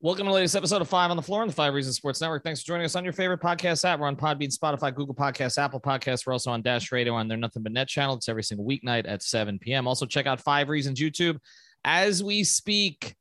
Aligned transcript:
Welcome 0.00 0.26
to 0.26 0.30
the 0.30 0.34
latest 0.36 0.54
episode 0.54 0.80
of 0.80 0.88
Five 0.88 1.10
on 1.10 1.16
the 1.16 1.24
Floor 1.24 1.42
on 1.42 1.48
the 1.48 1.54
Five 1.54 1.74
Reasons 1.74 1.96
Sports 1.96 2.20
Network. 2.20 2.44
Thanks 2.44 2.60
for 2.60 2.68
joining 2.68 2.84
us 2.84 2.94
on 2.94 3.02
your 3.02 3.12
favorite 3.12 3.40
podcast 3.40 3.84
app. 3.84 3.98
We're 3.98 4.06
on 4.06 4.14
Podbean, 4.14 4.56
Spotify, 4.56 4.94
Google 4.94 5.12
Podcasts, 5.12 5.58
Apple 5.58 5.80
Podcasts. 5.80 6.24
We're 6.24 6.34
also 6.34 6.52
on 6.52 6.62
Dash 6.62 6.92
Radio 6.92 7.14
on 7.14 7.26
their 7.26 7.36
Nothing 7.36 7.64
But 7.64 7.72
Net 7.72 7.88
channel. 7.88 8.14
It's 8.14 8.28
every 8.28 8.44
single 8.44 8.64
weeknight 8.64 9.08
at 9.08 9.24
7 9.24 9.58
p.m. 9.58 9.88
Also, 9.88 10.06
check 10.06 10.28
out 10.28 10.40
Five 10.40 10.68
Reasons 10.68 11.00
YouTube. 11.00 11.40
As 11.84 12.22
we 12.22 12.44
speak, 12.44 13.16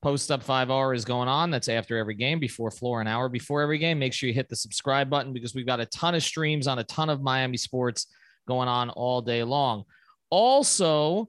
Post 0.00 0.30
Up 0.30 0.42
5R 0.42 0.96
is 0.96 1.04
going 1.04 1.28
on. 1.28 1.50
That's 1.50 1.68
after 1.68 1.98
every 1.98 2.14
game, 2.14 2.40
before 2.40 2.70
floor, 2.70 3.02
an 3.02 3.08
hour 3.08 3.28
before 3.28 3.60
every 3.60 3.76
game. 3.76 3.98
Make 3.98 4.14
sure 4.14 4.26
you 4.26 4.34
hit 4.34 4.48
the 4.48 4.56
subscribe 4.56 5.10
button 5.10 5.34
because 5.34 5.54
we've 5.54 5.66
got 5.66 5.80
a 5.80 5.86
ton 5.86 6.14
of 6.14 6.22
streams 6.22 6.66
on 6.66 6.78
a 6.78 6.84
ton 6.84 7.10
of 7.10 7.20
Miami 7.20 7.58
sports 7.58 8.06
going 8.48 8.68
on 8.68 8.88
all 8.88 9.20
day 9.20 9.42
long. 9.42 9.84
Also, 10.30 11.28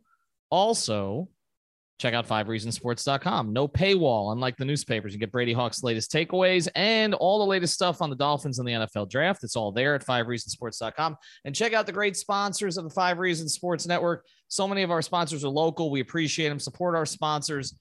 also, 0.50 1.28
check 2.00 2.14
out 2.14 2.28
fivereasonsports.com. 2.28 3.54
No 3.54 3.68
paywall, 3.68 4.32
unlike 4.32 4.58
the 4.58 4.66
newspapers. 4.66 5.14
You 5.14 5.20
get 5.20 5.32
Brady 5.32 5.54
Hawk's 5.54 5.84
latest 5.84 6.12
takeaways 6.12 6.68
and 6.76 7.14
all 7.14 7.40
the 7.40 7.46
latest 7.46 7.74
stuff 7.74 8.02
on 8.02 8.10
the 8.10 8.16
Dolphins 8.16 8.60
and 8.60 8.68
the 8.68 8.74
NFL 8.74 9.10
draft. 9.10 9.44
It's 9.44 9.56
all 9.56 9.72
there 9.72 9.96
at 9.96 10.06
fivereasonsports.com. 10.06 11.16
And 11.46 11.56
check 11.56 11.74
out 11.74 11.86
the 11.86 11.92
great 11.92 12.18
sponsors 12.18 12.78
of 12.78 12.84
the 12.84 12.90
Five 12.90 13.20
Reasons 13.20 13.54
Sports 13.54 13.88
Network. 13.88 14.26
So 14.48 14.68
many 14.68 14.84
of 14.84 14.92
our 14.92 15.02
sponsors 15.02 15.44
are 15.44 15.50
local. 15.50 15.92
We 15.92 16.02
appreciate 16.02 16.50
them. 16.50 16.60
Support 16.60 16.96
our 16.96 17.06
sponsors 17.06 17.76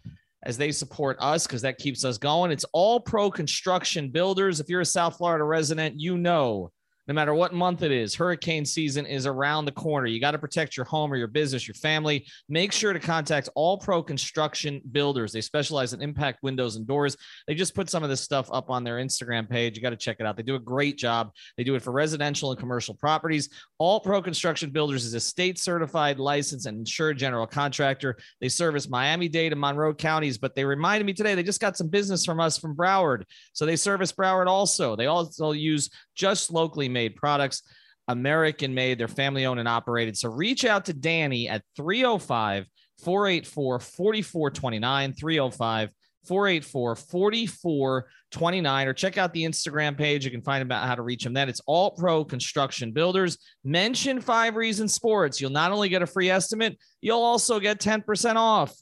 as 0.44 0.56
they 0.56 0.72
support 0.72 1.16
us 1.20 1.46
because 1.46 1.62
that 1.62 1.78
keeps 1.78 2.04
us 2.04 2.18
going. 2.18 2.50
It's 2.50 2.64
all 2.72 3.00
pro 3.00 3.30
construction 3.30 4.10
builders. 4.10 4.60
If 4.60 4.68
you're 4.68 4.80
a 4.80 4.86
South 4.86 5.16
Florida 5.16 5.44
resident, 5.44 5.98
you 5.98 6.18
know 6.18 6.70
no 7.08 7.14
matter 7.14 7.34
what 7.34 7.52
month 7.52 7.82
it 7.82 7.90
is, 7.90 8.14
hurricane 8.14 8.64
season 8.64 9.06
is 9.06 9.26
around 9.26 9.64
the 9.64 9.72
corner. 9.72 10.06
You 10.06 10.20
got 10.20 10.30
to 10.32 10.38
protect 10.38 10.76
your 10.76 10.86
home 10.86 11.12
or 11.12 11.16
your 11.16 11.26
business, 11.26 11.66
your 11.66 11.74
family. 11.74 12.26
Make 12.48 12.70
sure 12.72 12.92
to 12.92 13.00
contact 13.00 13.48
All 13.56 13.76
Pro 13.76 14.02
Construction 14.02 14.80
Builders. 14.92 15.32
They 15.32 15.40
specialize 15.40 15.92
in 15.92 16.00
impact 16.00 16.42
windows 16.42 16.76
and 16.76 16.86
doors. 16.86 17.16
They 17.48 17.54
just 17.54 17.74
put 17.74 17.90
some 17.90 18.04
of 18.04 18.10
this 18.10 18.20
stuff 18.20 18.48
up 18.52 18.70
on 18.70 18.84
their 18.84 18.98
Instagram 18.98 19.50
page. 19.50 19.76
You 19.76 19.82
got 19.82 19.90
to 19.90 19.96
check 19.96 20.18
it 20.20 20.26
out. 20.26 20.36
They 20.36 20.44
do 20.44 20.54
a 20.54 20.60
great 20.60 20.96
job. 20.96 21.32
They 21.56 21.64
do 21.64 21.74
it 21.74 21.82
for 21.82 21.90
residential 21.90 22.50
and 22.50 22.60
commercial 22.60 22.94
properties. 22.94 23.48
All 23.78 23.98
Pro 23.98 24.22
Construction 24.22 24.70
Builders 24.70 25.04
is 25.04 25.14
a 25.14 25.20
state 25.20 25.58
certified, 25.58 26.20
licensed, 26.20 26.66
and 26.66 26.78
insured 26.78 27.18
general 27.18 27.48
contractor. 27.48 28.16
They 28.40 28.48
service 28.48 28.88
Miami 28.88 29.28
Dade 29.28 29.52
and 29.52 29.60
Monroe 29.60 29.92
counties, 29.92 30.38
but 30.38 30.54
they 30.54 30.64
reminded 30.64 31.04
me 31.04 31.14
today 31.14 31.34
they 31.34 31.42
just 31.42 31.60
got 31.60 31.76
some 31.76 31.88
business 31.88 32.24
from 32.24 32.38
us 32.38 32.56
from 32.56 32.76
Broward. 32.76 33.24
So 33.54 33.66
they 33.66 33.76
service 33.76 34.12
Broward 34.12 34.46
also. 34.46 34.94
They 34.94 35.06
also 35.06 35.50
use 35.50 35.90
just 36.14 36.52
locally 36.52 36.88
made 36.92 37.16
products, 37.16 37.62
American 38.08 38.74
made, 38.74 38.98
they're 38.98 39.08
family 39.08 39.46
owned 39.46 39.60
and 39.60 39.68
operated. 39.68 40.16
So 40.16 40.30
reach 40.30 40.64
out 40.64 40.86
to 40.86 40.92
Danny 40.92 41.48
at 41.48 41.62
305 41.76 42.66
484 43.02 43.80
4429, 43.80 45.12
305 45.14 45.90
484 46.24 46.96
4429, 46.96 48.88
or 48.88 48.92
check 48.92 49.18
out 49.18 49.32
the 49.32 49.44
Instagram 49.44 49.96
page. 49.96 50.24
You 50.24 50.30
can 50.30 50.42
find 50.42 50.62
about 50.62 50.86
how 50.86 50.94
to 50.94 51.02
reach 51.02 51.24
them. 51.24 51.32
Then 51.32 51.48
it's 51.48 51.60
All 51.66 51.90
Pro 51.92 52.24
Construction 52.24 52.92
Builders. 52.92 53.38
Mention 53.64 54.20
Five 54.20 54.56
Reasons 54.56 54.94
Sports. 54.94 55.40
You'll 55.40 55.50
not 55.50 55.72
only 55.72 55.88
get 55.88 56.02
a 56.02 56.06
free 56.06 56.30
estimate, 56.30 56.78
you'll 57.00 57.22
also 57.22 57.58
get 57.58 57.80
10% 57.80 58.36
off. 58.36 58.74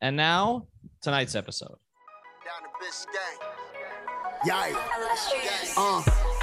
And 0.00 0.16
now, 0.16 0.68
tonight's 1.02 1.34
episode. 1.34 1.76
Down 2.44 2.62
to 2.62 2.68
Biscayne. 2.84 3.56
Yeah. 4.44 4.72
Uh, 5.76 6.02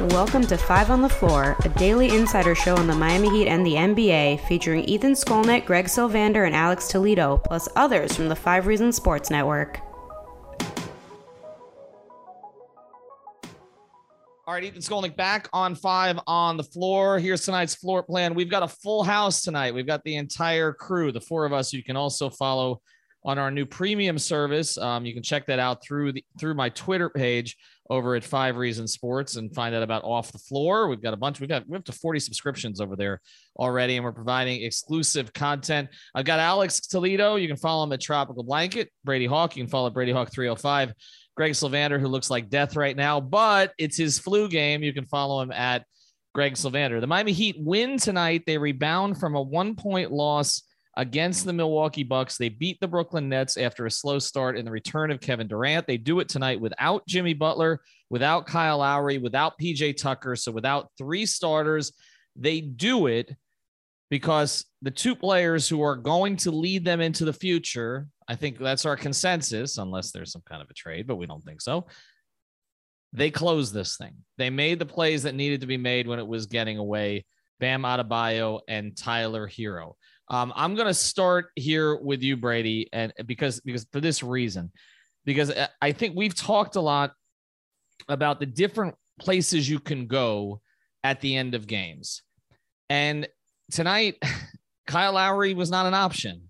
Welcome 0.00 0.46
to 0.46 0.56
Five 0.56 0.90
on 0.90 1.02
the 1.02 1.08
Floor, 1.08 1.54
a 1.66 1.68
daily 1.68 2.16
insider 2.16 2.54
show 2.54 2.74
on 2.76 2.86
the 2.86 2.94
Miami 2.94 3.28
Heat 3.28 3.46
and 3.46 3.64
the 3.64 3.74
NBA, 3.74 4.40
featuring 4.48 4.84
Ethan 4.84 5.12
Skolnick, 5.12 5.66
Greg 5.66 5.84
Sylvander, 5.84 6.46
and 6.46 6.56
Alex 6.56 6.88
Toledo, 6.88 7.36
plus 7.36 7.68
others 7.76 8.16
from 8.16 8.30
the 8.30 8.34
Five 8.34 8.66
Reasons 8.66 8.96
Sports 8.96 9.28
Network. 9.28 9.80
All 14.46 14.54
right, 14.54 14.64
Ethan 14.64 14.80
Skolnick 14.80 15.14
back 15.14 15.50
on 15.52 15.74
five 15.74 16.18
on 16.26 16.56
the 16.56 16.64
floor. 16.64 17.18
Here's 17.18 17.44
tonight's 17.44 17.74
floor 17.74 18.02
plan. 18.02 18.34
We've 18.34 18.50
got 18.50 18.62
a 18.62 18.68
full 18.68 19.04
house 19.04 19.42
tonight. 19.42 19.74
We've 19.74 19.86
got 19.86 20.02
the 20.04 20.16
entire 20.16 20.72
crew, 20.72 21.12
the 21.12 21.20
four 21.20 21.44
of 21.44 21.52
us. 21.52 21.70
You 21.72 21.84
can 21.84 21.96
also 21.96 22.30
follow 22.30 22.80
on 23.24 23.38
our 23.38 23.50
new 23.50 23.66
premium 23.66 24.18
service. 24.18 24.76
Um, 24.78 25.06
you 25.06 25.14
can 25.14 25.22
check 25.22 25.46
that 25.46 25.58
out 25.58 25.82
through 25.82 26.12
the 26.12 26.24
through 26.38 26.54
my 26.54 26.68
Twitter 26.70 27.08
page 27.08 27.56
over 27.90 28.14
at 28.14 28.24
Five 28.24 28.56
Reasons 28.56 28.92
Sports 28.92 29.36
and 29.36 29.54
find 29.54 29.74
out 29.74 29.82
about 29.82 30.04
Off 30.04 30.32
the 30.32 30.38
Floor. 30.38 30.88
We've 30.88 31.02
got 31.02 31.14
a 31.14 31.16
bunch. 31.16 31.40
We've 31.40 31.48
got 31.48 31.68
we 31.68 31.74
have 31.74 31.84
to 31.84 31.92
40 31.92 32.20
subscriptions 32.20 32.80
over 32.80 32.96
there 32.96 33.20
already, 33.58 33.96
and 33.96 34.04
we're 34.04 34.12
providing 34.12 34.62
exclusive 34.62 35.32
content. 35.32 35.88
I've 36.14 36.24
got 36.24 36.40
Alex 36.40 36.80
Toledo. 36.80 37.36
You 37.36 37.48
can 37.48 37.56
follow 37.56 37.84
him 37.84 37.92
at 37.92 38.00
Tropical 38.00 38.42
Blanket. 38.42 38.90
Brady 39.04 39.26
Hawk. 39.26 39.56
You 39.56 39.62
can 39.62 39.70
follow 39.70 39.90
Brady 39.90 40.12
Hawk 40.12 40.32
305. 40.32 40.92
Greg 41.34 41.52
Sylvander, 41.52 41.98
who 41.98 42.08
looks 42.08 42.28
like 42.28 42.50
death 42.50 42.76
right 42.76 42.96
now, 42.96 43.18
but 43.18 43.72
it's 43.78 43.96
his 43.96 44.18
flu 44.18 44.48
game. 44.48 44.82
You 44.82 44.92
can 44.92 45.06
follow 45.06 45.40
him 45.40 45.50
at 45.50 45.86
Greg 46.34 46.54
Sylvander. 46.54 47.00
The 47.00 47.06
Miami 47.06 47.32
Heat 47.32 47.56
win 47.58 47.98
tonight. 47.98 48.42
They 48.46 48.58
rebound 48.58 49.18
from 49.18 49.34
a 49.34 49.42
one 49.42 49.74
point 49.74 50.12
loss 50.12 50.62
against 50.96 51.44
the 51.44 51.52
Milwaukee 51.52 52.02
Bucks. 52.02 52.36
They 52.36 52.48
beat 52.48 52.78
the 52.80 52.88
Brooklyn 52.88 53.28
Nets 53.28 53.56
after 53.56 53.86
a 53.86 53.90
slow 53.90 54.18
start 54.18 54.56
in 54.56 54.64
the 54.64 54.70
return 54.70 55.10
of 55.10 55.20
Kevin 55.20 55.48
Durant. 55.48 55.86
They 55.86 55.96
do 55.96 56.20
it 56.20 56.28
tonight 56.28 56.60
without 56.60 57.06
Jimmy 57.06 57.34
Butler, 57.34 57.80
without 58.10 58.46
Kyle 58.46 58.78
Lowry, 58.78 59.18
without 59.18 59.58
PJ 59.58 59.96
Tucker. 59.96 60.36
So 60.36 60.52
without 60.52 60.90
three 60.98 61.24
starters, 61.24 61.92
they 62.36 62.60
do 62.60 63.06
it 63.06 63.34
because 64.10 64.66
the 64.82 64.90
two 64.90 65.16
players 65.16 65.66
who 65.68 65.82
are 65.82 65.96
going 65.96 66.36
to 66.36 66.50
lead 66.50 66.84
them 66.84 67.00
into 67.00 67.24
the 67.24 67.32
future, 67.32 68.06
I 68.28 68.34
think 68.34 68.58
that's 68.58 68.84
our 68.84 68.96
consensus, 68.96 69.78
unless 69.78 70.10
there's 70.10 70.32
some 70.32 70.42
kind 70.46 70.60
of 70.60 70.68
a 70.68 70.74
trade, 70.74 71.06
but 71.06 71.16
we 71.16 71.26
don't 71.26 71.42
think 71.42 71.62
so. 71.62 71.86
They 73.14 73.30
closed 73.30 73.72
this 73.72 73.96
thing. 73.96 74.14
They 74.36 74.50
made 74.50 74.78
the 74.78 74.86
plays 74.86 75.22
that 75.22 75.34
needed 75.34 75.62
to 75.62 75.66
be 75.66 75.78
made 75.78 76.06
when 76.06 76.18
it 76.18 76.26
was 76.26 76.46
getting 76.46 76.76
away. 76.76 77.24
Bam 77.60 77.82
Adebayo 77.82 78.60
and 78.68 78.96
Tyler 78.96 79.48
Herro. 79.48 79.92
Um, 80.32 80.50
I'm 80.56 80.74
going 80.74 80.88
to 80.88 80.94
start 80.94 81.50
here 81.56 81.94
with 81.94 82.22
you, 82.22 82.38
Brady, 82.38 82.88
and 82.90 83.12
because 83.26 83.60
because 83.60 83.86
for 83.92 84.00
this 84.00 84.22
reason, 84.22 84.72
because 85.26 85.50
uh, 85.50 85.66
I 85.82 85.92
think 85.92 86.16
we've 86.16 86.34
talked 86.34 86.76
a 86.76 86.80
lot 86.80 87.12
about 88.08 88.40
the 88.40 88.46
different 88.46 88.94
places 89.20 89.68
you 89.68 89.78
can 89.78 90.06
go 90.06 90.62
at 91.04 91.20
the 91.20 91.36
end 91.36 91.54
of 91.54 91.66
games, 91.66 92.22
and 92.88 93.28
tonight, 93.70 94.16
Kyle 94.86 95.12
Lowry 95.12 95.52
was 95.52 95.70
not 95.70 95.84
an 95.84 95.92
option. 95.94 96.48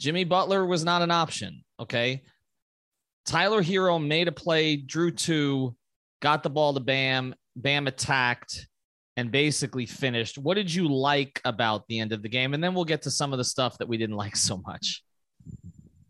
Jimmy 0.00 0.24
Butler 0.24 0.64
was 0.64 0.82
not 0.82 1.02
an 1.02 1.10
option. 1.10 1.62
Okay, 1.78 2.22
Tyler 3.26 3.62
Herro 3.62 3.98
made 3.98 4.28
a 4.28 4.32
play, 4.32 4.76
drew 4.76 5.10
two, 5.10 5.76
got 6.22 6.42
the 6.42 6.50
ball 6.50 6.72
to 6.72 6.80
Bam. 6.80 7.34
Bam 7.56 7.88
attacked 7.88 8.68
and 9.18 9.32
basically 9.32 9.84
finished. 9.84 10.38
What 10.38 10.54
did 10.54 10.72
you 10.72 10.86
like 10.86 11.40
about 11.44 11.88
the 11.88 11.98
end 11.98 12.12
of 12.12 12.22
the 12.22 12.28
game? 12.28 12.54
And 12.54 12.62
then 12.62 12.72
we'll 12.72 12.84
get 12.84 13.02
to 13.02 13.10
some 13.10 13.32
of 13.32 13.38
the 13.38 13.44
stuff 13.44 13.76
that 13.78 13.88
we 13.88 13.96
didn't 13.96 14.14
like 14.14 14.36
so 14.36 14.58
much. 14.64 15.02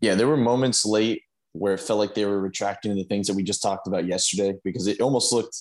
Yeah, 0.03 0.15
there 0.15 0.29
were 0.29 0.37
moments 0.37 0.85
late 0.85 1.23
where 1.53 1.73
it 1.73 1.81
felt 1.81 1.99
like 1.99 2.15
they 2.15 2.27
were 2.27 2.39
retracting 2.39 2.95
the 2.95 3.05
things 3.05 3.27
that 3.27 3.33
we 3.33 3.43
just 3.43 3.63
talked 3.63 3.87
about 3.87 4.05
yesterday 4.05 4.53
because 4.63 4.87
it 4.87 5.01
almost 5.01 5.33
looked 5.33 5.57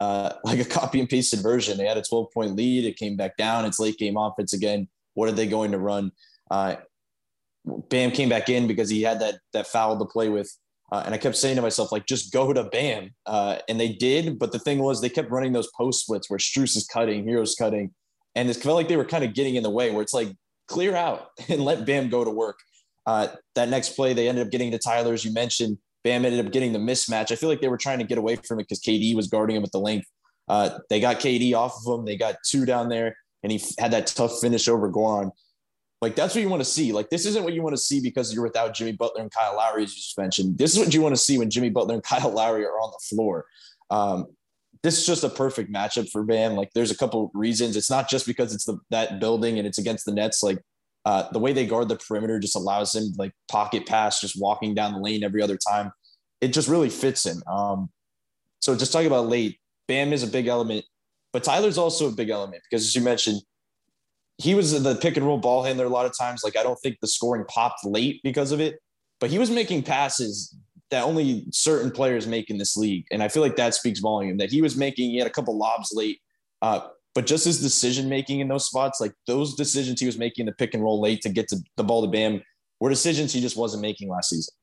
uh, 0.00 0.32
like 0.44 0.58
a 0.58 0.64
copy 0.64 0.98
and 0.98 1.08
pasted 1.08 1.40
version. 1.40 1.78
They 1.78 1.86
had 1.86 1.96
a 1.96 2.02
12 2.02 2.32
point 2.34 2.56
lead. 2.56 2.84
It 2.84 2.96
came 2.96 3.16
back 3.16 3.36
down. 3.36 3.64
It's 3.64 3.78
late 3.78 3.96
game 3.96 4.16
offense 4.16 4.52
again. 4.52 4.88
What 5.14 5.28
are 5.28 5.32
they 5.32 5.46
going 5.46 5.70
to 5.70 5.78
run? 5.78 6.10
Uh, 6.50 6.76
Bam 7.90 8.10
came 8.10 8.28
back 8.28 8.48
in 8.48 8.66
because 8.66 8.90
he 8.90 9.02
had 9.02 9.20
that 9.20 9.36
that 9.52 9.68
foul 9.68 9.96
to 10.00 10.04
play 10.04 10.30
with 10.30 10.52
uh, 10.90 11.02
and 11.04 11.14
I 11.14 11.18
kept 11.18 11.36
saying 11.36 11.56
to 11.56 11.62
myself, 11.62 11.92
like, 11.92 12.06
just 12.06 12.32
go 12.32 12.52
to 12.52 12.64
Bam. 12.64 13.10
Uh, 13.26 13.58
and 13.68 13.78
they 13.78 13.88
did. 13.88 14.38
But 14.38 14.52
the 14.52 14.58
thing 14.58 14.78
was, 14.78 15.00
they 15.00 15.10
kept 15.10 15.30
running 15.30 15.52
those 15.52 15.70
post 15.76 16.02
splits 16.02 16.30
where 16.30 16.38
Strus 16.38 16.76
is 16.76 16.86
cutting, 16.86 17.26
Herro's 17.26 17.54
cutting. 17.54 17.92
And 18.34 18.48
it 18.48 18.56
felt 18.56 18.76
like 18.76 18.88
they 18.88 18.96
were 18.96 19.04
kind 19.04 19.24
of 19.24 19.34
getting 19.34 19.56
in 19.56 19.62
the 19.62 19.70
way 19.70 19.90
where 19.90 20.02
it's 20.02 20.14
like, 20.14 20.34
clear 20.68 20.94
out 20.94 21.30
and 21.48 21.64
let 21.64 21.84
Bam 21.84 22.08
go 22.08 22.24
to 22.24 22.30
work. 22.30 22.58
Uh, 23.06 23.28
that 23.54 23.68
next 23.70 23.90
play, 23.90 24.12
they 24.12 24.28
ended 24.28 24.46
up 24.46 24.52
getting 24.52 24.70
to 24.70 24.78
Tyler, 24.78 25.14
as 25.14 25.24
you 25.24 25.32
mentioned. 25.32 25.78
Bam 26.04 26.24
ended 26.24 26.44
up 26.44 26.52
getting 26.52 26.72
the 26.72 26.78
mismatch. 26.78 27.32
I 27.32 27.36
feel 27.36 27.48
like 27.48 27.60
they 27.60 27.68
were 27.68 27.78
trying 27.78 27.98
to 27.98 28.04
get 28.04 28.18
away 28.18 28.36
from 28.36 28.60
it 28.60 28.64
because 28.68 28.80
KD 28.80 29.16
was 29.16 29.28
guarding 29.28 29.56
him 29.56 29.64
at 29.64 29.72
the 29.72 29.80
length. 29.80 30.06
Uh, 30.46 30.78
they 30.88 31.00
got 31.00 31.18
KD 31.18 31.54
off 31.54 31.74
of 31.84 31.98
him. 31.98 32.04
They 32.04 32.16
got 32.16 32.36
two 32.46 32.64
down 32.64 32.88
there, 32.88 33.16
and 33.42 33.50
he 33.50 33.62
had 33.78 33.90
that 33.92 34.06
tough 34.06 34.38
finish 34.40 34.68
over 34.68 34.90
Goran. 34.90 35.30
Like 36.00 36.14
that's 36.14 36.34
what 36.34 36.42
you 36.42 36.48
want 36.48 36.60
to 36.60 36.68
see. 36.68 36.92
Like 36.92 37.10
this 37.10 37.26
isn't 37.26 37.42
what 37.42 37.54
you 37.54 37.62
want 37.62 37.74
to 37.74 37.82
see 37.82 38.00
because 38.00 38.32
you're 38.32 38.44
without 38.44 38.74
Jimmy 38.74 38.92
Butler 38.92 39.22
and 39.22 39.30
Kyle 39.30 39.56
Lowry, 39.56 39.82
as 39.82 39.90
you 39.90 39.96
just 39.96 40.16
mentioned. 40.16 40.56
This 40.56 40.72
is 40.72 40.78
what 40.78 40.94
you 40.94 41.02
want 41.02 41.14
to 41.14 41.20
see 41.20 41.38
when 41.38 41.50
Jimmy 41.50 41.70
Butler 41.70 41.94
and 41.94 42.02
Kyle 42.04 42.30
Lowry 42.30 42.64
are 42.64 42.80
on 42.80 42.92
the 42.92 43.16
floor. 43.16 43.46
Um, 43.90 44.26
this 44.82 44.98
is 44.98 45.06
just 45.06 45.24
a 45.24 45.28
perfect 45.28 45.72
matchup 45.72 46.08
for 46.10 46.22
Bam. 46.22 46.54
Like 46.54 46.70
there's 46.72 46.92
a 46.92 46.96
couple 46.96 47.30
reasons. 47.34 47.76
It's 47.76 47.90
not 47.90 48.08
just 48.08 48.26
because 48.26 48.54
it's 48.54 48.64
the 48.64 48.78
that 48.90 49.18
building 49.18 49.58
and 49.58 49.66
it's 49.66 49.78
against 49.78 50.04
the 50.04 50.12
Nets. 50.12 50.42
Like 50.42 50.58
uh, 51.04 51.30
the 51.32 51.38
way 51.40 51.52
they 51.52 51.66
guard 51.66 51.88
the 51.88 51.96
perimeter 51.96 52.38
just 52.38 52.54
allows 52.54 52.94
him 52.94 53.12
like 53.18 53.32
pocket 53.50 53.86
pass, 53.86 54.20
just 54.20 54.40
walking 54.40 54.74
down 54.74 54.92
the 54.92 55.00
lane 55.00 55.24
every 55.24 55.42
other 55.42 55.56
time. 55.56 55.90
It 56.40 56.52
just 56.52 56.68
really 56.68 56.90
fits 56.90 57.26
him. 57.26 57.42
Um, 57.50 57.90
so 58.60 58.76
just 58.76 58.92
talking 58.92 59.08
about 59.08 59.26
late, 59.26 59.58
Bam 59.88 60.12
is 60.12 60.22
a 60.22 60.28
big 60.28 60.46
element, 60.46 60.84
but 61.32 61.42
Tyler's 61.42 61.78
also 61.78 62.08
a 62.08 62.12
big 62.12 62.30
element 62.30 62.62
because 62.70 62.84
as 62.84 62.94
you 62.94 63.02
mentioned, 63.02 63.40
he 64.38 64.54
was 64.54 64.82
the 64.82 64.94
pick 64.94 65.16
and 65.16 65.26
roll 65.26 65.38
ball 65.38 65.64
handler 65.64 65.84
a 65.84 65.90
lot 65.90 66.06
of 66.06 66.16
times. 66.16 66.42
Like 66.44 66.56
I 66.56 66.62
don't 66.62 66.76
think 66.76 66.96
the 67.00 67.08
scoring 67.08 67.44
popped 67.48 67.84
late 67.84 68.20
because 68.22 68.52
of 68.52 68.60
it, 68.60 68.78
but 69.20 69.30
he 69.30 69.38
was 69.38 69.50
making 69.50 69.82
passes 69.82 70.56
that 70.90 71.04
only 71.04 71.44
certain 71.50 71.90
players 71.90 72.26
make 72.26 72.48
in 72.48 72.56
this 72.56 72.76
league. 72.76 73.04
And 73.10 73.22
I 73.22 73.28
feel 73.28 73.42
like 73.42 73.56
that 73.56 73.74
speaks 73.74 74.00
volume 74.00 74.38
that 74.38 74.50
he 74.50 74.62
was 74.62 74.76
making, 74.76 75.10
he 75.10 75.18
had 75.18 75.26
a 75.26 75.30
couple 75.30 75.56
lobs 75.58 75.92
late. 75.92 76.20
Uh, 76.62 76.88
but 77.14 77.26
just 77.26 77.44
his 77.44 77.60
decision 77.60 78.08
making 78.08 78.40
in 78.40 78.48
those 78.48 78.66
spots, 78.66 79.00
like 79.00 79.12
those 79.26 79.54
decisions 79.54 80.00
he 80.00 80.06
was 80.06 80.18
making 80.18 80.46
the 80.46 80.52
pick 80.52 80.72
and 80.74 80.82
roll 80.82 81.00
late 81.00 81.20
to 81.22 81.28
get 81.28 81.48
to 81.48 81.58
the 81.76 81.84
ball 81.84 82.02
to 82.02 82.08
Bam, 82.08 82.42
were 82.80 82.90
decisions 82.90 83.32
he 83.32 83.40
just 83.40 83.56
wasn't 83.56 83.82
making 83.82 84.08
last 84.08 84.30
season. 84.30 84.54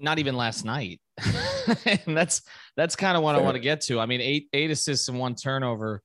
Not 0.00 0.18
even 0.18 0.36
last 0.36 0.64
night. 0.64 1.00
and 1.84 2.16
that's 2.16 2.42
that's 2.76 2.96
kind 2.96 3.16
of 3.16 3.22
what. 3.22 3.34
I 3.34 3.40
want 3.40 3.54
to 3.54 3.60
get 3.60 3.80
to. 3.82 3.98
I 3.98 4.06
mean, 4.06 4.20
eight 4.20 4.48
eight 4.52 4.70
assists 4.70 5.08
and 5.08 5.18
one 5.18 5.34
turnover. 5.34 6.02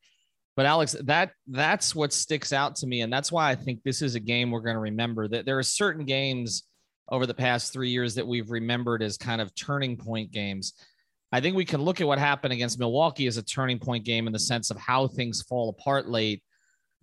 But 0.56 0.66
Alex, 0.66 0.96
that 1.04 1.32
that's 1.48 1.96
what 1.96 2.12
sticks 2.12 2.52
out 2.52 2.76
to 2.78 2.88
me, 2.88 3.02
and 3.02 3.12
that's 3.12 3.32
why 3.32 3.50
I 3.50 3.56
think 3.56 3.84
this 3.84 4.02
is 4.02 4.16
a 4.16 4.20
game 4.20 4.52
we're 4.52 4.62
going 4.62 4.76
to 4.76 4.82
remember. 4.82 5.28
That 5.28 5.46
there 5.46 5.58
are 5.58 5.64
certain 5.64 6.06
games 6.06 6.64
over 7.10 7.26
the 7.26 7.34
past 7.34 7.74
three 7.74 7.90
years 7.90 8.16
that 8.16 8.28
we've 8.28 8.52
remembered 8.52 9.02
as 9.02 9.18
kind 9.18 9.42
of 9.42 9.54
turning 9.56 9.98
point 9.98 10.32
games. 10.32 10.74
I 11.32 11.40
think 11.40 11.56
we 11.56 11.66
can 11.66 11.82
look 11.82 12.02
at 12.02 12.08
what 12.08 12.20
happened 12.20 12.54
against 12.54 12.80
Milwaukee 12.80 13.28
as 13.28 13.38
a 13.38 13.44
turning 13.44 13.80
point 13.80 14.04
game 14.04 14.28
in 14.28 14.34
the 14.34 14.40
sense 14.40 14.70
of 14.70 14.78
how 14.78 15.08
things 15.08 15.42
fall 15.42 15.70
apart 15.70 16.10
late. 16.10 16.44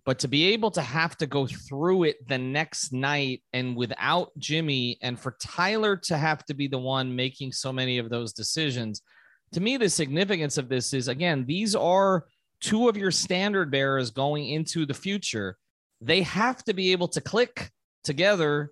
But 0.05 0.19
to 0.19 0.27
be 0.27 0.53
able 0.53 0.71
to 0.71 0.81
have 0.81 1.17
to 1.17 1.27
go 1.27 1.45
through 1.45 2.03
it 2.03 2.27
the 2.27 2.37
next 2.37 2.93
night 2.93 3.43
and 3.53 3.75
without 3.75 4.31
Jimmy, 4.37 4.97
and 5.01 5.19
for 5.19 5.35
Tyler 5.41 5.97
to 5.97 6.17
have 6.17 6.45
to 6.45 6.53
be 6.53 6.67
the 6.67 6.77
one 6.77 7.15
making 7.15 7.51
so 7.51 7.73
many 7.73 7.97
of 7.97 8.09
those 8.09 8.33
decisions, 8.33 9.01
to 9.53 9.59
me, 9.59 9.77
the 9.77 9.89
significance 9.89 10.57
of 10.57 10.69
this 10.69 10.93
is 10.93 11.07
again, 11.07 11.45
these 11.45 11.75
are 11.75 12.25
two 12.61 12.89
of 12.89 12.97
your 12.97 13.11
standard 13.11 13.71
bearers 13.71 14.11
going 14.11 14.49
into 14.49 14.85
the 14.85 14.93
future. 14.93 15.57
They 16.01 16.21
have 16.21 16.63
to 16.65 16.73
be 16.73 16.91
able 16.91 17.07
to 17.09 17.21
click 17.21 17.71
together 18.03 18.71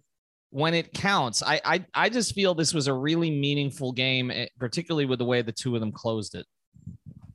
when 0.50 0.74
it 0.74 0.94
counts. 0.94 1.44
I, 1.44 1.62
I 1.66 1.86
I 1.94 2.10
just 2.10 2.34
feel 2.34 2.56
this 2.56 2.74
was 2.74 2.88
a 2.88 2.94
really 2.94 3.32
meaningful 3.32 3.92
game, 3.92 4.32
eh, 4.32 4.48
particularly 4.60 5.06
with 5.06 5.20
the 5.20 5.26
way 5.26 5.42
the 5.42 5.52
two 5.52 5.76
of 5.76 5.82
them 5.82 5.92
closed 5.92 6.36
it. 6.36 6.46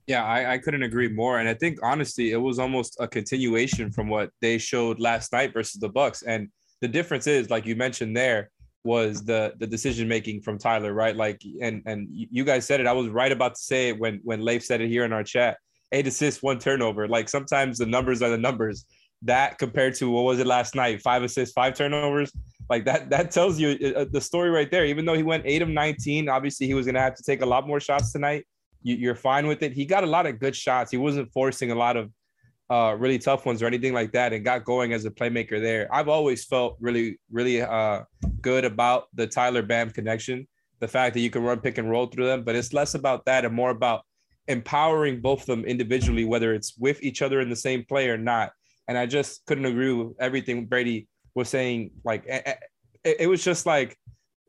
Yeah, 0.07 0.25
I, 0.25 0.55
I 0.55 0.59
couldn't 0.59 0.83
agree 0.83 1.09
more. 1.09 1.39
And 1.39 1.49
I 1.49 1.55
think 1.55 1.79
honestly, 1.83 2.33
it 2.33 2.37
was 2.37 2.59
almost 2.59 2.97
a 2.99 3.07
continuation 3.07 3.93
from 3.93 4.09
what 4.09 4.31
they 4.41 4.59
showed 4.59 4.99
last 4.99 5.33
night 5.33 5.53
versus 5.53 5.81
the 5.81 5.89
Bucks. 5.89 6.23
And 6.23 6.49
the 6.81 6.89
difference 6.89 7.27
is, 7.27 7.51
like 7.51 7.67
you 7.67 7.77
mentioned 7.77 8.17
there, 8.17 8.51
was 8.85 9.25
the 9.25 9.53
the 9.59 9.67
decision 9.67 10.09
making 10.09 10.43
from 10.43 10.59
Tyler, 10.59 10.93
right? 10.93 11.15
Like, 11.15 11.41
and 11.61 11.83
and 11.87 12.09
you 12.11 12.45
guys 12.45 12.67
said 12.67 12.81
it. 12.81 12.87
I 12.87 12.93
was 12.93 13.09
right 13.09 13.31
about 13.31 13.55
to 13.55 13.61
say 13.61 13.91
it 13.91 13.99
when 13.99 14.21
when 14.25 14.45
Leif 14.45 14.65
said 14.65 14.81
it 14.81 14.89
here 14.89 15.05
in 15.05 15.13
our 15.13 15.23
chat. 15.23 15.59
Eight 15.93 16.07
assists, 16.07 16.43
one 16.43 16.59
turnover. 16.59 17.07
Like 17.07 17.29
sometimes 17.29 17.79
the 17.79 17.87
numbers 17.87 18.23
are 18.23 18.31
the 18.31 18.39
numbers. 18.39 18.85
That 19.25 19.59
compared 19.59 19.95
to 19.97 20.11
what 20.11 20.23
was 20.25 20.41
it 20.41 20.47
last 20.47 20.75
night? 20.75 21.01
Five 21.01 21.23
assists, 21.23 21.53
five 21.53 21.75
turnovers 21.75 22.33
like 22.73 22.87
that, 22.87 23.11
that 23.11 23.31
tells 23.31 23.61
you 23.61 23.77
uh, 23.83 24.01
uh, 24.01 24.05
the 24.11 24.21
story 24.21 24.49
right 24.49 24.71
there. 24.71 24.87
Even 24.87 25.05
though 25.05 25.15
he 25.15 25.23
went 25.23 25.43
eight 25.47 25.61
of 25.61 25.69
19, 25.69 26.29
obviously 26.31 26.67
he 26.67 26.73
was 26.73 26.87
going 26.87 26.95
to 26.95 27.03
have 27.03 27.15
to 27.15 27.23
take 27.23 27.43
a 27.43 27.47
lot 27.47 27.67
more 27.67 27.81
shots 27.81 28.13
tonight. 28.13 28.47
You, 28.83 29.11
are 29.11 29.15
fine 29.15 29.47
with 29.47 29.63
it. 29.63 29.73
He 29.73 29.85
got 29.85 30.05
a 30.05 30.07
lot 30.07 30.27
of 30.27 30.41
good 30.41 30.57
shots. 30.57 30.91
He 30.91 30.97
wasn't 30.97 31.31
forcing 31.33 31.71
a 31.71 31.75
lot 31.75 31.97
of 31.97 32.11
uh, 32.71 32.97
really 32.99 33.19
tough 33.19 33.45
ones 33.45 33.63
or 33.63 33.67
anything 33.67 33.93
like 33.93 34.11
that 34.13 34.33
and 34.33 34.43
got 34.43 34.65
going 34.65 34.95
as 34.95 35.05
a 35.05 35.11
playmaker 35.11 35.61
there. 35.61 35.87
I've 35.95 36.09
always 36.09 36.47
felt 36.47 36.79
really, 36.81 37.21
really 37.31 37.61
uh, 37.61 38.05
good 38.41 38.65
about 38.65 39.05
the 39.15 39.27
Tyler 39.27 39.63
Bam 39.63 39.91
connection. 39.91 40.49
The 40.81 40.89
fact 40.89 41.13
that 41.15 41.21
you 41.21 41.31
can 41.31 41.43
run 41.45 41.61
pick 41.61 41.77
and 41.79 41.91
roll 41.91 42.07
through 42.07 42.27
them, 42.27 42.43
but 42.43 42.57
it's 42.57 42.73
less 42.73 42.95
about 42.95 43.27
that 43.27 43.45
and 43.45 43.55
more 43.55 43.71
about 43.71 44.03
empowering 44.53 45.21
both 45.21 45.41
of 45.41 45.47
them 45.47 45.65
individually, 45.65 46.25
whether 46.25 46.55
it's 46.55 46.77
with 46.79 47.03
each 47.03 47.23
other 47.23 47.41
in 47.41 47.51
the 47.51 47.57
same 47.57 47.85
play 47.85 48.09
or 48.09 48.19
not. 48.19 48.53
And 48.87 48.97
I 48.97 49.07
just 49.07 49.45
couldn't 49.47 49.65
agree 49.65 49.93
with 49.93 50.15
everything 50.21 50.67
Brady 50.67 51.09
was 51.35 51.49
saying 51.49 51.93
like 52.05 52.25
it, 53.05 53.29
was 53.29 53.43
just 53.43 53.67
like 53.67 53.97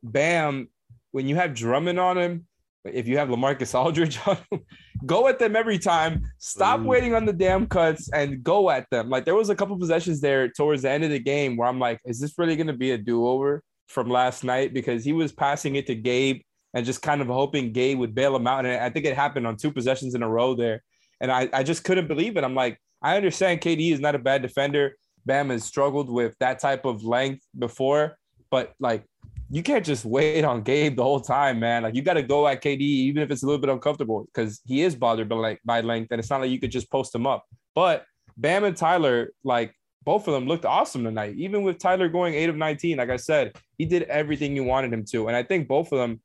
bam 0.03 0.67
when 1.11 1.27
you 1.27 1.35
have 1.35 1.53
Drummond 1.53 1.99
on 1.99 2.17
him 2.17 2.45
if 2.85 3.07
you 3.07 3.17
have 3.17 3.29
LaMarcus 3.29 3.73
Aldridge 3.79 4.19
on 4.25 4.37
him, 4.51 4.61
go 5.05 5.27
at 5.27 5.39
them 5.39 5.55
every 5.55 5.79
time. 5.79 6.23
Stop 6.37 6.81
mm. 6.81 6.85
waiting 6.85 7.15
on 7.15 7.25
the 7.25 7.33
damn 7.33 7.67
cuts 7.67 8.09
and 8.11 8.43
go 8.43 8.69
at 8.69 8.89
them. 8.89 9.09
Like 9.09 9.25
there 9.25 9.35
was 9.35 9.49
a 9.49 9.55
couple 9.55 9.77
possessions 9.77 10.21
there 10.21 10.49
towards 10.49 10.81
the 10.81 10.89
end 10.89 11.03
of 11.03 11.09
the 11.09 11.19
game 11.19 11.55
where 11.55 11.67
I'm 11.67 11.79
like, 11.79 11.99
is 12.05 12.19
this 12.19 12.37
really 12.37 12.55
going 12.55 12.67
to 12.67 12.73
be 12.73 12.91
a 12.91 12.97
do-over 12.97 13.63
from 13.87 14.09
last 14.09 14.43
night? 14.43 14.73
Because 14.73 15.03
he 15.03 15.13
was 15.13 15.31
passing 15.31 15.75
it 15.75 15.87
to 15.87 15.95
Gabe 15.95 16.41
and 16.73 16.85
just 16.85 17.01
kind 17.01 17.21
of 17.21 17.27
hoping 17.27 17.71
Gabe 17.71 17.99
would 17.99 18.15
bail 18.15 18.35
him 18.35 18.47
out. 18.47 18.65
And 18.65 18.81
I 18.81 18.89
think 18.89 19.05
it 19.05 19.15
happened 19.15 19.45
on 19.45 19.57
two 19.57 19.71
possessions 19.71 20.15
in 20.15 20.23
a 20.23 20.29
row 20.29 20.55
there. 20.55 20.83
And 21.21 21.31
I, 21.31 21.49
I 21.53 21.63
just 21.63 21.83
couldn't 21.83 22.07
believe 22.07 22.35
it. 22.37 22.43
I'm 22.43 22.55
like, 22.55 22.79
I 23.01 23.15
understand 23.15 23.61
KD 23.61 23.91
is 23.91 23.99
not 23.99 24.15
a 24.15 24.19
bad 24.19 24.41
defender. 24.41 24.95
Bam 25.25 25.49
has 25.49 25.63
struggled 25.63 26.09
with 26.09 26.35
that 26.39 26.59
type 26.59 26.85
of 26.85 27.03
length 27.03 27.45
before, 27.57 28.17
but 28.49 28.73
like 28.79 29.05
you 29.49 29.61
can't 29.61 29.85
just 29.85 30.03
wait 30.03 30.43
on 30.43 30.63
Gabe 30.63 30.95
the 30.95 31.03
whole 31.03 31.19
time, 31.19 31.59
man. 31.59 31.83
Like 31.83 31.95
you 31.95 32.01
got 32.01 32.15
to 32.15 32.23
go 32.23 32.47
at 32.47 32.61
KD 32.61 32.81
even 32.81 33.21
if 33.21 33.29
it's 33.29 33.43
a 33.43 33.45
little 33.45 33.61
bit 33.61 33.69
uncomfortable 33.69 34.25
because 34.25 34.61
he 34.65 34.81
is 34.81 34.95
bothered 34.95 35.29
by 35.29 35.35
like 35.35 35.61
by 35.63 35.81
length, 35.81 36.11
and 36.11 36.19
it's 36.19 36.29
not 36.29 36.41
like 36.41 36.49
you 36.49 36.59
could 36.59 36.71
just 36.71 36.89
post 36.89 37.13
him 37.13 37.27
up. 37.27 37.45
But 37.75 38.05
Bam 38.35 38.63
and 38.63 38.75
Tyler, 38.75 39.31
like 39.43 39.73
both 40.03 40.27
of 40.27 40.33
them, 40.33 40.47
looked 40.47 40.65
awesome 40.65 41.03
tonight. 41.03 41.35
Even 41.37 41.63
with 41.63 41.77
Tyler 41.77 42.09
going 42.09 42.33
eight 42.33 42.49
of 42.49 42.55
nineteen, 42.55 42.97
like 42.97 43.09
I 43.09 43.17
said, 43.17 43.55
he 43.77 43.85
did 43.85 44.03
everything 44.03 44.55
you 44.55 44.63
wanted 44.63 44.91
him 44.91 45.05
to, 45.11 45.27
and 45.27 45.35
I 45.35 45.43
think 45.43 45.67
both 45.67 45.91
of 45.91 45.99
them 45.99 46.21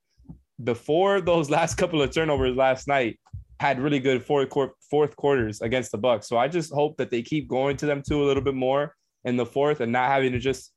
before 0.62 1.20
those 1.20 1.50
last 1.58 1.76
couple 1.76 2.02
of 2.02 2.10
turnovers 2.10 2.56
last 2.56 2.88
night 2.88 3.18
had 3.60 3.80
really 3.80 3.98
good 3.98 4.24
fourth 4.24 4.50
fourth 4.90 5.16
quarters 5.16 5.60
against 5.60 5.90
the 5.90 5.98
Bucks. 5.98 6.28
So 6.28 6.36
I 6.36 6.48
just 6.48 6.72
hope 6.72 6.96
that 6.98 7.10
they 7.10 7.22
keep 7.22 7.48
going 7.48 7.76
to 7.78 7.86
them 7.86 8.02
too 8.06 8.22
a 8.22 8.26
little 8.26 8.42
bit 8.42 8.54
more 8.54 8.94
in 9.24 9.36
the 9.36 9.46
fourth 9.46 9.80
and 9.80 9.92
not 9.92 10.08
having 10.08 10.32
to 10.32 10.38
just 10.38 10.72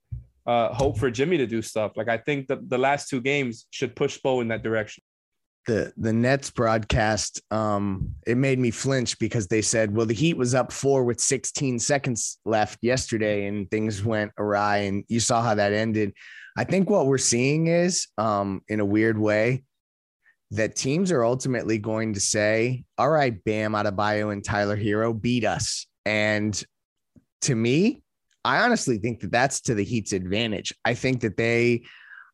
uh, 0.47 0.73
hope 0.73 0.97
for 0.97 1.11
Jimmy 1.11 1.37
to 1.37 1.45
do 1.45 1.61
stuff. 1.61 1.91
Like 1.95 2.09
I 2.09 2.17
think 2.17 2.47
that 2.47 2.69
the 2.69 2.77
last 2.77 3.09
two 3.09 3.21
games 3.21 3.67
should 3.69 3.95
push 3.95 4.17
Bo 4.17 4.41
in 4.41 4.47
that 4.47 4.63
direction. 4.63 5.03
The 5.67 5.93
the 5.95 6.11
Nets 6.11 6.49
broadcast, 6.49 7.39
um, 7.51 8.15
it 8.25 8.35
made 8.35 8.57
me 8.57 8.71
flinch 8.71 9.19
because 9.19 9.45
they 9.45 9.61
said, 9.61 9.95
well, 9.95 10.07
the 10.07 10.13
Heat 10.15 10.35
was 10.35 10.55
up 10.55 10.71
four 10.71 11.03
with 11.03 11.19
16 11.19 11.77
seconds 11.77 12.39
left 12.45 12.79
yesterday, 12.81 13.45
and 13.45 13.69
things 13.69 14.03
went 14.03 14.31
awry, 14.39 14.77
and 14.77 15.03
you 15.07 15.19
saw 15.19 15.43
how 15.43 15.53
that 15.53 15.71
ended. 15.71 16.13
I 16.57 16.63
think 16.63 16.89
what 16.89 17.05
we're 17.05 17.19
seeing 17.19 17.67
is, 17.67 18.07
um, 18.17 18.61
in 18.69 18.79
a 18.79 18.85
weird 18.85 19.19
way, 19.19 19.63
that 20.51 20.75
teams 20.75 21.11
are 21.11 21.23
ultimately 21.23 21.77
going 21.77 22.13
to 22.13 22.19
say, 22.19 22.83
all 22.97 23.09
right, 23.09 23.41
Bam 23.43 23.71
Adebayo 23.71 24.33
and 24.33 24.43
Tyler 24.43 24.77
Herro 24.77 25.19
beat 25.19 25.45
us. 25.45 25.87
And 26.05 26.61
to 27.41 27.55
me, 27.55 28.03
I 28.43 28.59
honestly 28.59 28.97
think 28.97 29.21
that 29.21 29.31
that's 29.31 29.61
to 29.61 29.75
the 29.75 29.83
Heat's 29.83 30.13
advantage. 30.13 30.73
I 30.83 30.93
think 30.93 31.21
that 31.21 31.37
they, 31.37 31.83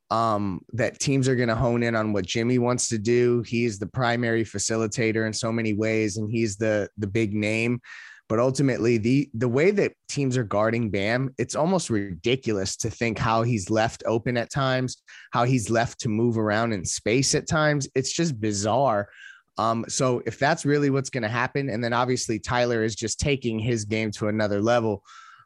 um, 0.10 0.62
that 0.74 1.00
teams 1.00 1.28
are 1.28 1.36
going 1.36 1.50
to 1.50 1.56
hone 1.56 1.84
in 1.84 1.96
on 1.96 2.14
what 2.14 2.26
Jimmy 2.26 2.60
wants 2.60 2.90
to 2.90 2.98
do. 2.98 3.44
He's 3.44 3.78
the 3.78 3.88
primary 3.88 4.44
facilitator 4.44 5.28
in 5.28 5.34
so 5.34 5.52
many 5.52 5.74
ways, 5.74 6.18
and 6.18 6.32
he's 6.32 6.56
the 6.56 6.90
the 6.98 7.08
big 7.08 7.34
name. 7.34 7.82
But 8.30 8.40
ultimately, 8.40 8.98
the 8.98 9.30
the 9.34 9.48
way 9.48 9.72
that 9.72 9.94
teams 10.10 10.36
are 10.38 10.44
guarding 10.44 10.90
Bam, 10.90 11.34
it's 11.38 11.56
almost 11.56 11.90
ridiculous 11.90 12.76
to 12.78 12.90
think 12.90 13.18
how 13.18 13.44
he's 13.44 13.70
left 13.70 14.04
open 14.06 14.36
at 14.36 14.52
times, 14.52 14.98
how 15.32 15.46
he's 15.46 15.70
left 15.70 16.00
to 16.02 16.10
move 16.10 16.38
around 16.38 16.74
in 16.74 16.84
space 16.84 17.36
at 17.36 17.48
times. 17.48 17.88
It's 17.96 18.12
just 18.12 18.40
bizarre. 18.40 19.08
Um, 19.58 19.86
so 19.88 20.22
if 20.26 20.38
that's 20.38 20.66
really 20.66 20.90
what's 20.90 21.10
going 21.10 21.24
to 21.24 21.30
happen, 21.30 21.70
and 21.70 21.84
then 21.84 21.94
obviously 21.94 22.38
Tyler 22.38 22.84
is 22.84 22.96
just 22.96 23.20
taking 23.20 23.60
his 23.60 23.86
game 23.86 24.12
to 24.12 24.28
another 24.28 24.62
level. 24.62 25.04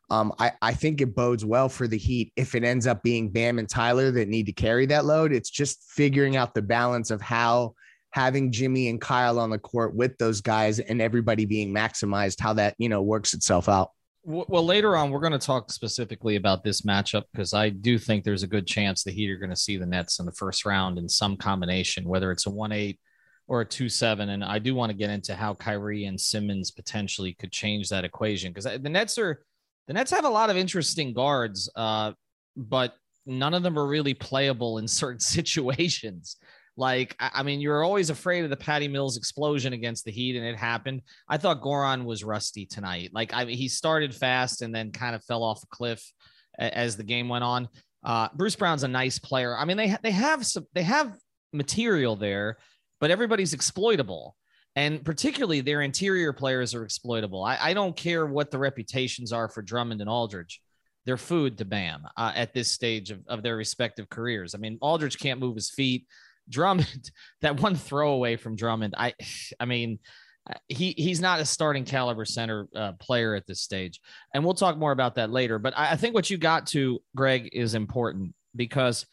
Um, 0.10 0.34
I, 0.40 0.52
I 0.62 0.74
think 0.74 1.00
it 1.00 1.16
bodes 1.16 1.46
well 1.46 1.70
for 1.70 1.88
the 1.88 1.98
Heat 1.98 2.34
if 2.36 2.54
it 2.54 2.66
ends 2.66 2.86
up 2.86 3.02
being 3.02 3.30
Bam 3.30 3.60
and 3.60 3.70
Tyler 3.70 4.12
that 4.12 4.28
need 4.28 4.48
to 4.48 4.52
carry 4.52 4.86
that 4.88 5.06
load. 5.06 5.32
It's 5.32 5.50
just 5.50 5.84
figuring 5.84 6.36
out 6.36 6.54
the 6.54 6.62
balance 6.62 7.12
of 7.12 7.22
how 7.22 7.76
having 8.12 8.52
Jimmy 8.52 8.90
and 8.90 9.00
Kyle 9.00 9.40
on 9.40 9.50
the 9.50 9.58
court 9.58 9.96
with 9.96 10.18
those 10.18 10.42
guys 10.42 10.80
and 10.80 11.02
everybody 11.02 11.46
being 11.46 11.74
maximized, 11.74 12.40
how 12.40 12.54
that, 12.54 12.76
you 12.78 12.90
know, 12.90 13.02
works 13.02 13.34
itself 13.34 13.70
out. 13.70 13.92
Well, 14.24 14.64
later 14.64 14.96
on, 14.96 15.10
we're 15.10 15.20
going 15.20 15.32
to 15.32 15.40
talk 15.40 15.72
specifically 15.72 16.36
about 16.36 16.64
this 16.64 16.82
matchup 16.82 17.24
because 17.34 17.56
I 17.56 17.70
do 17.70 17.98
think 17.98 18.24
there's 18.24 18.44
a 18.44 18.48
good 18.48 18.68
chance 18.68 19.04
the 19.04 19.12
Heat 19.12 19.32
are 19.32 19.38
going 19.38 19.50
to 19.50 19.56
see 19.56 19.78
the 19.78 19.86
Nets 19.88 20.20
in 20.20 20.28
the 20.28 20.32
first 20.32 20.64
round 20.64 21.00
in 21.00 21.10
some 21.10 21.36
combination, 21.36 22.08
whether 22.08 22.32
it's 22.32 22.46
a 22.46 22.52
1 22.52 22.72
8 22.72 23.00
or 23.48 23.62
a 23.62 23.66
2 23.66 23.90
7. 23.90 24.30
And 24.30 24.44
I 24.44 24.60
do 24.60 24.76
want 24.76 24.92
to 24.92 24.98
get 24.98 25.10
into 25.10 25.34
how 25.34 25.56
Kyrie 25.56 26.06
and 26.06 26.22
Simmons 26.22 26.70
potentially 26.70 27.34
could 27.34 27.52
change 27.52 27.90
that 27.90 28.06
equation 28.06 28.54
because 28.54 28.66
the 28.66 28.90
Nets 28.90 29.18
are, 29.18 29.44
the 29.88 29.94
Nets 29.94 30.12
have 30.12 30.26
a 30.26 30.30
lot 30.30 30.52
of 30.52 30.58
interesting 30.58 31.14
guards, 31.14 31.68
uh, 31.76 32.12
but 32.56 32.94
none 33.26 33.56
of 33.56 33.64
them 33.64 33.80
are 33.80 33.88
really 33.88 34.14
playable 34.14 34.78
in 34.78 34.88
certain 34.88 35.20
situations. 35.38 36.38
Like, 36.82 37.16
I 37.20 37.44
mean, 37.44 37.62
you're 37.62 37.84
always 37.84 38.10
afraid 38.10 38.44
of 38.44 38.50
the 38.50 38.58
Patty 38.58 38.88
Mills 38.88 39.16
explosion 39.16 39.72
against 39.72 40.04
the 40.04 40.12
Heat, 40.12 40.36
and 40.36 40.44
it 40.44 40.58
happened. 40.58 41.04
I 41.30 41.38
thought 41.38 41.62
Goran 41.62 42.06
was 42.06 42.24
rusty 42.24 42.66
tonight. 42.66 43.12
Like, 43.14 43.36
I 43.36 43.46
mean, 43.46 43.56
he 43.56 43.68
started 43.68 44.16
fast 44.16 44.64
and 44.64 44.74
then 44.74 44.92
kind 44.92 45.14
of 45.14 45.24
fell 45.24 45.44
off 45.44 45.62
a 45.62 45.68
cliff 45.68 46.04
as 46.58 46.98
the 46.98 47.04
game 47.04 47.30
went 47.30 47.44
on. 47.44 47.70
Uh, 48.04 48.30
Bruce 48.34 48.56
Brown's 48.56 48.82
a 48.82 48.88
nice 48.88 49.20
player. 49.20 49.56
I 49.56 49.64
mean, 49.64 49.78
they 49.78 49.96
they 50.02 50.10
have 50.10 50.44
some 50.44 50.66
they 50.74 50.82
have 50.82 51.16
material 51.54 52.16
there, 52.16 52.58
but 53.00 53.12
everybody's 53.12 53.54
exploitable, 53.54 54.36
and 54.76 55.06
particularly 55.06 55.62
their 55.62 55.84
interior 55.84 56.34
players 56.34 56.74
are 56.74 56.84
exploitable. 56.84 57.44
I, 57.44 57.60
I 57.62 57.74
don't 57.76 57.96
care 57.96 58.26
what 58.26 58.50
the 58.50 58.58
reputations 58.58 59.32
are 59.32 59.50
for 59.50 59.62
Drummond 59.62 60.02
and 60.02 60.10
Aldridge. 60.10 60.60
They're 61.06 61.18
food 61.18 61.60
to 61.60 61.66
Bam 61.66 62.08
uh, 62.18 62.32
at 62.36 62.56
this 62.56 62.72
stage 62.72 63.12
of, 63.12 63.20
of 63.28 63.44
their 63.44 63.56
respective 63.56 64.10
careers. 64.10 64.56
I 64.56 64.58
mean, 64.58 64.80
Aldridge 64.82 65.20
can't 65.20 65.40
move 65.40 65.56
his 65.56 65.70
feet. 65.70 66.08
Drummond, 66.50 67.12
that 67.42 67.60
one 67.60 67.76
throwaway 67.76 68.36
from 68.36 68.56
Drummond, 68.56 68.96
I, 68.98 69.14
I 69.60 69.66
mean, 69.66 70.00
uh, 70.50 70.56
he 70.68 70.94
he's 70.98 71.22
not 71.22 71.40
a 71.40 71.46
starting 71.46 71.86
caliber 71.86 72.26
center 72.26 72.68
uh, 72.76 72.94
player 72.94 73.36
at 73.36 73.46
this 73.46 73.62
stage, 73.62 74.02
and 74.34 74.44
we'll 74.44 74.56
talk 74.56 74.78
more 74.78 74.92
about 74.92 75.16
that 75.16 75.30
later. 75.30 75.60
But 75.60 75.78
I, 75.78 75.92
I 75.92 75.96
think 75.96 76.16
what 76.16 76.30
you 76.30 76.38
got 76.38 76.66
to, 76.68 77.00
Greg, 77.16 77.50
is 77.54 77.76
important 77.76 78.34
because 78.56 79.06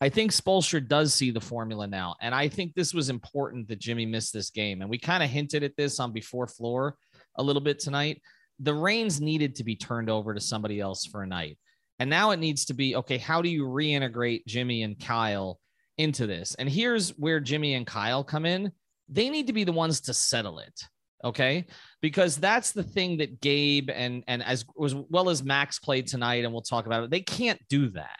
I 0.00 0.08
think 0.08 0.32
Spoelstra 0.32 0.86
does 0.86 1.12
see 1.12 1.30
the 1.30 1.40
formula 1.40 1.86
now, 1.86 2.16
and 2.22 2.34
I 2.34 2.48
think 2.48 2.74
this 2.74 2.94
was 2.94 3.10
important 3.10 3.68
that 3.68 3.80
Jimmy 3.80 4.06
missed 4.06 4.32
this 4.32 4.48
game, 4.48 4.80
and 4.80 4.88
we 4.88 4.98
kind 4.98 5.22
of 5.22 5.28
hinted 5.28 5.62
at 5.62 5.76
this 5.76 6.00
on 6.00 6.10
before 6.10 6.46
floor 6.46 6.96
a 7.36 7.42
little 7.42 7.62
bit 7.62 7.78
tonight. 7.78 8.22
The 8.58 8.74
reins 8.74 9.20
needed 9.20 9.56
to 9.56 9.64
be 9.64 9.76
turned 9.76 10.08
over 10.08 10.32
to 10.32 10.40
somebody 10.40 10.80
else 10.80 11.04
for 11.04 11.22
a 11.22 11.26
night, 11.26 11.58
and 11.98 12.08
now 12.08 12.30
it 12.30 12.38
needs 12.38 12.64
to 12.66 12.74
be 12.74 12.96
okay. 12.96 13.18
How 13.18 13.42
do 13.42 13.50
you 13.50 13.66
reintegrate 13.66 14.46
Jimmy 14.46 14.82
and 14.84 14.98
Kyle? 14.98 15.60
Into 15.98 16.26
this. 16.26 16.54
And 16.56 16.68
here's 16.68 17.10
where 17.10 17.40
Jimmy 17.40 17.74
and 17.74 17.86
Kyle 17.86 18.24
come 18.24 18.46
in. 18.46 18.72
They 19.08 19.28
need 19.28 19.46
to 19.48 19.52
be 19.52 19.64
the 19.64 19.72
ones 19.72 20.00
to 20.02 20.14
settle 20.14 20.58
it. 20.58 20.80
Okay. 21.24 21.66
Because 22.00 22.36
that's 22.36 22.72
the 22.72 22.82
thing 22.82 23.18
that 23.18 23.40
Gabe 23.40 23.90
and, 23.90 24.24
and 24.26 24.42
as, 24.42 24.64
as 24.82 24.94
well 24.94 25.30
as 25.30 25.42
Max 25.42 25.78
played 25.78 26.06
tonight, 26.06 26.44
and 26.44 26.52
we'll 26.52 26.62
talk 26.62 26.86
about 26.86 27.04
it, 27.04 27.10
they 27.10 27.20
can't 27.20 27.60
do 27.68 27.90
that. 27.90 28.18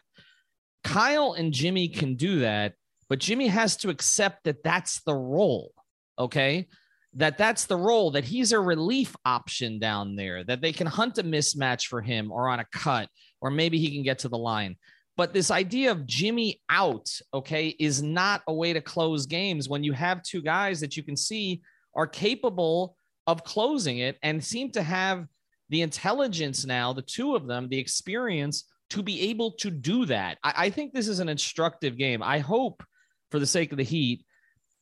Kyle 0.84 1.32
and 1.32 1.52
Jimmy 1.52 1.88
can 1.88 2.14
do 2.14 2.40
that, 2.40 2.74
but 3.08 3.18
Jimmy 3.18 3.48
has 3.48 3.76
to 3.78 3.90
accept 3.90 4.44
that 4.44 4.62
that's 4.62 5.02
the 5.02 5.14
role. 5.14 5.72
Okay. 6.18 6.68
That 7.14 7.36
that's 7.36 7.66
the 7.66 7.76
role, 7.76 8.12
that 8.12 8.24
he's 8.24 8.52
a 8.52 8.60
relief 8.60 9.14
option 9.26 9.78
down 9.78 10.16
there, 10.16 10.44
that 10.44 10.62
they 10.62 10.72
can 10.72 10.86
hunt 10.86 11.18
a 11.18 11.22
mismatch 11.22 11.86
for 11.86 12.00
him 12.00 12.32
or 12.32 12.48
on 12.48 12.60
a 12.60 12.64
cut, 12.72 13.08
or 13.42 13.50
maybe 13.50 13.78
he 13.78 13.92
can 13.92 14.02
get 14.02 14.20
to 14.20 14.30
the 14.30 14.38
line. 14.38 14.76
But 15.16 15.32
this 15.32 15.50
idea 15.50 15.90
of 15.90 16.06
Jimmy 16.06 16.60
out, 16.70 17.08
okay, 17.34 17.68
is 17.78 18.02
not 18.02 18.42
a 18.46 18.54
way 18.54 18.72
to 18.72 18.80
close 18.80 19.26
games 19.26 19.68
when 19.68 19.84
you 19.84 19.92
have 19.92 20.22
two 20.22 20.40
guys 20.42 20.80
that 20.80 20.96
you 20.96 21.02
can 21.02 21.16
see 21.16 21.60
are 21.94 22.06
capable 22.06 22.96
of 23.26 23.44
closing 23.44 23.98
it 23.98 24.18
and 24.22 24.42
seem 24.42 24.70
to 24.72 24.82
have 24.82 25.26
the 25.68 25.82
intelligence 25.82 26.64
now, 26.64 26.92
the 26.92 27.02
two 27.02 27.34
of 27.34 27.46
them, 27.46 27.68
the 27.68 27.78
experience 27.78 28.64
to 28.90 29.02
be 29.02 29.30
able 29.30 29.52
to 29.52 29.70
do 29.70 30.06
that. 30.06 30.38
I, 30.42 30.54
I 30.56 30.70
think 30.70 30.92
this 30.92 31.08
is 31.08 31.18
an 31.18 31.28
instructive 31.28 31.96
game. 31.96 32.22
I 32.22 32.38
hope, 32.38 32.82
for 33.30 33.38
the 33.38 33.46
sake 33.46 33.72
of 33.72 33.78
the 33.78 33.84
Heat, 33.84 34.24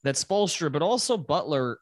that 0.04 0.16
Spoelstra, 0.16 0.72
but 0.72 0.82
also 0.82 1.16
Butler 1.16 1.78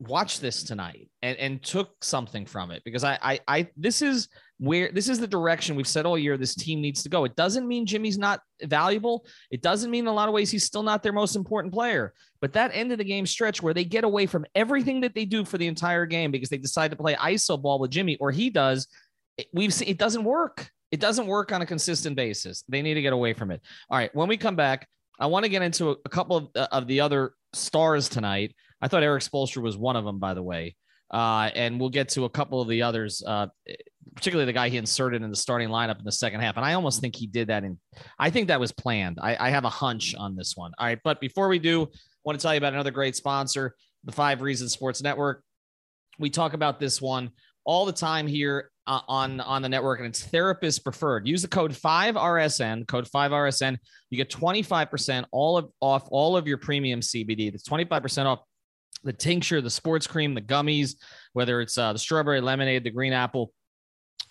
watched 0.00 0.40
this 0.40 0.62
tonight 0.62 1.08
and, 1.22 1.36
and 1.38 1.62
took 1.62 2.04
something 2.04 2.46
from 2.46 2.70
it 2.70 2.82
because 2.84 3.04
I, 3.04 3.18
I 3.22 3.40
I 3.48 3.68
this 3.76 4.02
is 4.02 4.28
where 4.58 4.90
this 4.90 5.08
is 5.08 5.18
the 5.18 5.26
direction 5.26 5.76
we've 5.76 5.86
said 5.86 6.06
all 6.06 6.16
year 6.16 6.36
this 6.36 6.54
team 6.54 6.80
needs 6.80 7.02
to 7.02 7.08
go. 7.08 7.24
It 7.24 7.36
doesn't 7.36 7.68
mean 7.68 7.84
Jimmy's 7.84 8.18
not 8.18 8.40
valuable. 8.62 9.26
It 9.50 9.60
doesn't 9.60 9.90
mean 9.90 10.04
in 10.04 10.08
a 10.08 10.12
lot 10.12 10.28
of 10.28 10.34
ways 10.34 10.50
he's 10.50 10.64
still 10.64 10.82
not 10.82 11.02
their 11.02 11.12
most 11.12 11.36
important 11.36 11.74
player. 11.74 12.14
But 12.40 12.54
that 12.54 12.70
end 12.72 12.92
of 12.92 12.98
the 12.98 13.04
game 13.04 13.26
stretch 13.26 13.62
where 13.62 13.74
they 13.74 13.84
get 13.84 14.04
away 14.04 14.26
from 14.26 14.46
everything 14.54 15.00
that 15.02 15.14
they 15.14 15.24
do 15.24 15.44
for 15.44 15.58
the 15.58 15.66
entire 15.66 16.06
game 16.06 16.30
because 16.30 16.48
they 16.48 16.58
decide 16.58 16.90
to 16.90 16.96
play 16.96 17.14
ISO 17.14 17.60
ball 17.60 17.78
with 17.78 17.90
Jimmy 17.90 18.16
or 18.16 18.30
he 18.30 18.50
does, 18.50 18.88
we've 19.52 19.74
seen 19.74 19.88
it 19.88 19.98
doesn't 19.98 20.24
work. 20.24 20.70
It 20.90 21.00
doesn't 21.00 21.26
work 21.26 21.52
on 21.52 21.62
a 21.62 21.66
consistent 21.66 22.16
basis. 22.16 22.64
They 22.68 22.80
need 22.80 22.94
to 22.94 23.02
get 23.02 23.12
away 23.12 23.34
from 23.34 23.50
it. 23.50 23.60
All 23.90 23.98
right, 23.98 24.14
when 24.14 24.28
we 24.28 24.36
come 24.36 24.56
back, 24.56 24.88
I 25.18 25.26
want 25.26 25.44
to 25.44 25.48
get 25.48 25.62
into 25.62 25.90
a, 25.90 26.08
couple 26.08 26.36
of, 26.36 26.48
uh, 26.54 26.68
of 26.72 26.86
the 26.86 27.00
other 27.00 27.32
stars 27.52 28.08
tonight. 28.08 28.54
I 28.80 28.88
thought 28.88 29.02
Erik 29.02 29.22
Spoelstra 29.22 29.62
was 29.62 29.76
one 29.76 29.96
of 29.96 30.04
them, 30.04 30.18
by 30.18 30.34
the 30.34 30.42
way. 30.42 30.76
Uh, 31.10 31.50
and 31.54 31.80
we'll 31.80 31.90
get 31.90 32.08
to 32.10 32.24
a 32.24 32.30
couple 32.30 32.60
of 32.60 32.68
the 32.68 32.82
others, 32.82 33.22
uh, 33.26 33.46
particularly 34.16 34.46
the 34.46 34.52
guy 34.52 34.68
he 34.68 34.76
inserted 34.76 35.22
in 35.22 35.30
the 35.30 35.36
starting 35.36 35.68
lineup 35.68 35.98
in 35.98 36.04
the 36.04 36.12
second 36.12 36.40
half. 36.40 36.56
And 36.56 36.64
I 36.64 36.72
almost 36.74 37.00
think 37.00 37.14
he 37.14 37.26
did 37.26 37.48
that 37.48 37.62
in, 37.62 37.78
I 38.18 38.30
think 38.30 38.48
that 38.48 38.58
was 38.58 38.72
planned. 38.72 39.18
I, 39.20 39.36
I 39.38 39.50
have 39.50 39.64
a 39.64 39.70
hunch 39.70 40.14
on 40.16 40.34
this 40.34 40.56
one. 40.56 40.72
All 40.78 40.86
right. 40.86 40.98
But 41.04 41.20
before 41.20 41.48
we 41.48 41.58
do, 41.58 41.82
I 41.82 41.86
want 42.24 42.38
to 42.38 42.42
tell 42.42 42.54
you 42.54 42.58
about 42.58 42.72
another 42.72 42.90
great 42.90 43.14
sponsor, 43.14 43.76
the 44.04 44.12
Five 44.12 44.42
Reasons 44.42 44.72
Sports 44.72 45.02
Network. 45.02 45.42
We 46.18 46.30
talk 46.30 46.54
about 46.54 46.80
this 46.80 47.00
one 47.00 47.30
all 47.64 47.84
the 47.84 47.92
time 47.92 48.26
here 48.26 48.70
uh, 48.86 49.00
on 49.08 49.40
on 49.40 49.60
the 49.60 49.68
network 49.68 49.98
and 49.98 50.06
it's 50.06 50.22
therapist 50.22 50.84
preferred 50.84 51.26
use 51.26 51.42
the 51.42 51.48
code 51.48 51.72
5rsn 51.72 52.86
code 52.86 53.08
5rsn 53.12 53.76
you 54.10 54.16
get 54.16 54.30
25% 54.30 55.24
all 55.32 55.58
of 55.58 55.68
off 55.80 56.06
all 56.12 56.36
of 56.36 56.46
your 56.46 56.58
premium 56.58 57.00
cbd 57.00 57.50
that's 57.50 57.68
25% 57.68 58.26
off 58.26 58.38
the 59.06 59.12
tincture, 59.12 59.60
the 59.60 59.70
sports 59.70 60.06
cream, 60.06 60.34
the 60.34 60.42
gummies, 60.42 60.96
whether 61.32 61.60
it's 61.60 61.78
uh, 61.78 61.92
the 61.92 61.98
strawberry 61.98 62.40
lemonade, 62.40 62.84
the 62.84 62.90
green 62.90 63.12
apple, 63.12 63.52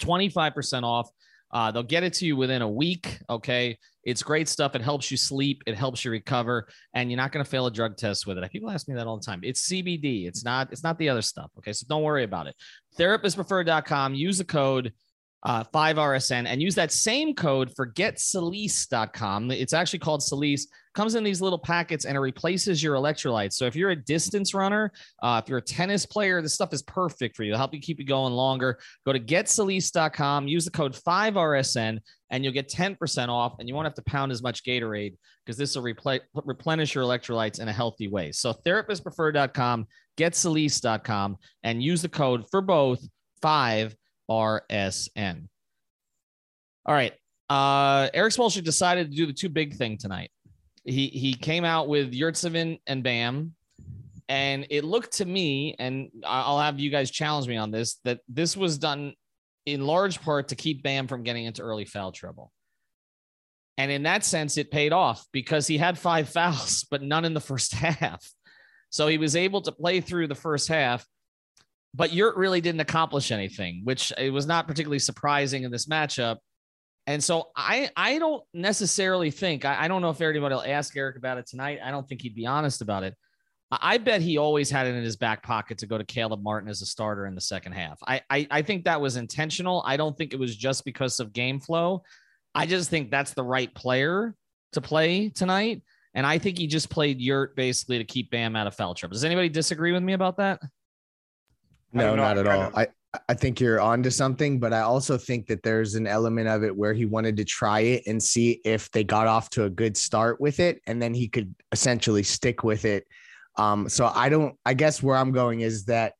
25% 0.01 0.83
off. 0.83 1.09
Uh, 1.51 1.71
they'll 1.71 1.83
get 1.83 2.03
it 2.03 2.13
to 2.13 2.25
you 2.25 2.35
within 2.35 2.61
a 2.61 2.69
week. 2.69 3.19
Okay. 3.29 3.77
It's 4.03 4.21
great 4.21 4.47
stuff. 4.47 4.75
It 4.75 4.81
helps 4.81 5.09
you 5.09 5.17
sleep. 5.17 5.63
It 5.65 5.75
helps 5.75 6.05
you 6.05 6.11
recover, 6.11 6.67
and 6.93 7.09
you're 7.09 7.17
not 7.17 7.31
going 7.31 7.43
to 7.43 7.49
fail 7.49 7.65
a 7.65 7.71
drug 7.71 7.97
test 7.97 8.27
with 8.27 8.37
it. 8.37 8.51
People 8.51 8.69
ask 8.69 8.87
me 8.87 8.93
that 8.93 9.07
all 9.07 9.17
the 9.17 9.25
time. 9.25 9.39
It's 9.41 9.67
CBD. 9.67 10.27
It's 10.27 10.45
not. 10.45 10.71
It's 10.71 10.83
not 10.83 10.99
the 10.99 11.09
other 11.09 11.23
stuff. 11.23 11.49
Okay, 11.57 11.73
so 11.73 11.85
don't 11.89 12.03
worry 12.03 12.23
about 12.23 12.45
it. 12.45 12.55
Therapistpreferred.com. 12.99 14.13
Use 14.13 14.37
the 14.37 14.43
code 14.43 14.93
uh, 15.41 15.63
5RSN 15.63 16.45
and 16.45 16.61
use 16.61 16.75
that 16.75 16.91
same 16.91 17.33
code 17.33 17.75
for 17.75 17.91
getsalis.com. 17.91 19.51
It's 19.51 19.73
actually 19.73 19.99
called 19.99 20.21
Salis. 20.21 20.67
Comes 20.95 21.15
in 21.15 21.25
these 21.25 21.41
little 21.41 21.59
packets 21.59 22.05
and 22.05 22.15
it 22.15 22.21
replaces 22.21 22.81
your 22.81 22.95
electrolytes. 22.95 23.53
So 23.53 23.65
if 23.65 23.75
you're 23.75 23.89
a 23.89 23.95
distance 23.95 24.53
runner, 24.53 24.93
uh, 25.21 25.41
if 25.43 25.49
you're 25.49 25.57
a 25.57 25.61
tennis 25.61 26.05
player, 26.05 26.41
this 26.41 26.53
stuff 26.53 26.73
is 26.73 26.81
perfect 26.83 27.35
for 27.35 27.43
you. 27.43 27.51
It'll 27.51 27.57
help 27.57 27.73
you 27.73 27.81
keep 27.81 27.99
you 27.99 28.05
going 28.05 28.33
longer. 28.33 28.79
Go 29.05 29.11
to 29.11 29.19
getsalis.com, 29.19 30.47
use 30.47 30.63
the 30.63 30.71
code 30.71 30.93
5RSN, 30.93 31.99
and 32.29 32.43
you'll 32.43 32.53
get 32.53 32.69
10% 32.69 33.27
off. 33.27 33.55
And 33.59 33.67
you 33.67 33.75
won't 33.75 33.85
have 33.85 33.93
to 33.95 34.03
pound 34.03 34.31
as 34.31 34.41
much 34.41 34.63
Gatorade 34.63 35.17
because 35.45 35.57
this 35.57 35.75
will 35.75 35.83
repl- 35.83 36.21
replenish 36.45 36.95
your 36.95 37.03
electrolytes 37.03 37.59
in 37.59 37.67
a 37.67 37.73
healthy 37.73 38.07
way. 38.07 38.31
So 38.31 38.53
therapistpreferred.com, 38.53 39.87
getsalis.com, 40.17 41.37
and 41.63 41.83
use 41.83 42.01
the 42.01 42.09
code 42.09 42.45
for 42.49 42.61
both 42.61 43.05
5 43.41 43.95
RSN. 44.31 45.47
All 46.85 46.95
right. 46.95 47.13
Uh, 47.49 48.09
Erik 48.13 48.33
Spoelstra 48.33 48.63
decided 48.63 49.11
to 49.11 49.17
do 49.17 49.25
the 49.25 49.33
two 49.33 49.49
big 49.49 49.75
thing 49.75 49.97
tonight. 49.97 50.31
He 50.85 51.07
he 51.07 51.33
came 51.33 51.65
out 51.65 51.87
with 51.87 52.13
Yurtseven 52.13 52.79
and 52.87 53.03
Bam, 53.03 53.55
and 54.29 54.67
it 54.69 54.83
looked 54.83 55.13
to 55.17 55.25
me, 55.25 55.75
and 55.79 56.09
I'll 56.25 56.59
have 56.59 56.79
you 56.79 56.89
guys 56.89 57.11
challenge 57.11 57.47
me 57.47 57.57
on 57.57 57.71
this, 57.71 57.99
that 58.03 58.19
this 58.29 58.55
was 58.55 58.77
done 58.77 59.13
in 59.65 59.85
large 59.85 60.21
part 60.21 60.49
to 60.49 60.55
keep 60.55 60.83
Bam 60.83 61.07
from 61.07 61.23
getting 61.23 61.45
into 61.45 61.63
early 61.63 61.85
foul 61.85 62.11
trouble. 62.11 62.51
And 63.77 63.91
in 63.91 64.03
that 64.03 64.23
sense, 64.23 64.57
it 64.57 64.71
paid 64.71 64.93
off 64.93 65.25
because 65.31 65.67
he 65.67 65.77
had 65.77 65.97
five 65.97 66.29
fouls, 66.33 66.85
but 66.89 67.01
none 67.01 67.25
in 67.25 67.33
the 67.33 67.41
first 67.41 67.73
half. 67.73 68.25
So 68.89 69.07
he 69.07 69.17
was 69.17 69.35
able 69.35 69.61
to 69.61 69.71
play 69.71 69.99
through 70.01 70.27
the 70.27 70.35
first 70.35 70.67
half 70.67 71.05
but 71.95 72.13
Yurt 72.13 72.35
really 72.35 72.59
didn't 72.59 72.81
accomplish 72.81 73.31
anything, 73.31 73.81
which 73.85 74.11
it 74.17 74.31
was 74.31 74.45
not 74.45 74.67
particularly 74.67 74.99
surprising 74.99 75.63
in 75.63 75.71
this 75.71 75.85
matchup. 75.85 76.37
And 77.07 77.23
so 77.23 77.49
I 77.55 77.89
I 77.95 78.17
don't 78.17 78.43
necessarily 78.53 79.31
think 79.31 79.63
I, 79.65 79.83
I 79.83 79.87
don't 79.87 80.01
know 80.01 80.09
if 80.09 80.19
anybody 80.21 80.55
will 80.55 80.63
ask 80.65 80.95
Erik 80.95 81.17
about 81.17 81.37
it 81.37 81.45
tonight. 81.45 81.79
I 81.83 81.91
don't 81.91 82.07
think 82.07 82.21
he'd 82.21 82.35
be 82.35 82.47
honest 82.47 82.81
about 82.81 83.03
it. 83.03 83.15
I 83.71 83.97
bet 83.97 84.21
he 84.21 84.37
always 84.37 84.69
had 84.69 84.87
it 84.87 84.95
in 84.95 85.03
his 85.03 85.15
back 85.15 85.43
pocket 85.43 85.79
to 85.79 85.87
go 85.87 85.97
to 85.97 86.03
Caleb 86.03 86.43
Martin 86.43 86.69
as 86.69 86.81
a 86.81 86.85
starter 86.85 87.25
in 87.25 87.35
the 87.35 87.41
second 87.41 87.71
half. 87.71 87.99
I, 88.05 88.21
I, 88.29 88.47
I 88.51 88.61
think 88.61 88.85
that 88.85 89.01
was 89.01 89.17
intentional. 89.17 89.83
I 89.85 89.97
don't 89.97 90.15
think 90.15 90.33
it 90.33 90.39
was 90.39 90.55
just 90.55 90.85
because 90.85 91.19
of 91.19 91.33
game 91.33 91.59
flow. 91.59 92.03
I 92.53 92.67
just 92.67 92.89
think 92.89 93.09
that's 93.09 93.33
the 93.33 93.43
right 93.43 93.73
player 93.73 94.35
to 94.73 94.81
play 94.81 95.29
tonight. 95.29 95.81
And 96.13 96.25
I 96.25 96.37
think 96.37 96.57
he 96.57 96.67
just 96.67 96.89
played 96.89 97.19
Yurt 97.19 97.55
basically 97.55 97.97
to 97.97 98.05
keep 98.05 98.29
Bam 98.29 98.55
out 98.55 98.67
of 98.67 98.75
foul 98.75 98.93
trouble. 98.93 99.13
Does 99.13 99.25
anybody 99.25 99.49
disagree 99.49 99.91
with 99.91 100.03
me 100.03 100.13
about 100.13 100.37
that? 100.37 100.61
No, 101.91 102.15
not 102.15 102.37
at 102.37 102.47
all. 102.47 102.71
I, 102.75 102.87
I 103.29 103.33
think 103.33 103.59
you're 103.59 103.81
onto 103.81 104.09
something, 104.09 104.59
but 104.59 104.73
I 104.73 104.81
also 104.81 105.17
think 105.17 105.47
that 105.47 105.63
there's 105.63 105.95
an 105.95 106.07
element 106.07 106.47
of 106.47 106.63
it 106.63 106.75
where 106.75 106.93
he 106.93 107.05
wanted 107.05 107.37
to 107.37 107.45
try 107.45 107.81
it 107.81 108.03
and 108.07 108.21
see 108.21 108.61
if 108.65 108.91
they 108.91 109.03
got 109.03 109.27
off 109.27 109.49
to 109.51 109.65
a 109.65 109.69
good 109.69 109.97
start 109.97 110.39
with 110.39 110.59
it, 110.59 110.81
and 110.87 111.01
then 111.01 111.13
he 111.13 111.27
could 111.27 111.53
essentially 111.71 112.23
stick 112.23 112.63
with 112.63 112.85
it. 112.85 113.05
Um, 113.57 113.89
so 113.89 114.11
I 114.13 114.29
don't. 114.29 114.55
I 114.65 114.73
guess 114.73 115.01
where 115.01 115.15
I'm 115.15 115.31
going 115.31 115.61
is 115.61 115.85
that 115.85 116.13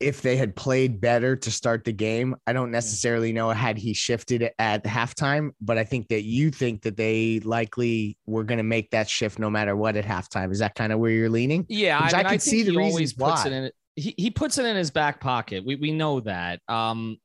if 0.00 0.22
they 0.22 0.36
had 0.36 0.54
played 0.56 1.00
better 1.00 1.36
to 1.36 1.50
start 1.50 1.84
the 1.84 1.92
game, 1.92 2.36
I 2.46 2.52
don't 2.52 2.70
necessarily 2.70 3.32
know 3.32 3.50
had 3.50 3.78
he 3.78 3.94
shifted 3.94 4.42
it 4.42 4.54
at 4.58 4.84
halftime, 4.84 5.50
but 5.60 5.78
I 5.78 5.84
think 5.84 6.08
that 6.08 6.22
you 6.22 6.50
think 6.50 6.82
that 6.82 6.96
they 6.96 7.40
likely 7.40 8.18
were 8.26 8.44
going 8.44 8.58
to 8.58 8.64
make 8.64 8.90
that 8.90 9.08
shift 9.08 9.38
no 9.38 9.48
matter 9.48 9.76
what 9.76 9.96
at 9.96 10.04
halftime. 10.04 10.52
Is 10.52 10.58
that 10.58 10.74
kind 10.74 10.92
of 10.92 10.98
where 10.98 11.10
you're 11.10 11.30
leaning? 11.30 11.64
Yeah, 11.68 11.98
I, 11.98 12.06
mean, 12.06 12.14
I 12.14 12.22
can 12.22 12.32
I 12.32 12.36
see 12.38 12.62
the 12.62 12.76
reasons 12.76 13.16
why. 13.16 13.70
He, 13.94 14.14
he 14.16 14.30
puts 14.30 14.58
it 14.58 14.64
in 14.64 14.76
his 14.76 14.90
back 14.90 15.20
pocket. 15.20 15.64
We, 15.64 15.76
we 15.76 15.92
know 15.92 16.20
that. 16.20 16.60
Um, 16.68 17.18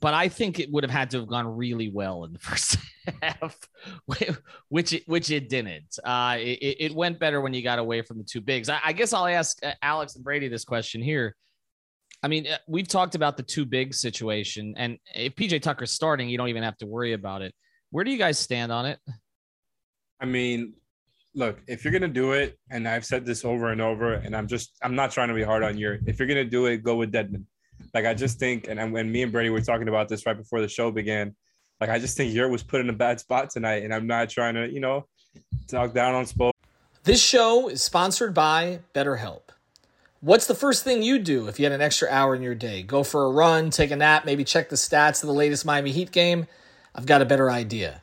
but 0.00 0.12
I 0.12 0.28
think 0.28 0.60
it 0.60 0.70
would 0.70 0.84
have 0.84 0.90
had 0.90 1.10
to 1.10 1.18
have 1.20 1.28
gone 1.28 1.46
really 1.56 1.88
well 1.88 2.24
in 2.24 2.32
the 2.32 2.38
first 2.38 2.76
half, 3.22 3.56
which 4.68 4.92
it, 4.92 5.08
which 5.08 5.30
it 5.30 5.48
didn't. 5.48 5.98
Uh, 6.04 6.36
it, 6.38 6.76
it 6.80 6.94
went 6.94 7.18
better 7.18 7.40
when 7.40 7.54
you 7.54 7.62
got 7.62 7.78
away 7.78 8.02
from 8.02 8.18
the 8.18 8.24
two 8.24 8.40
bigs. 8.40 8.68
I, 8.68 8.78
I 8.84 8.92
guess 8.92 9.12
I'll 9.12 9.26
ask 9.26 9.64
uh, 9.64 9.72
Alex 9.82 10.14
and 10.16 10.24
Brady 10.24 10.48
this 10.48 10.64
question 10.64 11.02
here. 11.02 11.34
I 12.22 12.28
mean, 12.28 12.48
uh, 12.48 12.58
we've 12.66 12.88
talked 12.88 13.14
about 13.14 13.36
the 13.36 13.42
two 13.42 13.64
big 13.64 13.94
situation, 13.94 14.74
and 14.76 14.98
if 15.14 15.36
PJ 15.36 15.62
Tucker's 15.62 15.92
starting, 15.92 16.28
you 16.28 16.36
don't 16.36 16.48
even 16.48 16.64
have 16.64 16.76
to 16.78 16.86
worry 16.86 17.12
about 17.12 17.42
it. 17.42 17.54
Where 17.90 18.04
do 18.04 18.10
you 18.10 18.18
guys 18.18 18.38
stand 18.38 18.72
on 18.72 18.86
it? 18.86 18.98
I 20.20 20.26
mean, 20.26 20.74
look, 21.38 21.60
if 21.68 21.84
you're 21.84 21.92
gonna 21.92 22.08
do 22.08 22.32
it, 22.32 22.58
and 22.70 22.86
I've 22.86 23.04
said 23.04 23.24
this 23.24 23.44
over 23.44 23.70
and 23.70 23.80
over, 23.80 24.14
and 24.14 24.34
I'm 24.36 24.48
just 24.48 24.76
I'm 24.82 24.94
not 24.94 25.12
trying 25.12 25.28
to 25.28 25.34
be 25.34 25.44
hard 25.44 25.62
on 25.62 25.78
you. 25.78 25.98
If 26.06 26.18
you're 26.18 26.28
gonna 26.28 26.44
do 26.44 26.66
it, 26.66 26.78
go 26.78 26.96
with 26.96 27.12
Dedmon. 27.12 27.44
Like 27.94 28.04
I 28.04 28.12
just 28.12 28.38
think, 28.38 28.66
and 28.68 28.92
when 28.92 29.10
me 29.10 29.22
and 29.22 29.32
Brady 29.32 29.50
were 29.50 29.60
talking 29.60 29.88
about 29.88 30.08
this 30.08 30.26
right 30.26 30.36
before 30.36 30.60
the 30.60 30.68
show 30.68 30.90
began, 30.90 31.34
like 31.80 31.90
I 31.90 31.98
just 31.98 32.16
think 32.16 32.34
Yurt 32.34 32.50
was 32.50 32.64
put 32.64 32.80
in 32.80 32.90
a 32.90 32.92
bad 32.92 33.20
spot 33.20 33.50
tonight, 33.50 33.84
and 33.84 33.94
I'm 33.94 34.06
not 34.06 34.28
trying 34.28 34.54
to, 34.54 34.68
you 34.68 34.80
know, 34.80 35.06
talk 35.68 35.94
down 35.94 36.14
on 36.14 36.24
Spo. 36.24 36.50
This 37.04 37.22
show 37.22 37.68
is 37.68 37.82
sponsored 37.82 38.34
by 38.34 38.80
BetterHelp. 38.92 39.42
What's 40.20 40.46
the 40.46 40.54
first 40.54 40.82
thing 40.82 41.02
you 41.02 41.20
do 41.20 41.46
if 41.46 41.60
you 41.60 41.64
had 41.64 41.72
an 41.72 41.80
extra 41.80 42.08
hour 42.10 42.34
in 42.34 42.42
your 42.42 42.56
day? 42.56 42.82
Go 42.82 43.04
for 43.04 43.24
a 43.24 43.30
run, 43.30 43.70
take 43.70 43.92
a 43.92 43.96
nap, 43.96 44.24
maybe 44.24 44.42
check 44.42 44.68
the 44.68 44.76
stats 44.76 45.22
of 45.22 45.28
the 45.28 45.32
latest 45.32 45.64
Miami 45.64 45.92
Heat 45.92 46.10
game? 46.10 46.48
I've 46.92 47.06
got 47.06 47.22
a 47.22 47.24
better 47.24 47.48
idea. 47.48 48.02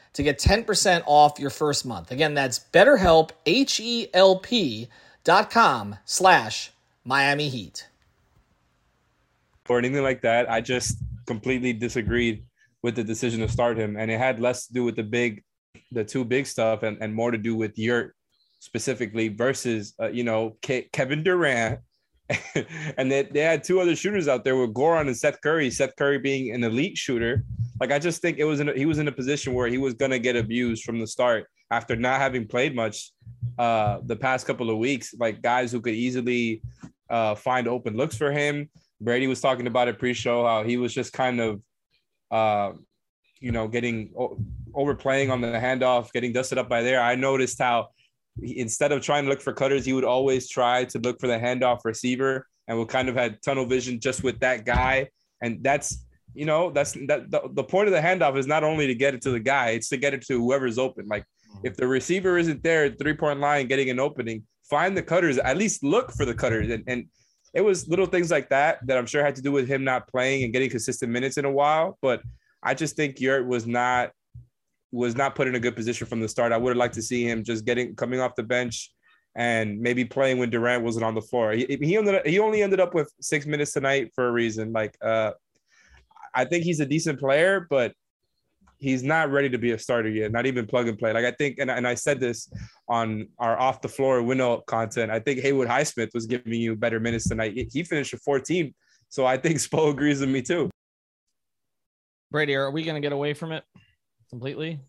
to 0.13 0.23
get 0.23 0.39
10% 0.39 1.03
off 1.05 1.39
your 1.39 1.49
first 1.49 1.85
month. 1.85 2.11
Again, 2.11 2.33
that's 2.33 2.59
betterhelp, 2.59 3.31
H-E-L-P 3.45 4.87
dot 5.23 5.49
com 5.49 5.97
slash 6.05 6.71
Miami 7.05 7.49
Heat. 7.49 7.87
Or 9.69 9.79
anything 9.79 10.03
like 10.03 10.21
that. 10.23 10.49
I 10.49 10.59
just 10.59 10.97
completely 11.25 11.71
disagreed 11.71 12.43
with 12.83 12.95
the 12.95 13.03
decision 13.03 13.39
to 13.41 13.47
start 13.47 13.77
him. 13.77 13.95
And 13.95 14.11
it 14.11 14.17
had 14.17 14.39
less 14.39 14.67
to 14.67 14.73
do 14.73 14.83
with 14.83 14.95
the 14.95 15.03
big, 15.03 15.43
the 15.91 16.03
two 16.03 16.25
big 16.25 16.45
stuff 16.45 16.83
and, 16.83 16.97
and 16.99 17.13
more 17.13 17.31
to 17.31 17.37
do 17.37 17.55
with 17.55 17.77
Yurt 17.77 18.15
specifically 18.59 19.29
versus, 19.29 19.93
uh, 20.01 20.09
you 20.09 20.23
know, 20.23 20.57
Ke- 20.61 20.91
Kevin 20.91 21.23
Durant. 21.23 21.79
and 22.97 23.11
they, 23.11 23.23
they 23.23 23.41
had 23.41 23.63
two 23.63 23.79
other 23.79 23.95
shooters 23.95 24.27
out 24.27 24.43
there 24.43 24.55
with 24.55 24.73
Goran 24.73 25.07
and 25.07 25.15
Seth 25.15 25.39
Curry, 25.41 25.69
Seth 25.69 25.95
Curry 25.95 26.17
being 26.17 26.53
an 26.53 26.63
elite 26.63 26.97
shooter 26.97 27.45
like 27.81 27.91
I 27.91 27.97
just 27.97 28.21
think 28.21 28.37
it 28.37 28.43
was 28.43 28.59
in 28.59 28.69
a, 28.69 28.73
he 28.73 28.85
was 28.85 28.99
in 28.99 29.07
a 29.07 29.11
position 29.11 29.55
where 29.55 29.67
he 29.67 29.79
was 29.79 29.95
gonna 29.95 30.19
get 30.19 30.35
abused 30.35 30.83
from 30.83 30.99
the 30.99 31.07
start 31.07 31.47
after 31.71 31.95
not 31.95 32.21
having 32.21 32.47
played 32.47 32.75
much 32.75 33.11
uh, 33.57 33.97
the 34.05 34.15
past 34.15 34.45
couple 34.45 34.69
of 34.69 34.77
weeks. 34.77 35.15
Like 35.17 35.41
guys 35.41 35.71
who 35.71 35.81
could 35.81 35.95
easily 35.95 36.61
uh, 37.09 37.33
find 37.33 37.67
open 37.67 37.97
looks 37.97 38.15
for 38.15 38.31
him. 38.31 38.69
Brady 39.01 39.25
was 39.25 39.41
talking 39.41 39.65
about 39.65 39.87
it 39.87 39.97
pre-show 39.97 40.45
how 40.45 40.63
he 40.63 40.77
was 40.77 40.93
just 40.93 41.11
kind 41.11 41.41
of, 41.41 41.61
uh, 42.29 42.73
you 43.39 43.51
know, 43.51 43.67
getting 43.67 44.13
overplaying 44.75 45.31
on 45.31 45.41
the 45.41 45.47
handoff, 45.47 46.11
getting 46.11 46.31
dusted 46.31 46.59
up 46.59 46.69
by 46.69 46.83
there. 46.83 47.01
I 47.01 47.15
noticed 47.15 47.57
how 47.57 47.87
he, 48.39 48.59
instead 48.59 48.91
of 48.91 49.01
trying 49.01 49.23
to 49.23 49.29
look 49.31 49.41
for 49.41 49.53
cutters, 49.53 49.85
he 49.85 49.93
would 49.93 50.03
always 50.03 50.47
try 50.47 50.85
to 50.85 50.99
look 50.99 51.19
for 51.19 51.25
the 51.25 51.39
handoff 51.39 51.79
receiver, 51.83 52.45
and 52.67 52.77
we 52.77 52.85
kind 52.85 53.09
of 53.09 53.15
had 53.15 53.41
tunnel 53.41 53.65
vision 53.65 53.99
just 53.99 54.23
with 54.23 54.39
that 54.41 54.65
guy. 54.65 55.09
And 55.41 55.63
that's 55.63 56.05
you 56.33 56.45
know, 56.45 56.71
that's 56.71 56.93
that 57.07 57.29
the, 57.29 57.49
the 57.51 57.63
point 57.63 57.87
of 57.87 57.93
the 57.93 57.99
handoff 57.99 58.37
is 58.37 58.47
not 58.47 58.63
only 58.63 58.87
to 58.87 58.95
get 58.95 59.13
it 59.13 59.21
to 59.23 59.31
the 59.31 59.39
guy, 59.39 59.69
it's 59.71 59.89
to 59.89 59.97
get 59.97 60.13
it 60.13 60.25
to 60.27 60.39
whoever's 60.39 60.77
open. 60.77 61.07
Like 61.07 61.23
mm-hmm. 61.23 61.67
if 61.67 61.75
the 61.75 61.87
receiver 61.87 62.37
isn't 62.37 62.63
there 62.63 62.85
at 62.85 62.99
three 62.99 63.13
point 63.13 63.39
line 63.39 63.67
getting 63.67 63.89
an 63.89 63.99
opening, 63.99 64.43
find 64.69 64.95
the 64.95 65.03
cutters, 65.03 65.37
at 65.37 65.57
least 65.57 65.83
look 65.83 66.11
for 66.11 66.25
the 66.25 66.33
cutters. 66.33 66.69
And, 66.69 66.83
and 66.87 67.05
it 67.53 67.61
was 67.61 67.87
little 67.87 68.05
things 68.05 68.31
like 68.31 68.49
that 68.49 68.85
that 68.87 68.97
I'm 68.97 69.05
sure 69.05 69.23
had 69.23 69.35
to 69.35 69.41
do 69.41 69.51
with 69.51 69.67
him 69.67 69.83
not 69.83 70.07
playing 70.07 70.43
and 70.43 70.53
getting 70.53 70.69
consistent 70.69 71.11
minutes 71.11 71.37
in 71.37 71.45
a 71.45 71.51
while. 71.51 71.97
But 72.01 72.21
I 72.63 72.73
just 72.73 72.95
think 72.95 73.19
Yurt 73.19 73.45
was 73.45 73.67
not 73.67 74.11
was 74.93 75.15
not 75.15 75.35
put 75.35 75.47
in 75.47 75.55
a 75.55 75.59
good 75.59 75.75
position 75.75 76.05
from 76.07 76.19
the 76.19 76.27
start. 76.27 76.51
I 76.51 76.57
would 76.57 76.71
have 76.71 76.77
liked 76.77 76.95
to 76.95 77.01
see 77.01 77.23
him 77.23 77.43
just 77.43 77.65
getting 77.65 77.95
coming 77.95 78.19
off 78.19 78.35
the 78.35 78.43
bench 78.43 78.91
and 79.35 79.79
maybe 79.79 80.03
playing 80.03 80.37
when 80.37 80.49
Durant 80.49 80.83
wasn't 80.83 81.05
on 81.05 81.15
the 81.15 81.21
floor. 81.21 81.53
He, 81.53 81.65
he 81.81 81.95
ended 81.95 82.15
up, 82.15 82.25
he 82.25 82.39
only 82.39 82.61
ended 82.61 82.81
up 82.81 82.93
with 82.93 83.09
six 83.21 83.45
minutes 83.45 83.71
tonight 83.71 84.11
for 84.13 84.27
a 84.27 84.31
reason. 84.31 84.73
Like 84.73 84.97
uh 85.01 85.31
I 86.33 86.45
think 86.45 86.63
he's 86.63 86.79
a 86.79 86.85
decent 86.85 87.19
player, 87.19 87.67
but 87.69 87.93
he's 88.77 89.03
not 89.03 89.29
ready 89.31 89.49
to 89.49 89.57
be 89.57 89.71
a 89.71 89.79
starter 89.79 90.09
yet, 90.09 90.31
not 90.31 90.45
even 90.45 90.65
plug 90.65 90.87
and 90.87 90.97
play. 90.97 91.13
Like 91.13 91.25
I 91.25 91.31
think, 91.31 91.59
and, 91.59 91.69
and 91.69 91.87
I 91.87 91.93
said 91.93 92.19
this 92.19 92.51
on 92.89 93.27
our 93.37 93.57
off 93.57 93.81
the 93.81 93.87
floor 93.87 94.21
window 94.23 94.63
content. 94.67 95.11
I 95.11 95.19
think 95.19 95.39
Haywood 95.41 95.67
Highsmith 95.67 96.13
was 96.13 96.25
giving 96.25 96.53
you 96.53 96.75
better 96.75 96.99
minutes 96.99 97.29
tonight. 97.29 97.53
He 97.71 97.83
finished 97.83 98.13
at 98.13 98.21
14. 98.21 98.73
So 99.09 99.25
I 99.25 99.37
think 99.37 99.55
Spo 99.57 99.91
agrees 99.91 100.19
with 100.19 100.29
me 100.29 100.41
too. 100.41 100.69
Brady, 102.31 102.55
are 102.55 102.71
we 102.71 102.83
going 102.83 102.95
to 102.95 103.01
get 103.01 103.11
away 103.11 103.33
from 103.33 103.51
it 103.51 103.63
completely? 104.29 104.79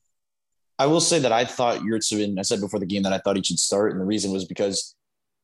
I 0.78 0.86
will 0.86 1.00
say 1.00 1.18
that 1.18 1.32
I 1.32 1.44
thought 1.44 1.80
Yurtseven, 1.80 2.38
I 2.38 2.42
said 2.42 2.60
before 2.60 2.80
the 2.80 2.86
game 2.86 3.02
that 3.02 3.12
I 3.12 3.18
thought 3.18 3.36
he 3.36 3.42
should 3.42 3.58
start. 3.58 3.92
And 3.92 4.00
the 4.00 4.04
reason 4.04 4.32
was 4.32 4.44
because 4.44 4.94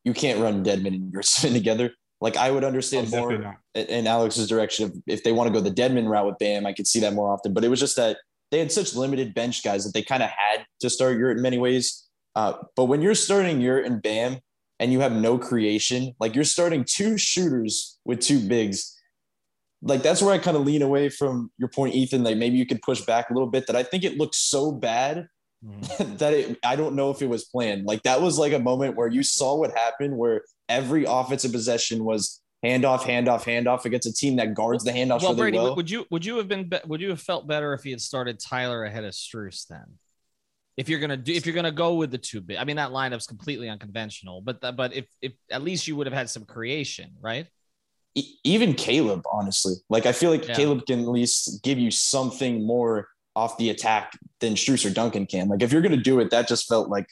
you 0.05 0.15
can't 0.15 0.41
run 0.41 0.65
Dedmon 0.65 0.95
and 0.95 1.13
Yurtseven 1.13 1.53
together. 1.53 1.93
Like 2.21 2.37
I 2.37 2.51
would 2.51 2.65
understand 2.65 3.09
oh, 3.13 3.21
more 3.21 3.59
in 3.75 4.07
Alex's 4.07 4.49
direction 4.49 4.87
of 4.87 4.97
if 5.07 5.23
they 5.23 5.33
want 5.33 5.49
to 5.49 5.53
go 5.53 5.61
the 5.61 5.71
Dedmon 5.71 6.09
route 6.09 6.27
with 6.27 6.39
Bam, 6.39 6.67
I 6.67 6.73
could 6.73 6.87
see 6.87 7.01
that 7.01 7.15
more 7.15 7.33
often. 7.33 7.53
But 7.53 7.65
it 7.65 7.69
was 7.69 7.79
just 7.79 7.97
that 7.97 8.19
they 8.51 8.59
had 8.59 8.73
such 8.73 8.95
limited 8.95 9.35
bench 9.35 9.63
guys 9.63 9.85
that 9.85 9.95
they 9.95 10.03
kind 10.03 10.23
of 10.23 10.31
had 10.31 10.65
to 10.81 10.91
start 10.91 11.19
Yurt 11.19 11.37
in 11.37 11.43
many 11.43 11.59
ways. 11.59 12.09
Uh, 12.35 12.55
but 12.77 12.87
when 12.87 13.03
you're 13.03 13.15
starting 13.15 13.61
Yurt 13.61 13.85
and 13.85 14.03
Bam 14.03 14.39
and 14.81 14.93
you 14.93 15.01
have 15.01 15.13
no 15.13 15.39
creation, 15.39 16.15
like 16.19 16.35
you're 16.35 16.45
starting 16.45 16.85
two 16.85 17.19
shooters 17.19 17.99
with 18.05 18.21
two 18.21 18.41
bigs, 18.41 18.97
like 19.83 20.03
that's 20.03 20.23
where 20.23 20.35
I 20.35 20.39
kind 20.39 20.57
of 20.57 20.65
lean 20.65 20.83
away 20.83 21.09
from 21.09 21.51
your 21.59 21.69
point, 21.69 21.95
Ethan. 21.95 22.25
Like 22.25 22.37
maybe 22.37 22.57
you 22.57 22.67
could 22.67 22.83
push 22.83 23.01
back 23.03 23.31
a 23.31 23.35
little 23.35 23.49
bit 23.49 23.67
that 23.67 23.77
I 23.77 23.83
think 23.83 24.05
it 24.05 24.17
looks 24.17 24.39
so 24.39 24.73
bad 24.73 25.29
mm. 25.65 26.19
that 26.19 26.33
it, 26.33 26.59
I 26.65 26.75
don't 26.75 26.97
know 26.97 27.11
if 27.11 27.23
it 27.23 27.29
was 27.29 27.45
planned. 27.45 27.85
Like 27.87 28.03
that 28.03 28.21
was 28.21 28.39
like 28.39 28.53
a 28.53 28.59
moment 28.59 28.97
where 28.97 29.09
you 29.09 29.23
saw 29.23 29.57
what 29.57 29.77
happened 29.77 30.17
where 30.17 30.43
every 30.69 31.05
offensive 31.05 31.53
possession 31.53 32.05
was 32.05 32.41
handoff, 32.65 33.01
handoff, 33.01 33.45
handoff 33.45 33.85
against 33.85 34.07
a 34.07 34.13
team 34.13 34.37
that 34.37 34.55
guards 34.55 34.85
the 34.85 34.91
handoff 34.91 35.23
well, 35.23 35.31
really 35.31 35.37
Brady, 35.37 35.59
well. 35.59 35.77
Would 35.77 35.91
you 35.91 36.07
would 36.11 36.25
you 36.25 36.37
have 36.37 36.49
been 36.49 36.71
would 36.87 37.01
you 37.01 37.11
have 37.11 37.21
felt 37.21 37.47
better 37.47 37.75
if 37.75 37.83
he 37.83 37.91
had 37.91 38.01
started 38.01 38.39
Tyler 38.39 38.85
ahead 38.85 39.05
of 39.05 39.13
Strus 39.13 39.67
then? 39.67 39.99
If 40.77 40.89
you're 40.89 41.01
gonna 41.01 41.17
do 41.17 41.33
if 41.33 41.47
you're 41.47 41.55
gonna 41.55 41.73
go 41.73 41.95
with 41.95 42.11
the 42.11 42.19
two 42.19 42.41
big, 42.41 42.57
I 42.57 42.65
mean 42.65 42.77
that 42.77 42.91
lineup's 42.91 43.27
completely 43.27 43.69
unconventional, 43.69 44.41
but 44.41 44.61
the, 44.61 44.73
but 44.73 44.95
if 44.95 45.07
if 45.21 45.33
at 45.51 45.63
least 45.63 45.89
you 45.89 45.97
would 45.97 46.07
have 46.07 46.15
had 46.15 46.31
some 46.31 46.45
creation, 46.45 47.13
right? 47.21 47.47
even 48.45 48.75
Caleb, 48.75 49.23
honestly, 49.31 49.75
like 49.89 50.07
I 50.07 50.13
feel 50.13 50.31
like 50.31 50.47
yeah. 50.47 50.55
Caleb 50.55 50.87
can 50.87 51.01
at 51.01 51.09
least 51.09 51.63
give 51.63 51.79
you 51.79 51.91
something 51.91 52.67
more 52.67 53.09
off 53.37 53.57
the 53.59 53.71
attack 53.71 54.13
than 54.41 54.55
Strus 54.55 54.85
or 54.85 54.91
Duncan 54.91 55.27
can. 55.27 55.49
Like 55.49 55.63
if 55.63 55.73
you're 55.73 55.83
going 55.83 55.97
to 55.97 56.03
do 56.03 56.21
it, 56.21 56.31
that 56.31 56.49
just 56.49 56.67
felt 56.69 56.89
like 56.89 57.07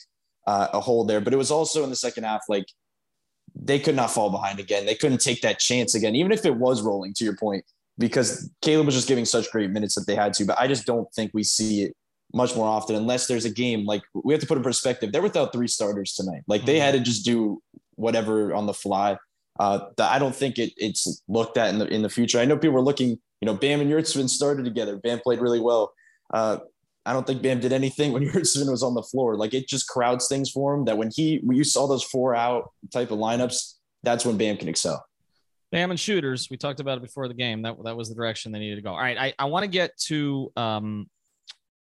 uh, 0.47 0.69
a 0.73 0.81
hole 0.81 1.05
there. 1.05 1.21
But 1.21 1.33
it 1.33 1.37
was 1.37 1.51
also 1.51 1.85
in 1.85 1.91
the 1.91 1.97
second 1.97 2.25
half, 2.25 2.43
like 2.49 2.67
they 3.59 3.79
could 3.79 3.97
not 3.97 4.11
fall 4.11 4.31
behind 4.31 4.61
again. 4.61 4.87
They 4.87 4.95
couldn't 4.95 5.21
take 5.21 5.41
that 5.43 5.59
chance 5.59 5.95
again, 5.95 6.15
even 6.15 6.33
if 6.33 6.45
it 6.45 6.57
was 6.57 6.83
rolling. 6.83 7.15
To 7.15 7.25
your 7.25 7.37
point, 7.37 7.65
because 7.99 8.51
Caleb 8.63 8.87
was 8.87 8.95
just 8.95 9.09
giving 9.09 9.25
such 9.25 9.51
great 9.51 9.71
minutes 9.71 9.95
that 9.95 10.07
they 10.07 10.15
had 10.15 10.35
to. 10.35 10.45
But 10.45 10.59
I 10.59 10.67
just 10.67 10.87
don't 10.87 11.13
think 11.15 11.33
we 11.33 11.43
see 11.43 11.83
it 11.83 11.97
much 12.35 12.55
more 12.55 12.67
often 12.67 12.97
unless 12.97 13.27
there's 13.27 13.45
a 13.45 13.51
game 13.51 13.87
like 13.87 14.03
we 14.13 14.35
have 14.35 14.41
to 14.41 14.47
put 14.47 14.59
in 14.59 14.63
perspective. 14.63 15.13
They're 15.13 15.23
without 15.23 15.53
three 15.53 15.69
starters 15.69 16.13
tonight. 16.15 16.43
Like 16.47 16.67
they 16.67 16.79
had 16.79 16.93
to 16.93 17.01
just 17.01 17.25
do 17.25 17.63
whatever 17.95 18.55
on 18.55 18.67
the 18.67 18.75
fly. 18.75 19.17
Uh, 19.59 19.87
that 19.97 20.13
I 20.13 20.19
don't 20.19 20.37
think 20.37 20.59
it, 20.59 20.73
it's 20.77 21.23
looked 21.29 21.57
at 21.57 21.71
in 21.71 21.79
the 21.79 21.87
in 21.87 22.03
the 22.03 22.11
future. 22.11 22.39
I 22.39 22.45
know 22.45 22.57
people 22.57 22.75
were 22.75 22.83
looking, 22.83 23.11
you 23.41 23.47
know, 23.47 23.55
Bam 23.55 23.81
and 23.81 23.91
Yurtseven 23.91 24.29
started 24.29 24.65
together. 24.65 24.97
Bam 24.99 25.21
played 25.21 25.41
really 25.41 25.61
well. 25.61 25.93
Uh, 26.33 26.59
I 27.07 27.13
don't 27.13 27.27
think 27.27 27.41
Bam 27.41 27.61
did 27.61 27.73
anything 27.73 28.13
when 28.13 28.23
Yurtseven 28.29 28.71
was 28.71 28.83
on 28.83 28.95
the 28.95 29.03
floor. 29.03 29.37
Like 29.37 29.55
it 29.55 29.69
just 29.69 29.89
crowds 29.89 30.29
things 30.29 30.51
for 30.51 30.75
him 30.75 30.85
that 30.87 30.99
when 30.99 31.11
he 31.15 31.41
when 31.45 31.57
you 31.57 31.65
saw 31.65 31.87
those 31.87 32.03
four 32.03 32.35
out 32.35 32.73
type 32.93 33.11
of 33.11 33.19
lineups, 33.19 33.75
that's 34.03 34.27
when 34.27 34.37
Bam 34.37 34.57
can 34.57 34.69
excel. 34.69 35.05
Bam 35.73 35.91
and 35.91 35.99
shooters, 35.99 36.49
we 36.51 36.57
talked 36.57 36.81
about 36.81 36.99
it 36.99 37.03
before 37.03 37.29
the 37.29 37.35
game. 37.35 37.63
That 37.63 37.77
that 37.85 37.97
was 37.97 38.09
the 38.09 38.15
direction 38.15 38.53
they 38.53 38.59
needed 38.59 38.77
to 38.77 38.83
go. 38.83 38.91
All 38.91 38.99
right, 38.99 39.17
I, 39.19 39.35
I 39.39 39.47
want 39.47 39.63
to 39.63 39.69
get 39.69 39.97
to 40.07 40.53
um, 40.57 41.09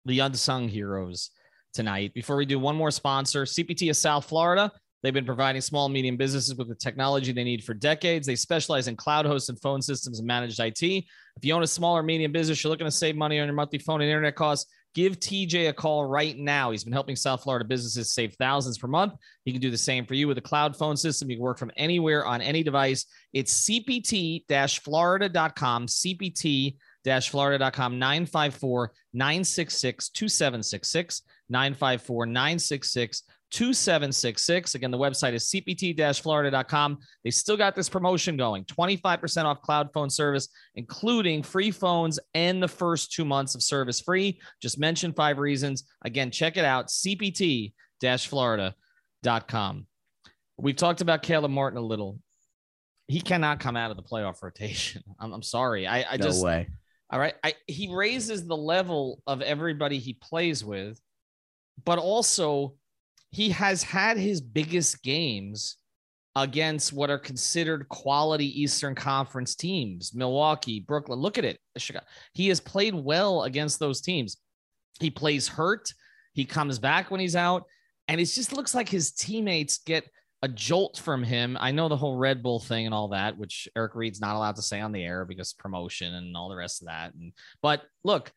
the 0.06 0.20
unsung 0.20 0.68
heroes 0.68 1.32
tonight. 1.74 2.14
Before 2.14 2.36
we 2.36 2.46
do 2.46 2.60
one 2.60 2.76
more 2.76 2.92
sponsor, 2.92 3.44
CPT 3.44 3.90
of 3.90 3.96
South 3.96 4.26
Florida. 4.26 4.72
They've 5.04 5.14
been 5.14 5.26
providing 5.26 5.62
small 5.62 5.86
and 5.86 5.94
medium 5.96 6.16
businesses 6.16 6.56
with 6.56 6.68
the 6.68 6.76
technology 6.76 7.32
they 7.32 7.44
need 7.44 7.64
for 7.64 7.74
decades. 7.74 8.28
They 8.28 8.36
specialize 8.36 8.88
in 8.88 8.96
cloud 8.96 9.26
hosts 9.26 9.50
and 9.50 9.60
phone 9.60 9.82
systems 9.82 10.20
and 10.20 10.28
managed 10.28 10.60
IT. 10.60 10.84
If 10.84 11.06
you 11.42 11.56
own 11.56 11.64
a 11.64 11.68
small 11.68 11.98
or 11.98 12.04
medium 12.04 12.32
business, 12.32 12.64
you're 12.64 12.70
looking 12.70 12.86
to 12.86 12.92
save 12.92 13.16
money 13.16 13.40
on 13.40 13.48
your 13.48 13.56
monthly 13.56 13.80
phone 13.80 14.02
and 14.02 14.10
internet 14.10 14.36
costs, 14.36 14.72
give 14.94 15.20
TJ 15.20 15.70
a 15.70 15.74
call 15.74 16.06
right 16.06 16.38
now. 16.38 16.70
He's 16.72 16.84
been 16.84 16.94
helping 16.94 17.16
South 17.16 17.42
Florida 17.44 17.66
businesses 17.66 18.14
save 18.14 18.36
thousands 18.36 18.78
per 18.78 18.88
month. 18.88 19.14
He 19.46 19.52
can 19.52 19.62
do 19.62 19.72
the 19.72 19.78
same 19.78 20.06
for 20.06 20.14
you 20.14 20.28
with 20.28 20.38
a 20.38 20.42
cloud 20.42 20.76
phone 20.76 20.98
system. 20.98 21.30
You 21.30 21.38
can 21.38 21.44
work 21.44 21.60
from 21.60 21.72
anywhere 21.78 22.26
on 22.26 22.42
any 22.42 22.64
device. 22.64 23.06
It's 23.34 23.70
cpt-florida.com, 23.70 25.88
cpt 25.88 26.76
florida.com 27.04 28.00
954 28.00 28.94
966 29.14 30.10
2766 33.52 34.48
954 34.72 34.72
966 34.72 34.72
2766. 34.72 34.76
Again, 34.76 34.92
the 34.92 34.98
website 34.98 35.34
is 35.34 35.50
cpt 35.50 36.22
florida.com. 36.22 36.98
They 37.24 37.32
still 37.32 37.58
got 37.58 37.76
this 37.76 37.90
promotion 37.90 38.38
going 38.38 38.66
25% 38.66 39.46
off 39.46 39.62
cloud 39.62 39.90
phone 39.94 40.10
service, 40.10 40.48
including 40.76 41.44
free 41.44 41.72
phones 41.72 42.20
and 42.34 42.64
the 42.64 42.68
first 42.68 43.12
two 43.12 43.26
months 43.26 43.56
of 43.56 43.62
service 43.62 44.00
free. 44.00 44.40
Just 44.62 44.80
mention 44.80 45.14
five 45.14 45.38
reasons. 45.38 45.84
Again, 46.04 46.32
check 46.32 46.58
it 46.58 46.66
out 46.66 46.88
cpt 46.88 47.74
florida.com. 48.02 49.88
We've 50.58 50.76
talked 50.76 51.02
about 51.02 51.24
Caleb 51.24 51.52
Martin 51.52 51.78
a 51.78 51.82
little. 51.82 52.20
He 53.08 53.20
cannot 53.22 53.60
come 53.60 53.76
out 53.76 53.92
of 53.92 53.98
the 53.98 54.04
playoff 54.04 54.42
rotation. 54.44 55.04
I'm, 55.20 55.34
I'm 55.34 55.44
sorry. 55.44 55.88
I, 55.88 56.04
I 56.14 56.18
no 56.18 56.26
just. 56.26 56.44
way. 56.44 56.68
All 57.10 57.20
right. 57.20 57.36
I, 57.44 57.56
he 57.68 57.94
raises 57.94 58.48
the 58.48 58.56
level 58.56 59.22
of 59.28 59.42
everybody 59.42 60.00
he 60.00 60.14
plays 60.14 60.64
with, 60.64 61.00
but 61.84 62.00
also 62.00 62.76
he 63.32 63.50
has 63.50 63.84
had 63.84 64.18
his 64.18 64.42
biggest 64.42 65.02
games 65.04 65.78
against 66.36 66.94
what 66.94 67.10
are 67.10 67.18
considered 67.18 67.90
quality 67.90 68.62
Eastern 68.62 68.96
Conference 68.96 69.56
teams 69.56 70.14
Milwaukee, 70.14 70.80
Brooklyn. 70.80 71.20
Look 71.20 71.38
at 71.38 71.46
it. 71.46 71.60
He 72.34 72.48
has 72.50 72.60
played 72.60 72.96
well 72.96 73.44
against 73.44 73.80
those 73.80 74.02
teams. 74.02 74.38
He 75.00 75.10
plays 75.10 75.48
hurt, 75.48 75.94
he 76.34 76.46
comes 76.46 76.80
back 76.80 77.12
when 77.12 77.20
he's 77.20 77.36
out, 77.36 77.64
and 78.08 78.22
it 78.22 78.26
just 78.26 78.54
looks 78.54 78.76
like 78.76 78.88
his 78.88 79.12
teammates 79.12 79.80
get 79.80 80.08
a 80.44 80.48
jolt 80.48 80.98
from 80.98 81.24
him. 81.24 81.58
I 81.60 81.72
know 81.72 81.88
the 81.88 81.98
whole 81.98 82.18
Red 82.18 82.42
Bull 82.42 82.60
thing 82.60 82.86
and 82.86 82.96
all 82.96 83.10
that, 83.10 83.38
which 83.38 83.68
Eric 83.76 83.96
Reid's 83.96 84.22
not 84.22 84.36
allowed 84.36 84.56
to 84.56 84.62
say 84.62 84.80
on 84.80 84.92
the 84.92 85.04
air 85.04 85.26
because 85.26 85.54
promotion 85.54 86.14
and 86.14 86.36
all 86.36 86.50
the 86.50 86.56
rest 86.56 86.82
of 86.82 86.88
that. 86.88 87.14
And 87.14 87.34
but 87.62 87.84
look, 88.04 88.32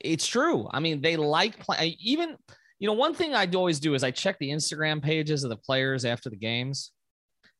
it's 0.00 0.26
true. 0.26 0.68
I 0.70 0.80
mean, 0.80 1.00
they 1.00 1.16
like 1.16 1.58
play 1.58 1.96
even 2.00 2.36
you 2.82 2.88
know, 2.88 2.94
one 2.94 3.14
thing 3.14 3.32
I'd 3.32 3.54
always 3.54 3.78
do 3.78 3.94
is 3.94 4.02
I 4.02 4.10
check 4.10 4.40
the 4.40 4.50
Instagram 4.50 5.00
pages 5.00 5.44
of 5.44 5.50
the 5.50 5.56
players 5.56 6.04
after 6.04 6.28
the 6.28 6.36
games. 6.36 6.90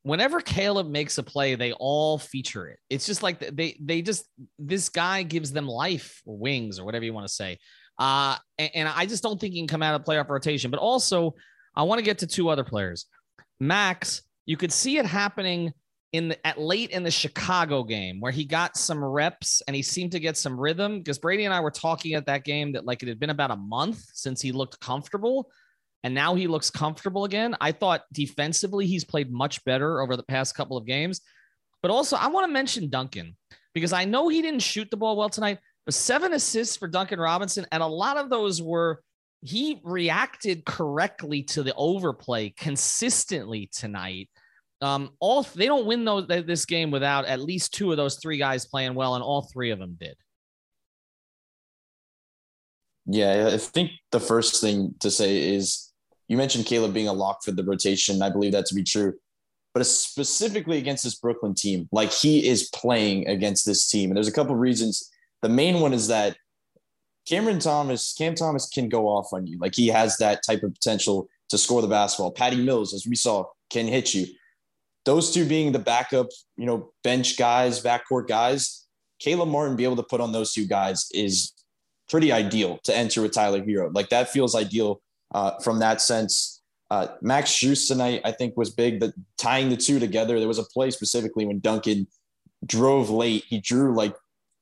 Whenever 0.01 0.41
Caleb 0.41 0.89
makes 0.89 1.17
a 1.17 1.23
play, 1.23 1.55
they 1.55 1.71
all 1.71 2.17
feature 2.17 2.67
it. 2.67 2.77
It's 2.89 3.05
just 3.05 3.23
like 3.23 3.39
they 3.39 3.77
they 3.79 4.01
just 4.01 4.25
this 4.59 4.89
guy 4.89 5.23
gives 5.23 5.53
them 5.53 5.65
life 5.65 6.21
or 6.25 6.37
wings 6.37 6.77
or 6.77 6.83
whatever 6.83 7.05
you 7.05 7.13
want 7.13 7.25
to 7.25 7.33
say. 7.33 7.57
Uh, 7.97 8.35
and, 8.57 8.71
and 8.75 8.89
I 8.89 9.05
just 9.05 9.23
don't 9.23 9.39
think 9.39 9.53
he 9.53 9.61
can 9.61 9.67
come 9.67 9.81
out 9.81 9.95
of 9.95 10.05
playoff 10.05 10.27
rotation. 10.27 10.69
But 10.69 10.81
also, 10.81 11.35
I 11.73 11.83
want 11.83 11.99
to 11.99 12.03
get 12.05 12.17
to 12.17 12.27
two 12.27 12.49
other 12.49 12.65
players. 12.65 13.05
Max, 13.61 14.23
you 14.45 14.57
could 14.57 14.73
see 14.73 14.97
it 14.97 15.05
happening 15.05 15.71
in 16.13 16.27
the, 16.29 16.47
at 16.47 16.59
late 16.59 16.91
in 16.91 17.01
the 17.03 17.11
Chicago 17.11 17.83
game 17.83 18.19
where 18.19 18.31
he 18.31 18.45
got 18.45 18.77
some 18.77 19.03
reps 19.03 19.63
and 19.67 19.75
he 19.75 19.81
seemed 19.81 20.11
to 20.11 20.19
get 20.19 20.37
some 20.37 20.57
rhythm 20.59 20.99
because 20.99 21.17
Brady 21.17 21.45
and 21.45 21.53
I 21.53 21.59
were 21.59 21.71
talking 21.71 22.13
at 22.13 22.27
that 22.27 22.45
game 22.45 22.71
that 22.73 22.85
like 22.85 23.01
it 23.01 23.09
had 23.09 23.19
been 23.19 23.31
about 23.31 23.51
a 23.51 23.55
month 23.55 24.05
since 24.13 24.39
he 24.39 24.51
looked 24.51 24.79
comfortable 24.79 25.49
and 26.03 26.13
now 26.13 26.35
he 26.35 26.45
looks 26.45 26.69
comfortable 26.69 27.25
again. 27.25 27.55
I 27.59 27.71
thought 27.71 28.03
defensively 28.13 28.85
he's 28.85 29.03
played 29.03 29.31
much 29.31 29.63
better 29.65 30.01
over 30.01 30.15
the 30.15 30.23
past 30.23 30.55
couple 30.55 30.77
of 30.77 30.85
games. 30.85 31.19
But 31.81 31.89
also 31.89 32.15
I 32.15 32.27
want 32.27 32.45
to 32.45 32.53
mention 32.53 32.91
Duncan 32.91 33.35
because 33.73 33.91
I 33.91 34.05
know 34.05 34.29
he 34.29 34.43
didn't 34.43 34.61
shoot 34.61 34.91
the 34.91 34.97
ball 34.97 35.17
well 35.17 35.29
tonight, 35.29 35.57
but 35.85 35.95
seven 35.95 36.33
assists 36.33 36.77
for 36.77 36.87
Duncan 36.87 37.19
Robinson 37.19 37.65
and 37.71 37.81
a 37.81 37.87
lot 37.87 38.17
of 38.17 38.29
those 38.29 38.61
were 38.61 39.01
he 39.41 39.81
reacted 39.83 40.63
correctly 40.63 41.43
to 41.43 41.63
the 41.63 41.73
overplay 41.73 42.51
consistently 42.51 43.69
tonight 43.73 44.29
um, 44.83 45.11
all 45.19 45.43
they 45.43 45.65
don't 45.65 45.85
win 45.85 46.03
those 46.03 46.27
this 46.27 46.65
game 46.65 46.91
without 46.91 47.25
at 47.25 47.39
least 47.39 47.73
two 47.73 47.91
of 47.91 47.97
those 47.97 48.17
three 48.17 48.37
guys 48.37 48.65
playing 48.65 48.95
well, 48.95 49.15
and 49.15 49.23
all 49.23 49.41
three 49.41 49.71
of 49.71 49.79
them 49.79 49.97
did. 49.99 50.15
Yeah, 53.05 53.49
I 53.53 53.57
think 53.57 53.91
the 54.11 54.19
first 54.19 54.61
thing 54.61 54.95
to 54.99 55.09
say 55.09 55.55
is 55.55 55.91
you 56.27 56.37
mentioned 56.37 56.65
Caleb 56.65 56.93
being 56.93 57.07
a 57.07 57.13
lock 57.13 57.43
for 57.43 57.51
the 57.51 57.63
rotation. 57.63 58.21
I 58.21 58.29
believe 58.29 58.51
that 58.51 58.65
to 58.67 58.75
be 58.75 58.83
true, 58.83 59.13
but 59.73 59.85
specifically 59.85 60.77
against 60.77 61.03
this 61.03 61.15
Brooklyn 61.15 61.53
team, 61.53 61.87
like 61.91 62.11
he 62.11 62.47
is 62.47 62.69
playing 62.73 63.27
against 63.27 63.65
this 63.65 63.89
team, 63.89 64.09
and 64.09 64.17
there's 64.17 64.27
a 64.27 64.33
couple 64.33 64.55
reasons. 64.55 65.09
The 65.41 65.49
main 65.49 65.79
one 65.79 65.93
is 65.93 66.07
that 66.07 66.37
Cameron 67.27 67.59
Thomas, 67.59 68.13
Cam 68.17 68.35
Thomas 68.35 68.67
can 68.67 68.89
go 68.89 69.07
off 69.07 69.33
on 69.33 69.47
you. 69.47 69.57
Like 69.59 69.75
he 69.75 69.87
has 69.87 70.17
that 70.17 70.41
type 70.45 70.63
of 70.63 70.73
potential 70.73 71.27
to 71.49 71.57
score 71.57 71.81
the 71.81 71.87
basketball. 71.87 72.31
Patty 72.31 72.61
Mills, 72.61 72.93
as 72.93 73.07
we 73.07 73.15
saw, 73.15 73.45
can 73.69 73.87
hit 73.87 74.13
you 74.13 74.27
those 75.05 75.33
two 75.33 75.45
being 75.45 75.71
the 75.71 75.79
backup, 75.79 76.27
you 76.57 76.65
know, 76.65 76.91
bench 77.03 77.37
guys, 77.37 77.81
backcourt 77.81 78.27
guys, 78.27 78.85
Caleb 79.19 79.49
Martin 79.49 79.75
be 79.75 79.83
able 79.83 79.95
to 79.95 80.03
put 80.03 80.21
on 80.21 80.31
those 80.31 80.53
two 80.53 80.65
guys 80.65 81.07
is 81.13 81.53
pretty 82.09 82.31
ideal 82.31 82.79
to 82.83 82.95
enter 82.95 83.21
with 83.21 83.31
Tyler 83.31 83.61
Herro. 83.61 83.93
Like 83.93 84.09
that 84.09 84.29
feels 84.29 84.55
ideal 84.55 85.01
uh, 85.33 85.59
from 85.63 85.79
that 85.79 86.01
sense. 86.01 86.61
Uh, 86.91 87.07
Max 87.21 87.49
Strus 87.49 87.87
tonight, 87.87 88.21
I 88.23 88.31
think, 88.31 88.55
was 88.55 88.69
big. 88.69 88.99
That 88.99 89.13
tying 89.37 89.69
the 89.69 89.77
two 89.77 89.99
together. 89.99 90.37
There 90.39 90.47
was 90.47 90.59
a 90.59 90.65
play 90.65 90.91
specifically 90.91 91.45
when 91.45 91.59
Duncan 91.59 92.07
drove 92.65 93.09
late. 93.09 93.45
He 93.47 93.59
drew 93.59 93.95
like 93.95 94.15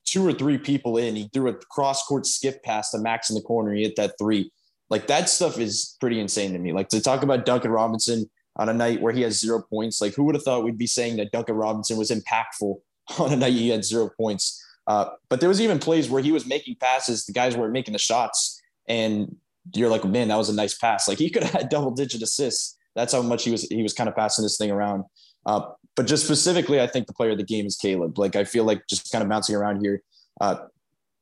two 0.06 0.26
or 0.26 0.32
three 0.32 0.58
people 0.58 0.96
in. 0.96 1.16
He 1.16 1.28
threw 1.32 1.48
a 1.48 1.54
cross 1.54 2.04
court 2.06 2.26
skip 2.26 2.62
pass 2.62 2.90
to 2.92 2.98
Max 2.98 3.28
in 3.30 3.34
the 3.34 3.42
corner. 3.42 3.74
He 3.74 3.82
hit 3.82 3.96
that 3.96 4.14
three. 4.18 4.50
Like 4.88 5.08
that 5.08 5.28
stuff 5.28 5.58
is 5.58 5.96
pretty 6.00 6.20
insane 6.20 6.52
to 6.52 6.58
me. 6.58 6.72
Like 6.72 6.88
to 6.90 7.00
talk 7.00 7.22
about 7.22 7.44
Duncan 7.44 7.70
Robinson 7.70 8.30
on 8.56 8.68
a 8.68 8.74
night 8.74 9.00
where 9.00 9.12
he 9.12 9.22
has 9.22 9.40
zero 9.40 9.62
points. 9.62 10.00
Like, 10.00 10.14
who 10.14 10.24
would 10.24 10.34
have 10.34 10.44
thought 10.44 10.64
we'd 10.64 10.78
be 10.78 10.86
saying 10.86 11.16
that 11.16 11.32
Duncan 11.32 11.56
Robinson 11.56 11.96
was 11.96 12.10
impactful 12.10 12.76
on 13.18 13.32
a 13.32 13.36
night 13.36 13.52
he 13.52 13.70
had 13.70 13.84
zero 13.84 14.10
points? 14.16 14.62
Uh, 14.86 15.10
but 15.28 15.40
there 15.40 15.48
was 15.48 15.60
even 15.60 15.78
plays 15.78 16.10
where 16.10 16.22
he 16.22 16.32
was 16.32 16.46
making 16.46 16.76
passes, 16.76 17.24
the 17.24 17.32
guys 17.32 17.56
weren't 17.56 17.72
making 17.72 17.92
the 17.92 17.98
shots, 17.98 18.60
and 18.88 19.36
you're 19.74 19.88
like, 19.88 20.04
man, 20.04 20.28
that 20.28 20.36
was 20.36 20.48
a 20.48 20.54
nice 20.54 20.76
pass. 20.76 21.06
Like 21.06 21.18
he 21.18 21.30
could 21.30 21.44
have 21.44 21.52
had 21.52 21.68
double 21.68 21.92
digit 21.92 22.22
assists. 22.22 22.76
That's 22.94 23.12
how 23.12 23.22
much 23.22 23.44
he 23.44 23.50
was 23.50 23.62
he 23.62 23.82
was 23.82 23.94
kind 23.94 24.08
of 24.08 24.16
passing 24.16 24.42
this 24.42 24.58
thing 24.58 24.70
around. 24.70 25.04
Uh, 25.46 25.70
but 25.94 26.06
just 26.06 26.24
specifically, 26.24 26.80
I 26.80 26.86
think 26.86 27.06
the 27.06 27.12
player 27.12 27.30
of 27.30 27.38
the 27.38 27.44
game 27.44 27.66
is 27.66 27.76
Caleb. 27.76 28.18
Like 28.18 28.34
I 28.34 28.44
feel 28.44 28.64
like 28.64 28.86
just 28.88 29.10
kind 29.12 29.22
of 29.22 29.28
bouncing 29.28 29.54
around 29.54 29.82
here. 29.82 30.02
Uh, 30.40 30.56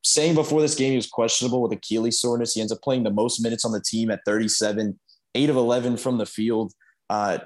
saying 0.03 0.33
before 0.33 0.61
this 0.61 0.75
game 0.75 0.91
he 0.91 0.95
was 0.95 1.07
questionable 1.07 1.61
with 1.61 1.71
Achilles 1.71 2.19
soreness. 2.19 2.55
He 2.55 2.61
ends 2.61 2.73
up 2.73 2.81
playing 2.81 3.03
the 3.03 3.11
most 3.11 3.41
minutes 3.41 3.63
on 3.63 3.71
the 3.71 3.81
team 3.81 4.09
at 4.09 4.21
37, 4.25 4.99
eight 5.35 5.49
of 5.49 5.55
11 5.55 5.97
from 5.97 6.17
the 6.17 6.25
field 6.25 6.73
uh, 7.11 7.39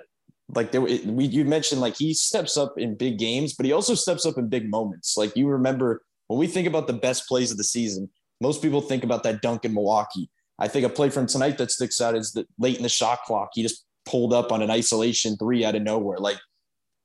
like 0.54 0.71
there 0.71 0.82
we 0.82 1.25
you 1.25 1.43
mentioned 1.43 1.82
like 1.82 1.97
he 1.97 2.13
steps 2.13 2.56
up 2.56 2.78
in 2.78 2.95
big 2.95 3.17
games, 3.17 3.54
but 3.54 3.65
he 3.65 3.71
also 3.71 3.95
steps 3.95 4.25
up 4.25 4.38
in 4.38 4.47
big 4.47 4.69
moments. 4.69 5.17
Like 5.17 5.36
you 5.36 5.47
remember 5.47 6.04
when 6.28 6.39
we 6.39 6.45
think 6.45 6.67
about 6.67 6.86
the 6.86 6.93
best 6.93 7.28
plays 7.28 7.49
of 7.49 7.58
the 7.58 7.63
season, 7.63 8.08
most 8.39 8.62
people 8.62 8.80
think 8.80 9.04
about 9.04 9.23
that 9.23 9.41
dunk 9.41 9.65
in 9.65 9.73
Milwaukee. 9.73 10.30
I 10.60 10.67
think 10.67 10.86
a 10.86 10.89
play 10.89 11.10
from 11.10 11.25
tonight 11.25 11.58
that 11.58 11.71
sticks 11.71 11.99
out 11.99 12.15
is 12.15 12.32
that 12.34 12.47
late 12.60 12.78
in 12.78 12.84
the 12.84 12.89
shot 12.89 13.23
clock, 13.23 13.49
he 13.56 13.63
just 13.63 13.86
pulled 14.06 14.34
up 14.34 14.51
on 14.51 14.62
an 14.62 14.69
isolation 14.69 15.36
three 15.36 15.65
out 15.65 15.73
of 15.73 15.82
nowhere. 15.82 16.19
Like 16.19 16.38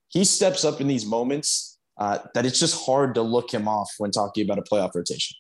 he 0.08 0.24
steps 0.24 0.62
up 0.62 0.82
in 0.82 0.86
these 0.86 1.06
moments 1.06 1.78
uh, 1.98 2.18
that 2.34 2.44
it's 2.44 2.60
just 2.60 2.84
hard 2.84 3.14
to 3.14 3.22
look 3.22 3.52
him 3.52 3.66
off 3.68 3.90
when 3.96 4.10
talking 4.10 4.44
about 4.44 4.58
a 4.58 4.62
playoff 4.62 4.94
rotation. 4.94 5.36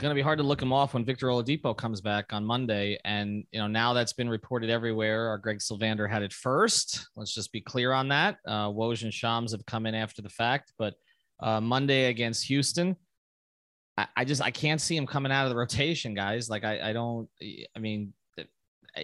It's 0.00 0.02
going 0.02 0.16
to 0.16 0.18
be 0.18 0.22
hard 0.22 0.38
to 0.38 0.44
look 0.44 0.62
him 0.62 0.72
off 0.72 0.94
when 0.94 1.04
Victor 1.04 1.26
Oladipo 1.26 1.76
comes 1.76 2.00
back 2.00 2.32
on 2.32 2.42
Monday. 2.42 2.98
And, 3.04 3.44
you 3.52 3.60
know, 3.60 3.66
now 3.66 3.92
that's 3.92 4.14
been 4.14 4.30
reported 4.30 4.70
everywhere. 4.70 5.28
Our 5.28 5.36
Greg 5.36 5.58
Sylvander 5.58 6.08
had 6.08 6.22
it 6.22 6.32
first. 6.32 7.06
Let's 7.16 7.34
just 7.34 7.52
be 7.52 7.60
clear 7.60 7.92
on 7.92 8.08
that. 8.08 8.38
Uh, 8.46 8.68
Woj 8.68 9.02
and 9.02 9.12
Shams 9.12 9.52
have 9.52 9.66
come 9.66 9.84
in 9.84 9.94
after 9.94 10.22
the 10.22 10.30
fact, 10.30 10.72
but 10.78 10.94
uh, 11.40 11.60
Monday 11.60 12.06
against 12.06 12.46
Houston, 12.46 12.96
I, 13.98 14.06
I, 14.16 14.24
just, 14.24 14.40
I 14.40 14.50
can't 14.50 14.80
see 14.80 14.96
him 14.96 15.06
coming 15.06 15.32
out 15.32 15.44
of 15.44 15.50
the 15.50 15.56
rotation, 15.56 16.14
guys. 16.14 16.48
Like, 16.48 16.64
I, 16.64 16.80
I 16.80 16.92
don't, 16.94 17.28
I 17.76 17.78
mean, 17.78 18.14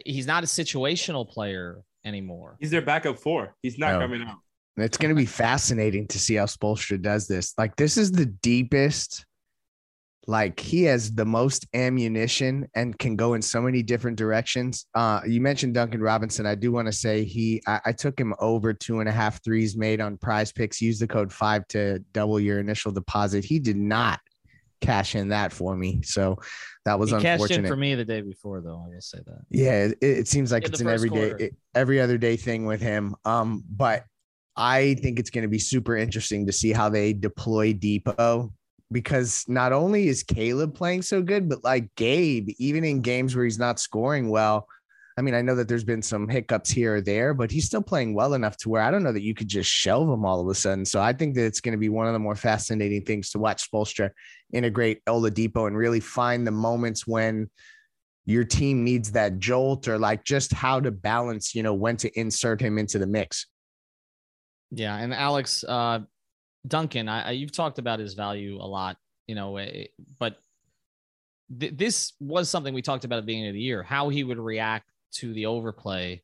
he's 0.06 0.26
not 0.26 0.44
a 0.44 0.46
situational 0.46 1.28
player 1.28 1.82
anymore. 2.06 2.56
He's 2.58 2.70
their 2.70 2.80
backup 2.80 3.18
four. 3.18 3.54
He's 3.60 3.78
not 3.78 3.92
no. 3.92 3.98
coming 3.98 4.22
out. 4.22 4.38
It's 4.78 4.96
going 4.96 5.14
to 5.14 5.14
be 5.14 5.26
fascinating 5.26 6.06
to 6.06 6.18
see 6.18 6.36
how 6.36 6.46
Spoelstra 6.46 7.02
does 7.02 7.28
this. 7.28 7.52
Like, 7.58 7.76
this 7.76 7.98
is 7.98 8.12
the 8.12 8.24
deepest 8.24 9.26
like 10.26 10.58
he 10.58 10.82
has 10.84 11.14
the 11.14 11.24
most 11.24 11.66
ammunition 11.72 12.68
and 12.74 12.98
can 12.98 13.14
go 13.14 13.34
in 13.34 13.42
so 13.42 13.60
many 13.60 13.82
different 13.82 14.16
directions. 14.16 14.86
Uh, 14.94 15.20
you 15.26 15.40
mentioned 15.40 15.74
Duncan 15.74 16.00
Robinson. 16.00 16.46
I 16.46 16.56
do 16.56 16.72
want 16.72 16.86
to 16.86 16.92
say 16.92 17.22
he, 17.24 17.62
I, 17.66 17.80
I, 17.86 17.92
took 17.92 18.18
him 18.18 18.34
over 18.40 18.74
two 18.74 18.98
and 18.98 19.08
a 19.08 19.12
half 19.12 19.42
threes 19.44 19.76
made 19.76 20.00
on 20.00 20.16
prize 20.16 20.50
picks. 20.50 20.80
Use 20.80 20.98
the 20.98 21.06
code 21.06 21.32
five 21.32 21.66
to 21.68 22.00
double 22.12 22.40
your 22.40 22.58
initial 22.58 22.90
deposit. 22.90 23.44
He 23.44 23.60
did 23.60 23.76
not 23.76 24.18
cash 24.80 25.14
in 25.14 25.28
that 25.28 25.52
for 25.52 25.76
me. 25.76 26.02
So 26.02 26.38
that 26.84 26.98
was 26.98 27.10
he 27.10 27.16
unfortunate. 27.16 27.48
Cashed 27.48 27.58
in 27.60 27.66
for 27.66 27.76
me 27.76 27.94
the 27.94 28.04
day 28.04 28.20
before, 28.20 28.60
though. 28.60 28.82
I 28.84 28.88
will 28.88 29.00
say 29.00 29.18
that. 29.24 29.42
Yeah, 29.48 29.84
it, 29.84 29.98
it 30.00 30.28
seems 30.28 30.50
like 30.50 30.64
it's 30.64 30.80
an 30.80 30.88
everyday, 30.88 31.50
every 31.74 32.00
other 32.00 32.18
day 32.18 32.36
thing 32.36 32.66
with 32.66 32.80
him. 32.80 33.14
Um, 33.24 33.62
but 33.70 34.04
I 34.56 34.94
think 34.94 35.20
it's 35.20 35.30
going 35.30 35.42
to 35.42 35.48
be 35.48 35.58
super 35.58 35.96
interesting 35.96 36.46
to 36.46 36.52
see 36.52 36.72
how 36.72 36.88
they 36.88 37.12
deploy 37.12 37.74
Dipo 37.74 38.50
because 38.92 39.44
not 39.48 39.72
only 39.72 40.08
is 40.08 40.22
Caleb 40.22 40.74
playing 40.74 41.02
so 41.02 41.22
good, 41.22 41.48
but 41.48 41.64
like 41.64 41.94
Gabe, 41.96 42.50
even 42.58 42.84
in 42.84 43.00
games 43.00 43.34
where 43.34 43.44
he's 43.44 43.58
not 43.58 43.80
scoring 43.80 44.28
well. 44.28 44.68
I 45.18 45.22
mean, 45.22 45.34
I 45.34 45.40
know 45.40 45.54
that 45.54 45.66
there's 45.66 45.84
been 45.84 46.02
some 46.02 46.28
hiccups 46.28 46.70
here 46.70 46.96
or 46.96 47.00
there, 47.00 47.32
but 47.32 47.50
he's 47.50 47.64
still 47.64 47.82
playing 47.82 48.14
well 48.14 48.34
enough 48.34 48.58
to 48.58 48.68
where 48.68 48.82
I 48.82 48.90
don't 48.90 49.02
know 49.02 49.12
that 49.12 49.22
you 49.22 49.34
could 49.34 49.48
just 49.48 49.70
shelve 49.70 50.10
him 50.10 50.26
all 50.26 50.40
of 50.40 50.48
a 50.48 50.54
sudden. 50.54 50.84
So 50.84 51.00
I 51.00 51.14
think 51.14 51.34
that 51.34 51.46
it's 51.46 51.60
going 51.60 51.72
to 51.72 51.78
be 51.78 51.88
one 51.88 52.06
of 52.06 52.12
the 52.12 52.18
more 52.18 52.36
fascinating 52.36 53.02
things 53.02 53.30
to 53.30 53.38
watch 53.38 53.70
Spoelstra 53.70 54.10
integrate 54.52 55.02
Oladipo 55.06 55.66
and 55.66 55.76
really 55.76 56.00
find 56.00 56.46
the 56.46 56.50
moments 56.50 57.06
when 57.06 57.48
your 58.26 58.44
team 58.44 58.84
needs 58.84 59.12
that 59.12 59.38
jolt 59.38 59.88
or 59.88 59.98
like 59.98 60.22
just 60.22 60.52
how 60.52 60.80
to 60.80 60.90
balance, 60.90 61.54
you 61.54 61.62
know, 61.62 61.74
when 61.74 61.96
to 61.96 62.18
insert 62.18 62.60
him 62.60 62.76
into 62.76 62.98
the 62.98 63.06
mix. 63.06 63.46
Yeah, 64.70 64.96
and 64.96 65.14
Alex, 65.14 65.64
uh, 65.66 66.00
Duncan, 66.66 67.08
I, 67.08 67.28
I, 67.28 67.30
you've 67.32 67.52
talked 67.52 67.78
about 67.78 67.98
his 67.98 68.14
value 68.14 68.56
a 68.60 68.66
lot, 68.66 68.96
you 69.26 69.34
know, 69.34 69.56
eh, 69.56 69.86
but 70.18 70.38
th- 71.58 71.76
this 71.76 72.12
was 72.20 72.48
something 72.50 72.74
we 72.74 72.82
talked 72.82 73.04
about 73.04 73.18
at 73.18 73.20
the 73.22 73.26
beginning 73.26 73.48
of 73.48 73.54
the 73.54 73.60
year, 73.60 73.82
how 73.82 74.08
he 74.08 74.24
would 74.24 74.38
react 74.38 74.90
to 75.12 75.32
the 75.32 75.46
overplay. 75.46 76.22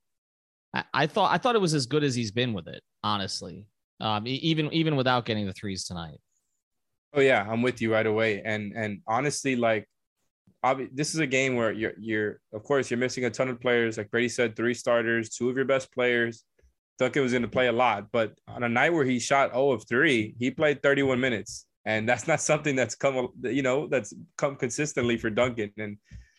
I, 0.74 0.84
I 0.92 1.06
thought 1.06 1.32
I 1.32 1.38
thought 1.38 1.54
it 1.54 1.60
was 1.60 1.74
as 1.74 1.86
good 1.86 2.04
as 2.04 2.14
he's 2.14 2.30
been 2.30 2.52
with 2.52 2.68
it, 2.68 2.82
honestly. 3.02 3.66
Um, 4.00 4.26
even 4.26 4.72
even 4.72 4.96
without 4.96 5.24
getting 5.26 5.46
the 5.46 5.52
threes 5.52 5.84
tonight. 5.84 6.18
Oh 7.14 7.20
yeah, 7.20 7.46
I'm 7.48 7.62
with 7.62 7.80
you 7.80 7.92
right 7.92 8.06
away. 8.06 8.42
And 8.44 8.72
and 8.74 9.00
honestly, 9.06 9.54
like, 9.54 9.86
this 10.92 11.14
is 11.14 11.20
a 11.20 11.26
game 11.26 11.56
where 11.56 11.72
you're 11.72 11.92
you're 11.98 12.40
of 12.52 12.62
course 12.64 12.90
you're 12.90 12.98
missing 12.98 13.24
a 13.26 13.30
ton 13.30 13.48
of 13.48 13.60
players. 13.60 13.98
Like 13.98 14.10
Brady 14.10 14.28
said, 14.28 14.56
three 14.56 14.74
starters, 14.74 15.28
two 15.28 15.48
of 15.48 15.56
your 15.56 15.66
best 15.66 15.92
players. 15.92 16.44
Duncan 16.98 17.22
was 17.22 17.32
going 17.32 17.42
to 17.42 17.48
play 17.48 17.68
a 17.68 17.72
lot, 17.72 18.06
but 18.12 18.38
on 18.48 18.62
a 18.62 18.68
night 18.68 18.92
where 18.92 19.04
he 19.04 19.18
shot 19.18 19.50
0 19.52 19.72
of 19.72 19.84
3, 19.88 20.34
he 20.38 20.50
played 20.50 20.82
31 20.82 21.20
minutes. 21.20 21.66
And 21.84 22.08
that's 22.08 22.28
not 22.28 22.40
something 22.40 22.76
that's 22.76 22.94
come, 22.94 23.28
you 23.42 23.62
know, 23.62 23.88
that's 23.88 24.14
come 24.36 24.54
consistently 24.56 25.16
for 25.16 25.30
Duncan. 25.30 25.72
And, 25.78 25.96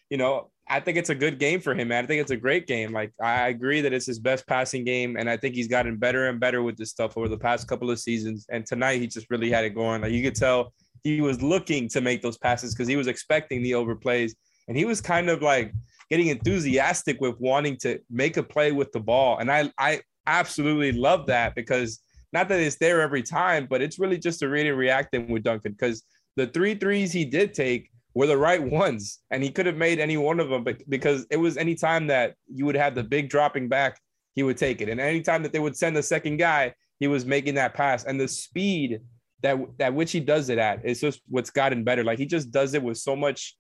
you 0.10 0.18
know, 0.18 0.52
I 0.70 0.80
think 0.80 0.98
it's 0.98 1.10
a 1.10 1.16
good 1.16 1.38
game 1.38 1.60
for 1.60 1.74
him, 1.74 1.90
man. 1.90 2.06
I 2.06 2.08
think 2.08 2.22
it's 2.22 2.32
a 2.32 2.38
great 2.38 2.66
game. 2.66 2.94
Like, 2.94 3.12
I 3.22 3.50
agree 3.50 3.82
that 3.82 3.92
it's 3.92 4.06
his 4.06 4.20
best 4.20 4.48
passing 4.48 4.86
game. 4.86 5.18
And 5.18 5.30
I 5.30 5.36
think 5.36 5.56
he's 5.56 5.68
gotten 5.68 5.98
better 5.98 6.30
and 6.30 6.40
better 6.40 6.64
with 6.64 6.78
this 6.78 6.92
stuff 6.92 7.18
over 7.18 7.28
the 7.28 7.38
past 7.38 7.68
couple 7.68 7.92
of 7.92 8.00
seasons. 8.00 8.46
And 8.50 8.66
tonight, 8.66 9.02
he 9.02 9.08
just 9.08 9.30
really 9.30 9.52
had 9.52 9.66
it 9.66 9.72
going. 9.72 10.02
Like, 10.02 10.14
you 10.14 10.24
could 10.24 10.36
tell 10.36 10.74
he 11.04 11.20
was 11.20 11.42
looking 11.42 11.90
to 11.90 12.00
make 12.00 12.22
those 12.22 12.38
passes 12.38 12.74
because 12.74 12.88
he 12.88 12.96
was 12.96 13.08
expecting 13.08 13.62
the 13.62 13.72
overplays. 13.72 14.32
And 14.70 14.78
he 14.78 14.86
was 14.86 15.02
kind 15.02 15.30
of 15.30 15.42
like, 15.42 15.74
getting 16.10 16.28
enthusiastic 16.28 17.20
with 17.22 17.34
wanting 17.40 17.78
to 17.78 18.00
make 18.10 18.38
a 18.38 18.44
play 18.44 18.72
with 18.72 18.92
the 18.92 19.00
ball. 19.00 19.40
And 19.40 19.52
I 19.52 19.72
I 19.78 20.02
absolutely 20.28 20.92
love 20.92 21.28
that 21.28 21.56
because 21.56 22.00
not 22.32 22.50
that 22.50 22.60
it's 22.60 22.78
there 22.78 23.02
every 23.02 23.24
time, 23.24 23.68
but 23.70 23.82
it's 23.82 24.00
really 24.00 24.18
just 24.18 24.42
a 24.42 24.50
reading 24.50 24.76
reacting 24.76 25.30
with 25.30 25.44
Duncan 25.44 25.74
because 25.74 26.04
the 26.36 26.48
three 26.48 26.76
threes 26.76 27.12
he 27.12 27.26
did 27.26 27.54
take 27.54 27.90
were 28.16 28.28
the 28.28 28.38
right 28.38 28.62
ones 28.62 29.20
and 29.32 29.44
he 29.44 29.50
could 29.50 29.66
have 29.66 29.78
made 29.78 30.00
any 30.00 30.18
one 30.18 30.40
of 30.40 30.50
them, 30.50 30.64
but 30.64 30.82
because 30.90 31.26
it 31.30 31.38
was 31.38 31.58
any 31.58 31.76
time 31.76 32.08
that 32.08 32.36
you 32.48 32.66
would 32.66 32.76
have 32.76 32.96
the 32.96 33.04
big 33.04 33.30
dropping 33.30 33.68
back, 33.68 34.00
he 34.36 34.44
would 34.44 34.58
take 34.58 34.82
it. 34.82 34.90
And 34.90 35.00
any 35.00 35.22
time 35.22 35.44
that 35.44 35.54
they 35.54 35.60
would 35.60 35.78
send 35.78 35.96
the 35.96 36.04
second 36.04 36.38
guy, 36.38 36.74
he 37.00 37.08
was 37.08 37.26
making 37.26 37.56
that 37.56 37.74
pass 37.74 38.04
and 38.04 38.20
the 38.20 38.28
speed 38.28 39.02
that 39.42 39.58
that 39.78 39.94
which 39.94 40.12
he 40.12 40.20
does 40.20 40.50
it 40.50 40.58
at 40.58 40.86
is 40.86 41.02
just 41.02 41.22
what's 41.28 41.50
gotten 41.50 41.84
better. 41.84 42.04
Like 42.04 42.18
he 42.18 42.26
just 42.26 42.50
does 42.50 42.74
it 42.74 42.82
with 42.82 42.98
so 42.98 43.16
much 43.16 43.56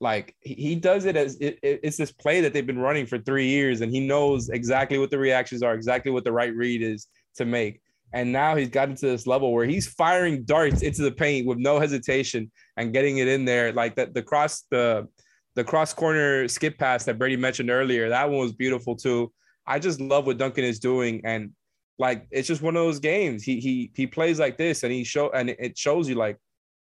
like 0.00 0.36
he 0.40 0.74
does 0.74 1.06
it 1.06 1.16
as 1.16 1.36
it, 1.36 1.58
it's 1.62 1.96
this 1.96 2.12
play 2.12 2.40
that 2.42 2.52
they've 2.52 2.66
been 2.66 2.78
running 2.78 3.06
for 3.06 3.18
three 3.18 3.48
years 3.48 3.80
and 3.80 3.90
he 3.90 4.06
knows 4.06 4.50
exactly 4.50 4.98
what 4.98 5.10
the 5.10 5.18
reactions 5.18 5.62
are 5.62 5.74
exactly 5.74 6.12
what 6.12 6.24
the 6.24 6.32
right 6.32 6.54
read 6.54 6.82
is 6.82 7.06
to 7.36 7.44
make. 7.44 7.80
And 8.12 8.32
now 8.32 8.56
he's 8.56 8.68
gotten 8.68 8.94
to 8.96 9.06
this 9.06 9.26
level 9.26 9.52
where 9.52 9.66
he's 9.66 9.88
firing 9.88 10.44
darts 10.44 10.82
into 10.82 11.02
the 11.02 11.12
paint 11.12 11.46
with 11.46 11.58
no 11.58 11.80
hesitation 11.80 12.50
and 12.76 12.92
getting 12.92 13.18
it 13.18 13.28
in 13.28 13.44
there. 13.44 13.72
Like 13.72 13.96
that 13.96 14.14
the 14.14 14.22
cross 14.22 14.64
the 14.70 15.08
the 15.54 15.64
cross 15.64 15.94
corner 15.94 16.46
skip 16.46 16.78
pass 16.78 17.04
that 17.04 17.18
Brady 17.18 17.36
mentioned 17.36 17.70
earlier 17.70 18.10
that 18.10 18.28
one 18.28 18.40
was 18.40 18.52
beautiful 18.52 18.96
too. 18.96 19.32
I 19.66 19.78
just 19.78 20.00
love 20.00 20.26
what 20.26 20.38
Duncan 20.38 20.64
is 20.64 20.78
doing. 20.78 21.22
And 21.24 21.52
like 21.98 22.26
it's 22.30 22.46
just 22.46 22.62
one 22.62 22.76
of 22.76 22.82
those 22.82 22.98
games. 22.98 23.42
He 23.42 23.60
he 23.60 23.90
he 23.94 24.06
plays 24.06 24.38
like 24.38 24.58
this 24.58 24.82
and 24.82 24.92
he 24.92 25.04
show 25.04 25.30
and 25.30 25.50
it 25.50 25.78
shows 25.78 26.06
you 26.06 26.16
like 26.16 26.36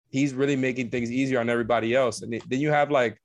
he's 0.10 0.34
really 0.34 0.56
making 0.56 0.90
things 0.90 1.12
easier 1.12 1.40
on 1.40 1.50
everybody 1.50 1.96
else. 1.96 2.22
And 2.22 2.42
then 2.48 2.60
you 2.60 2.72
have 2.72 2.92
like, 2.92 3.20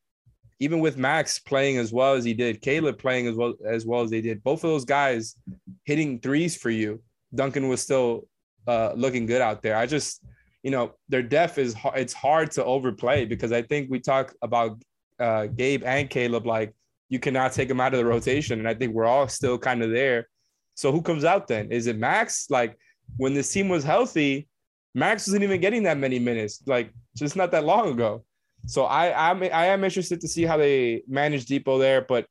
even 0.59 0.81
with 0.81 0.99
Max 0.99 1.39
playing 1.39 1.79
as 1.79 1.93
well 1.93 2.15
as 2.15 2.25
he 2.25 2.35
did, 2.35 2.61
Caleb 2.61 2.99
playing 2.99 3.27
as 3.27 3.35
well 3.35 3.55
as 3.67 3.87
well 3.87 4.03
as 4.03 4.11
they 4.11 4.21
did, 4.21 4.43
both 4.43 4.63
of 4.63 4.71
those 4.71 4.85
guys 4.85 5.37
hitting 5.85 6.21
threes 6.21 6.57
for 6.57 6.71
you. 6.71 7.03
Duncan 7.35 7.69
was 7.69 7.81
still 7.81 8.27
uh, 8.67 8.93
looking 8.95 9.25
good 9.25 9.41
out 9.41 9.63
there. 9.63 9.77
I 9.77 9.87
just, 9.87 10.23
you 10.63 10.71
know, 10.71 10.93
their 11.09 11.23
depth 11.23 11.57
is 11.57 11.75
it's 11.95 12.13
hard 12.13 12.51
to 12.53 12.65
overplay 12.65 13.25
because 13.25 13.53
I 13.53 13.63
think 13.63 13.91
we 13.91 14.01
talk 14.01 14.35
about 14.43 14.83
uh, 15.19 15.47
Gabe 15.47 15.83
and 15.85 16.11
Caleb 16.11 16.47
like 16.47 16.75
you 17.09 17.19
cannot 17.19 17.53
take 17.53 17.69
them 17.69 17.81
out 17.81 17.95
of 17.95 17.99
the 17.99 18.05
rotation, 18.05 18.59
and 18.59 18.69
I 18.69 18.75
think 18.75 18.93
we're 18.93 19.07
all 19.07 19.29
still 19.29 19.59
kind 19.59 19.83
of 19.83 19.91
there. 19.91 20.29
So 20.75 20.93
who 20.93 21.01
comes 21.03 21.25
out 21.25 21.49
then? 21.49 21.73
Is 21.73 21.87
it 21.87 21.99
Max? 21.99 22.51
Like 22.51 22.77
when 23.17 23.33
this 23.33 23.51
team 23.51 23.69
was 23.69 23.83
healthy, 23.85 24.47
Max 24.95 25.27
wasn't 25.27 25.45
even 25.45 25.61
getting 25.61 25.85
that 25.85 25.99
many 25.99 26.19
minutes, 26.19 26.63
like 26.67 26.93
just 27.17 27.37
not 27.37 27.51
that 27.53 27.65
long 27.65 27.91
ago. 27.91 28.25
So 28.67 28.85
I 28.85 29.31
I'm 29.31 29.43
I 29.43 29.67
am 29.67 29.85
interested 29.85 30.21
to 30.21 30.29
see 30.29 30.45
how 30.45 30.57
they 30.57 31.03
manage 31.09 31.47
Dipo 31.47 31.79
there, 31.79 32.03
but 32.03 32.27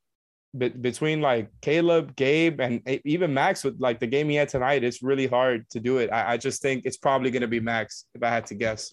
between 0.58 1.20
like 1.20 1.48
Caleb, 1.60 2.16
Gabe, 2.16 2.60
and 2.60 2.82
even 3.04 3.32
Max 3.32 3.62
with 3.62 3.80
like 3.80 4.00
the 4.00 4.06
game 4.06 4.28
he 4.28 4.34
had 4.34 4.48
tonight, 4.48 4.82
it's 4.82 5.02
really 5.02 5.26
hard 5.26 5.68
to 5.70 5.80
do 5.80 5.98
it. 5.98 6.10
I, 6.12 6.32
I 6.32 6.36
just 6.36 6.60
think 6.60 6.84
it's 6.84 6.96
probably 6.96 7.30
going 7.30 7.42
to 7.42 7.48
be 7.48 7.60
Max 7.60 8.06
if 8.14 8.22
I 8.22 8.30
had 8.30 8.46
to 8.46 8.54
guess. 8.54 8.92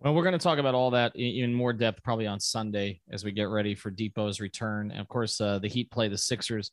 Well, 0.00 0.14
we're 0.14 0.22
going 0.22 0.32
to 0.32 0.38
talk 0.38 0.58
about 0.58 0.74
all 0.74 0.90
that 0.92 1.16
in 1.16 1.52
more 1.52 1.72
depth 1.72 2.02
probably 2.04 2.26
on 2.26 2.38
Sunday 2.38 3.00
as 3.10 3.24
we 3.24 3.32
get 3.32 3.48
ready 3.48 3.74
for 3.74 3.90
Dipo's 3.90 4.38
return. 4.38 4.90
And 4.90 5.00
of 5.00 5.08
course, 5.08 5.40
uh, 5.40 5.58
the 5.58 5.68
Heat 5.68 5.90
play 5.90 6.08
the 6.08 6.18
Sixers 6.18 6.70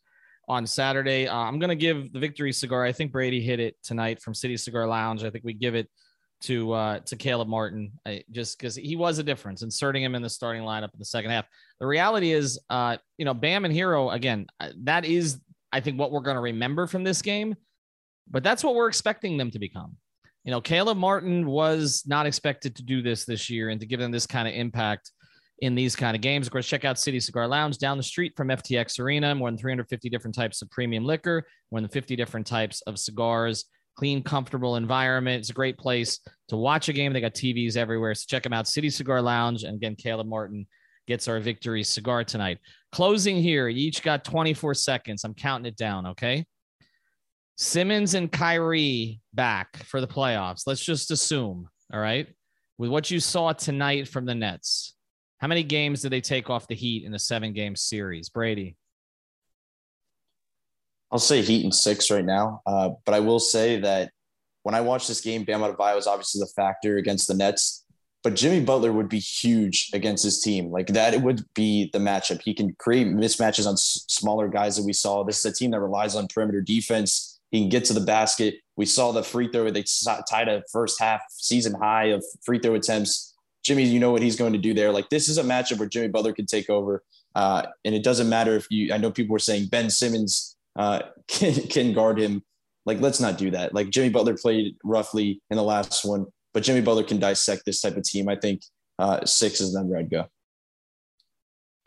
on 0.48 0.68
Saturday. 0.68 1.28
Uh, 1.28 1.36
I'm 1.36 1.58
going 1.58 1.70
to 1.70 1.76
give 1.76 2.14
the 2.14 2.20
victory 2.20 2.52
cigar. 2.52 2.86
I 2.86 2.92
think 2.92 3.12
Brady 3.12 3.42
hit 3.42 3.60
it 3.60 3.78
tonight 3.84 4.22
from 4.22 4.36
City 4.36 4.58
Cigar 4.58 4.86
Lounge. 4.86 5.24
I 5.24 5.32
think 5.32 5.44
we 5.44 5.54
give 5.54 5.74
it 5.74 5.90
to 6.42 6.72
uh, 6.74 7.00
to 7.00 7.16
Caleb 7.16 7.48
Martin, 7.48 7.92
I, 8.06 8.24
just 8.32 8.58
because 8.58 8.76
he 8.76 8.96
was 8.96 9.20
a 9.20 9.24
difference, 9.24 9.62
inserting 9.62 10.04
him 10.04 10.16
in 10.16 10.22
the 10.22 10.30
starting 10.30 10.64
lineup 10.64 10.94
in 10.94 11.00
the 11.00 11.06
second 11.06 11.32
half. 11.32 11.46
The 11.80 11.88
reality 11.88 12.32
is, 12.32 12.60
uh, 12.70 12.98
you 13.18 13.26
know, 13.26 13.34
Bam 13.34 13.66
and 13.66 13.74
Herro 13.74 14.14
again. 14.14 14.48
That 14.84 15.06
is, 15.06 15.40
I 15.72 15.80
think, 15.80 16.00
what 16.00 16.12
we're 16.12 16.22
going 16.22 16.36
to 16.36 16.42
remember 16.42 16.88
from 16.88 17.04
this 17.04 17.22
game. 17.22 17.56
But 18.30 18.44
that's 18.44 18.64
what 18.64 18.76
we're 18.76 18.88
expecting 18.88 19.38
them 19.38 19.52
to 19.52 19.60
become. 19.60 19.98
You 20.44 20.52
know, 20.52 20.62
Caleb 20.62 20.98
Martin 20.98 21.46
was 21.46 22.04
not 22.06 22.26
expected 22.26 22.76
to 22.76 22.84
do 22.84 23.02
this 23.02 23.26
this 23.26 23.50
year 23.50 23.70
and 23.70 23.80
to 23.80 23.88
give 23.88 24.00
them 24.00 24.12
this 24.12 24.28
kind 24.28 24.48
of 24.48 24.54
impact 24.54 25.12
in 25.60 25.74
these 25.74 25.96
kind 25.96 26.16
of 26.16 26.22
games. 26.22 26.48
Of 26.48 26.52
course, 26.52 26.68
check 26.68 26.86
out 26.86 27.00
City 27.00 27.20
Cigar 27.20 27.48
Lounge 27.48 27.78
down 27.78 27.98
the 27.98 28.04
street 28.04 28.34
from 28.36 28.50
FTX 28.50 29.00
Arena. 29.00 29.34
More 29.34 29.50
than 29.50 29.58
350 29.58 30.10
different 30.10 30.36
types 30.36 30.62
of 30.62 30.70
premium 30.70 31.06
liquor, 31.06 31.46
more 31.72 31.82
than 31.82 31.90
50 31.90 32.16
different 32.16 32.46
types 32.46 32.82
of 32.84 33.00
cigars 33.00 33.66
clean, 33.96 34.24
comfortable 34.24 34.76
environment. 34.76 35.40
It's 35.40 35.50
a 35.50 35.54
great 35.54 35.78
place 35.78 36.20
to 36.50 36.58
watch 36.58 36.90
a 36.90 36.94
game. 36.94 37.14
They 37.14 37.22
got 37.22 37.34
TVs 37.34 37.78
everywhere. 37.78 38.14
So 38.16 38.26
check 38.28 38.44
them 38.44 38.54
out. 38.54 38.68
City 38.68 38.90
Cigar 38.90 39.22
Lounge. 39.22 39.64
And 39.64 39.76
again, 39.76 39.96
Caleb 39.96 40.28
Martin 40.28 40.68
gets 41.08 41.28
our 41.28 41.40
victory 41.40 41.84
cigar 41.84 42.24
tonight. 42.24 42.60
Closing 42.92 43.38
here. 43.38 43.68
You 43.68 43.88
each 43.88 44.04
got 44.04 44.26
24 44.26 44.74
seconds. 44.74 45.24
I'm 45.24 45.34
counting 45.34 45.68
it 45.68 45.78
down. 45.78 46.08
Okay. 46.08 46.46
Simmons 47.58 48.16
and 48.16 48.32
Kyrie 48.32 49.22
back 49.34 49.78
for 49.86 50.02
the 50.02 50.08
playoffs. 50.08 50.64
Let's 50.68 50.84
just 50.84 51.12
assume, 51.12 51.70
all 51.94 52.00
right, 52.00 52.28
with 52.78 52.90
what 52.90 53.10
you 53.10 53.22
saw 53.22 53.54
tonight 53.54 54.10
from 54.10 54.26
the 54.26 54.36
Nets, 54.36 54.94
how 55.38 55.48
many 55.48 55.64
games 55.64 56.02
did 56.02 56.12
they 56.12 56.20
take 56.20 56.50
off 56.50 56.68
the 56.68 56.76
Heat 56.76 57.06
in 57.06 57.14
a 57.14 57.20
seven 57.20 57.54
game 57.54 57.76
series? 57.76 58.30
Brady. 58.30 58.76
I'll 61.16 61.20
say 61.20 61.42
Heat 61.42 61.64
in 61.64 61.72
six 61.72 62.12
right 62.12 62.26
now. 62.26 62.62
Uh, 62.66 62.90
but 63.06 63.16
I 63.16 63.22
will 63.22 63.40
say 63.40 63.80
that 63.80 64.12
when 64.64 64.76
I 64.76 64.82
watched 64.82 65.08
this 65.08 65.22
game, 65.22 65.46
Bam 65.46 65.62
Adebayo 65.62 65.96
was 65.96 66.08
obviously 66.08 66.42
the 66.42 66.52
factor 66.58 66.98
against 66.98 67.30
the 67.30 67.34
Nets. 67.34 67.86
But 68.22 68.36
Jimmy 68.36 68.60
Butler 68.60 68.92
would 68.92 69.08
be 69.08 69.20
huge 69.20 69.92
against 69.94 70.26
his 70.26 70.42
team. 70.42 70.72
Like 70.72 70.88
that, 70.88 71.14
it 71.14 71.22
would 71.22 71.46
be 71.54 71.90
the 71.94 72.00
matchup. 72.00 72.42
He 72.42 72.54
can 72.54 72.76
create 72.80 73.08
mismatches 73.08 73.66
on 73.66 73.76
s- 73.76 74.04
smaller 74.10 74.50
guys 74.50 74.76
that 74.76 74.84
we 74.84 74.92
saw. 74.92 75.24
This 75.24 75.40
is 75.40 75.46
a 75.46 75.54
team 75.54 75.72
that 75.72 75.80
relies 75.80 76.18
on 76.18 76.28
perimeter 76.28 76.60
defense. 76.60 77.40
He 77.50 77.62
can 77.62 77.70
get 77.70 77.86
to 77.86 77.94
the 77.94 78.02
basket. 78.02 78.56
We 78.76 78.86
saw 78.86 79.14
the 79.14 79.24
free 79.24 79.48
throw. 79.48 79.72
They 79.72 79.86
tied 80.30 80.50
a 80.50 80.64
first 80.70 81.00
half 81.00 81.22
season 81.30 81.76
high 81.76 82.08
of 82.08 82.26
free 82.46 82.60
throw 82.60 82.76
attempts. 82.76 83.38
Jimmy, 83.64 83.84
you 83.84 84.02
know 84.02 84.12
what 84.12 84.22
he's 84.22 84.36
going 84.36 84.52
to 84.52 84.60
do 84.60 84.74
there. 84.74 84.92
Like 84.92 85.08
this 85.08 85.30
is 85.30 85.38
a 85.38 85.44
matchup 85.44 85.80
where 85.80 85.88
Jimmy 85.88 86.10
Butler 86.10 86.34
can 86.34 86.46
take 86.46 86.70
over. 86.70 87.04
Uh, 87.36 87.68
and 87.86 87.96
it 87.96 88.04
doesn't 88.04 88.28
matter 88.28 88.58
if 88.58 88.68
you, 88.70 88.94
I 88.94 88.98
know 88.98 89.12
people 89.12 89.32
were 89.32 89.40
saying 89.40 89.68
Ben 89.68 89.90
Simmons 89.90 90.56
uh, 90.76 91.02
can, 91.28 91.54
can 91.68 91.94
guard 91.94 92.20
him. 92.20 92.44
Like, 92.86 93.02
let's 93.02 93.20
not 93.20 93.38
do 93.38 93.52
that. 93.52 93.74
Like 93.74 93.90
Jimmy 93.90 94.10
Butler 94.10 94.38
played 94.38 94.76
roughly 94.84 95.42
in 95.50 95.58
the 95.58 95.64
last 95.64 96.06
one, 96.06 96.28
but 96.54 96.64
Jimmy 96.64 96.82
Butler 96.82 97.04
can 97.04 97.20
dissect 97.20 97.64
this 97.66 97.82
type 97.82 97.98
of 97.98 98.04
team. 98.04 98.30
I 98.30 98.36
think 98.36 98.62
uh, 99.00 99.26
six 99.26 99.60
is 99.60 99.74
the 99.74 99.80
number 99.80 99.98
I'd 99.98 100.10
go. 100.10 100.28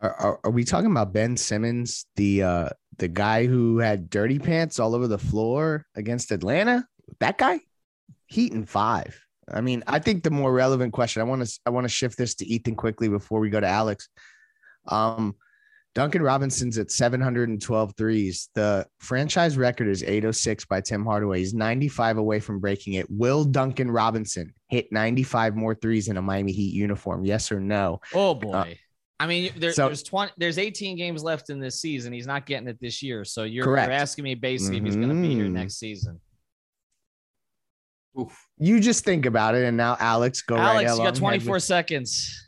Are, 0.01 0.12
are, 0.14 0.40
are, 0.44 0.51
we 0.51 0.64
talking 0.64 0.90
about 0.90 1.12
Ben 1.12 1.37
Simmons, 1.37 2.07
the 2.14 2.42
uh, 2.42 2.68
the 2.98 3.09
guy 3.09 3.46
who 3.46 3.79
had 3.79 4.11
dirty 4.11 4.38
pants 4.38 4.79
all 4.79 4.94
over 4.94 5.09
the 5.09 5.18
floor 5.18 5.87
against 5.96 6.31
Atlanta? 6.31 6.85
That 7.18 7.37
guy, 7.37 7.61
Heat 8.27 8.53
and 8.53 8.68
five. 8.68 9.20
I 9.53 9.61
mean, 9.61 9.83
I 9.87 9.98
think 9.98 10.22
the 10.22 10.31
more 10.31 10.53
relevant 10.53 10.92
question. 10.92 11.22
I 11.22 11.24
want 11.24 11.44
to 11.44 11.61
I 11.66 11.70
want 11.70 11.85
to 11.85 11.88
shift 11.88 12.18
this 12.18 12.35
to 12.37 12.46
Ethan 12.46 12.77
quickly 12.77 13.09
before 13.09 13.40
we 13.40 13.51
go 13.51 13.59
to 13.59 13.66
Alex. 13.66 14.09
Um, 14.87 15.35
Duncan 15.98 16.22
Robinson's 16.22 16.78
at 16.78 16.92
712 16.92 17.92
threes. 17.96 18.50
The 18.54 18.87
franchise 19.00 19.56
record 19.58 19.88
is 19.88 20.04
806 20.04 20.64
by 20.66 20.80
Tim 20.80 21.04
Hardaway. 21.04 21.40
He's 21.40 21.54
95 21.54 22.18
away 22.18 22.38
from 22.38 22.61
breaking 22.61 22.94
it. 22.94 23.11
Will 23.11 23.42
Duncan 23.44 23.90
Robinson 23.90 24.54
hit 24.68 24.92
95 24.92 25.56
more 25.56 25.74
threes 25.74 26.06
in 26.06 26.16
a 26.16 26.22
Miami 26.22 26.52
Heat 26.52 26.72
uniform? 26.72 27.24
Yes 27.24 27.50
or 27.50 27.58
no? 27.58 28.00
Oh 28.14 28.32
boy. 28.37 28.52
Uh, 28.52 28.66
I 29.18 29.26
mean, 29.26 29.50
there, 29.56 29.72
So- 29.72 29.87
there's 29.87 30.04
20, 30.04 30.30
there's 30.37 30.56
18 30.58 30.96
games 30.96 31.24
left 31.24 31.50
in 31.50 31.58
this 31.58 31.80
season. 31.80 32.12
He's 32.12 32.28
not 32.28 32.46
getting 32.46 32.68
it 32.68 32.78
this 32.80 33.02
year. 33.02 33.24
So 33.24 33.42
you're, 33.42 33.64
Correct. 33.64 33.88
you're 33.88 33.96
asking 33.98 34.22
me 34.22 34.37
basically 34.37 34.76
if 34.78 34.84
he's 34.84 34.94
going 34.94 35.08
to 35.08 35.14
be 35.16 35.34
here 35.34 35.46
Mhm. 35.46 35.52
next 35.54 35.80
season. 35.80 36.20
Oof. 38.20 38.46
You 38.58 38.78
just 38.78 39.04
think 39.04 39.26
about 39.26 39.56
it, 39.56 39.64
and 39.64 39.76
now 39.76 39.96
Alex, 39.98 40.42
go 40.42 40.54
right 40.54 40.87
Alex, 40.87 40.92
you 40.96 41.04
got 41.04 41.16
24 41.16 41.58
seconds. 41.58 42.47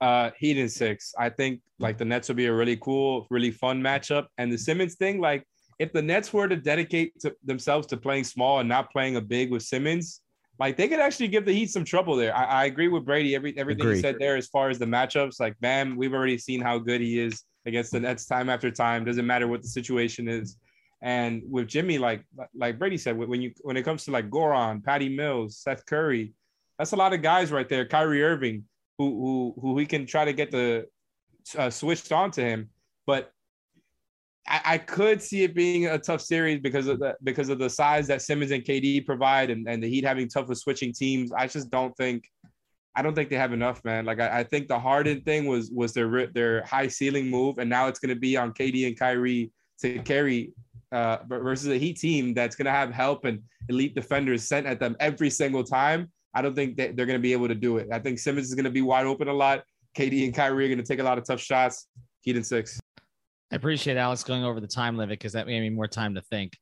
Uh, 0.00 0.30
Heat 0.38 0.58
in 0.58 0.68
six. 0.68 1.14
I 1.18 1.28
think 1.28 1.60
like 1.78 1.98
the 1.98 2.04
Nets 2.04 2.28
would 2.28 2.36
be 2.36 2.46
a 2.46 2.52
really 2.52 2.76
cool, 2.76 3.26
really 3.30 3.50
fun 3.50 3.82
matchup. 3.82 4.26
And 4.38 4.52
the 4.52 4.58
Simmons 4.58 4.94
thing, 4.94 5.20
like 5.20 5.44
if 5.78 5.92
the 5.92 6.02
Nets 6.02 6.32
were 6.32 6.48
to 6.48 6.56
dedicate 6.56 7.18
to 7.20 7.34
themselves 7.44 7.86
to 7.88 7.96
playing 7.96 8.24
small 8.24 8.60
and 8.60 8.68
not 8.68 8.90
playing 8.90 9.16
a 9.16 9.20
big 9.20 9.50
with 9.50 9.62
Simmons, 9.62 10.20
like 10.58 10.76
they 10.76 10.88
could 10.88 11.00
actually 11.00 11.28
give 11.28 11.44
the 11.44 11.52
Heat 11.52 11.70
some 11.70 11.84
trouble 11.84 12.16
there. 12.16 12.34
I, 12.36 12.44
I 12.44 12.64
agree 12.66 12.88
with 12.88 13.04
Brady. 13.04 13.34
Every 13.34 13.56
everything 13.56 13.82
Agree. 13.82 13.96
he 13.96 14.02
said 14.02 14.16
there 14.18 14.36
as 14.36 14.48
far 14.48 14.70
as 14.70 14.78
the 14.78 14.86
matchups. 14.86 15.40
Like 15.40 15.58
Bam, 15.60 15.96
we've 15.96 16.14
already 16.14 16.38
seen 16.38 16.60
how 16.60 16.78
good 16.78 17.00
he 17.00 17.18
is 17.18 17.42
against 17.66 17.92
the 17.92 18.00
Nets 18.00 18.26
time 18.26 18.48
after 18.48 18.70
time. 18.70 19.04
Doesn't 19.04 19.26
matter 19.26 19.46
what 19.46 19.62
the 19.62 19.68
situation 19.68 20.28
is. 20.28 20.56
And 21.00 21.42
with 21.48 21.68
Jimmy, 21.68 21.98
like 21.98 22.24
like 22.54 22.78
Brady 22.78 22.98
said, 22.98 23.16
when 23.16 23.40
you 23.40 23.52
when 23.62 23.76
it 23.76 23.84
comes 23.84 24.04
to 24.04 24.10
like 24.10 24.30
Goran, 24.30 24.84
Patty 24.84 25.08
Mills, 25.08 25.58
Seth 25.58 25.86
Curry, 25.86 26.34
that's 26.76 26.92
a 26.92 26.96
lot 26.96 27.12
of 27.12 27.22
guys 27.22 27.52
right 27.52 27.68
there. 27.68 27.86
Kyrie 27.86 28.24
Irving, 28.24 28.64
who 28.98 29.54
who 29.60 29.72
we 29.72 29.86
can 29.86 30.06
try 30.06 30.24
to 30.24 30.32
get 30.32 30.50
the 30.50 30.86
uh, 31.56 31.70
switched 31.70 32.12
on 32.12 32.30
to 32.32 32.42
him, 32.42 32.68
but 33.06 33.32
I, 34.46 34.60
I 34.64 34.78
could 34.78 35.22
see 35.22 35.44
it 35.44 35.54
being 35.54 35.86
a 35.86 35.98
tough 35.98 36.20
series 36.20 36.60
because 36.60 36.86
of 36.86 36.98
the 36.98 37.16
because 37.22 37.48
of 37.48 37.58
the 37.58 37.70
size 37.70 38.06
that 38.08 38.22
Simmons 38.22 38.50
and 38.50 38.64
KD 38.64 39.06
provide, 39.06 39.50
and, 39.50 39.68
and 39.68 39.82
the 39.82 39.88
Heat 39.88 40.04
having 40.04 40.28
tough 40.28 40.48
with 40.48 40.58
switching 40.58 40.92
teams. 40.92 41.32
I 41.32 41.46
just 41.46 41.70
don't 41.70 41.96
think. 41.96 42.24
I 42.96 43.02
don't 43.02 43.14
think 43.14 43.30
they 43.30 43.36
have 43.36 43.52
enough, 43.52 43.84
man. 43.84 44.04
Like 44.04 44.18
I, 44.18 44.40
I 44.40 44.44
think 44.44 44.66
the 44.66 44.78
Harden 44.78 45.20
thing 45.20 45.46
was 45.46 45.70
was 45.70 45.92
their 45.92 46.26
their 46.28 46.64
high 46.64 46.88
ceiling 46.88 47.28
move, 47.28 47.58
and 47.58 47.70
now 47.70 47.86
it's 47.86 48.00
going 48.00 48.14
to 48.14 48.20
be 48.20 48.36
on 48.36 48.52
KD 48.52 48.88
and 48.88 48.98
Kyrie 48.98 49.52
to 49.82 50.00
carry 50.00 50.52
uh, 50.90 51.18
versus 51.28 51.68
a 51.68 51.78
Heat 51.78 51.98
team 51.98 52.34
that's 52.34 52.56
going 52.56 52.66
to 52.66 52.72
have 52.72 52.90
help 52.90 53.24
and 53.24 53.40
elite 53.68 53.94
defenders 53.94 54.42
sent 54.42 54.66
at 54.66 54.80
them 54.80 54.96
every 54.98 55.30
single 55.30 55.62
time. 55.62 56.10
I 56.34 56.42
don't 56.42 56.54
think 56.54 56.76
that 56.76 56.96
they're 56.96 57.06
going 57.06 57.18
to 57.18 57.22
be 57.22 57.32
able 57.32 57.48
to 57.48 57.54
do 57.54 57.78
it. 57.78 57.88
I 57.92 57.98
think 57.98 58.18
Simmons 58.18 58.48
is 58.48 58.54
going 58.54 58.64
to 58.64 58.70
be 58.70 58.82
wide 58.82 59.06
open 59.06 59.28
a 59.28 59.32
lot. 59.32 59.62
KD 59.96 60.24
and 60.24 60.34
Kyrie 60.34 60.66
are 60.66 60.68
going 60.68 60.78
to 60.78 60.84
take 60.84 61.00
a 61.00 61.04
lot 61.04 61.18
of 61.18 61.26
tough 61.26 61.40
shots. 61.40 61.86
Heat 62.20 62.36
in 62.36 62.44
six. 62.44 62.78
I 63.50 63.56
appreciate 63.56 63.96
Alex 63.96 64.22
going 64.22 64.44
over 64.44 64.60
the 64.60 64.66
time 64.66 64.96
limit 64.96 65.18
because 65.18 65.32
that 65.32 65.46
gave 65.46 65.62
me 65.62 65.70
more 65.70 65.88
time 65.88 66.14
to 66.14 66.22
think. 66.22 66.52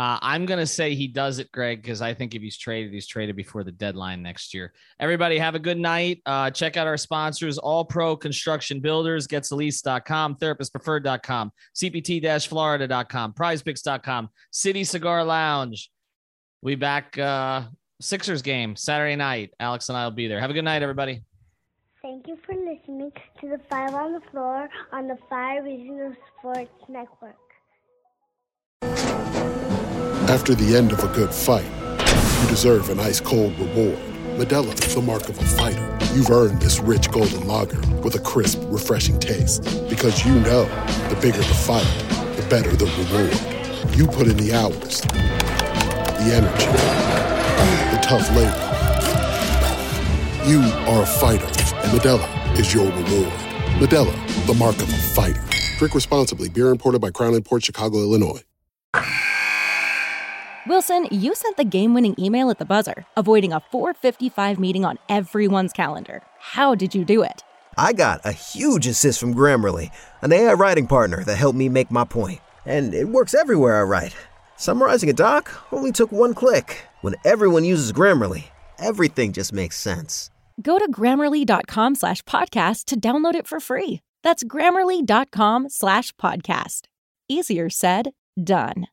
Uh, 0.00 0.18
I'm 0.22 0.46
going 0.46 0.58
to 0.58 0.66
say 0.66 0.94
he 0.94 1.06
does 1.06 1.40
it, 1.40 1.52
Greg, 1.52 1.82
because 1.82 2.00
I 2.00 2.14
think 2.14 2.34
if 2.34 2.40
he's 2.40 2.56
traded, 2.56 2.94
he's 2.94 3.06
traded 3.06 3.36
before 3.36 3.64
the 3.64 3.72
deadline 3.72 4.22
next 4.22 4.54
year. 4.54 4.72
Everybody 4.98 5.36
have 5.36 5.54
a 5.54 5.58
good 5.58 5.76
night. 5.76 6.22
Uh, 6.24 6.50
check 6.50 6.78
out 6.78 6.86
our 6.86 6.96
sponsors, 6.96 7.58
All 7.58 7.84
Pro 7.84 8.16
Construction 8.16 8.80
Builders, 8.80 9.28
GetSalis.com, 9.28 10.36
TherapistPreferred.com, 10.36 11.52
CPT-Florida.com, 11.76 13.34
PrizePicks.com, 13.34 14.30
City 14.50 14.84
Cigar 14.84 15.22
Lounge. 15.22 15.90
We 16.62 16.76
back 16.76 17.18
uh, 17.18 17.64
Sixers 18.00 18.42
game 18.42 18.76
Saturday 18.76 19.16
night. 19.16 19.52
Alex 19.60 19.88
and 19.88 19.98
I 19.98 20.04
will 20.04 20.10
be 20.12 20.26
there. 20.26 20.40
Have 20.40 20.50
a 20.50 20.54
good 20.54 20.64
night, 20.64 20.82
everybody. 20.82 21.22
Thank 22.02 22.26
you 22.26 22.38
for 22.46 22.54
listening 22.54 23.12
to 23.40 23.48
the 23.48 23.60
Five 23.68 23.94
on 23.94 24.14
the 24.14 24.22
Floor 24.30 24.68
on 24.90 25.06
the 25.06 25.18
Five 25.28 25.64
Regional 25.64 26.14
Sports 26.38 26.70
Network. 26.88 27.36
After 30.30 30.54
the 30.54 30.76
end 30.76 30.92
of 30.92 31.04
a 31.04 31.08
good 31.08 31.32
fight, 31.32 31.66
you 32.42 32.48
deserve 32.48 32.88
an 32.88 33.00
ice 33.00 33.20
cold 33.20 33.58
reward. 33.58 33.98
Modelo 34.38 34.72
is 34.82 34.94
the 34.94 35.02
mark 35.02 35.28
of 35.28 35.38
a 35.38 35.44
fighter. 35.44 35.98
You've 36.14 36.30
earned 36.30 36.62
this 36.62 36.80
rich 36.80 37.10
golden 37.10 37.46
lager 37.46 37.80
with 37.98 38.14
a 38.14 38.20
crisp, 38.20 38.60
refreshing 38.66 39.18
taste. 39.18 39.62
Because 39.90 40.24
you 40.24 40.32
know 40.40 40.64
the 41.10 41.18
bigger 41.20 41.36
the 41.36 41.44
fight, 41.44 41.84
the 42.36 42.46
better 42.48 42.74
the 42.74 42.86
reward. 42.86 43.96
You 43.96 44.06
put 44.06 44.26
in 44.26 44.38
the 44.38 44.54
hours, 44.54 45.02
the 45.02 46.32
energy, 46.32 46.66
the 46.66 47.19
tough 48.00 48.28
labor. 48.30 48.66
You 50.48 50.60
are 50.88 51.02
a 51.02 51.06
fighter, 51.06 51.46
and 51.46 51.98
Modelo 51.98 52.58
is 52.58 52.72
your 52.74 52.86
reward. 52.86 53.32
Modelo, 53.78 54.46
the 54.46 54.54
mark 54.54 54.76
of 54.76 54.88
a 54.92 54.96
fighter. 54.96 55.42
Drink 55.78 55.94
responsibly. 55.94 56.48
Beer 56.48 56.68
imported 56.68 57.00
by 57.00 57.10
Crown 57.10 57.40
Port 57.42 57.64
Chicago, 57.64 57.98
Illinois. 57.98 58.42
Wilson, 60.66 61.08
you 61.10 61.34
sent 61.34 61.56
the 61.56 61.64
game 61.64 61.94
winning 61.94 62.14
email 62.18 62.50
at 62.50 62.58
the 62.58 62.64
buzzer, 62.64 63.06
avoiding 63.16 63.52
a 63.52 63.60
455 63.60 64.58
meeting 64.58 64.84
on 64.84 64.98
everyone's 65.08 65.72
calendar. 65.72 66.22
How 66.38 66.74
did 66.74 66.94
you 66.94 67.04
do 67.04 67.22
it? 67.22 67.42
I 67.78 67.92
got 67.94 68.20
a 68.24 68.32
huge 68.32 68.86
assist 68.86 69.20
from 69.20 69.34
Grammarly, 69.34 69.90
an 70.20 70.32
AI 70.32 70.52
writing 70.52 70.86
partner 70.86 71.24
that 71.24 71.36
helped 71.36 71.56
me 71.56 71.68
make 71.68 71.90
my 71.90 72.04
point. 72.04 72.40
And 72.66 72.92
it 72.92 73.08
works 73.08 73.32
everywhere 73.32 73.80
I 73.80 73.84
write. 73.84 74.14
Summarizing 74.56 75.08
a 75.08 75.14
doc 75.14 75.50
only 75.72 75.92
took 75.92 76.12
one 76.12 76.34
click. 76.34 76.82
When 77.00 77.14
everyone 77.24 77.64
uses 77.64 77.92
Grammarly, 77.92 78.44
everything 78.78 79.32
just 79.32 79.52
makes 79.52 79.76
sense. 79.78 80.30
Go 80.62 80.78
to 80.78 80.90
grammarly.com 80.90 81.94
slash 81.94 82.22
podcast 82.22 82.84
to 82.86 83.00
download 83.00 83.34
it 83.34 83.46
for 83.46 83.60
free. 83.60 84.00
That's 84.22 84.44
grammarly.com 84.44 85.68
slash 85.68 86.12
podcast. 86.16 86.82
Easier 87.28 87.70
said, 87.70 88.10
done. 88.42 88.86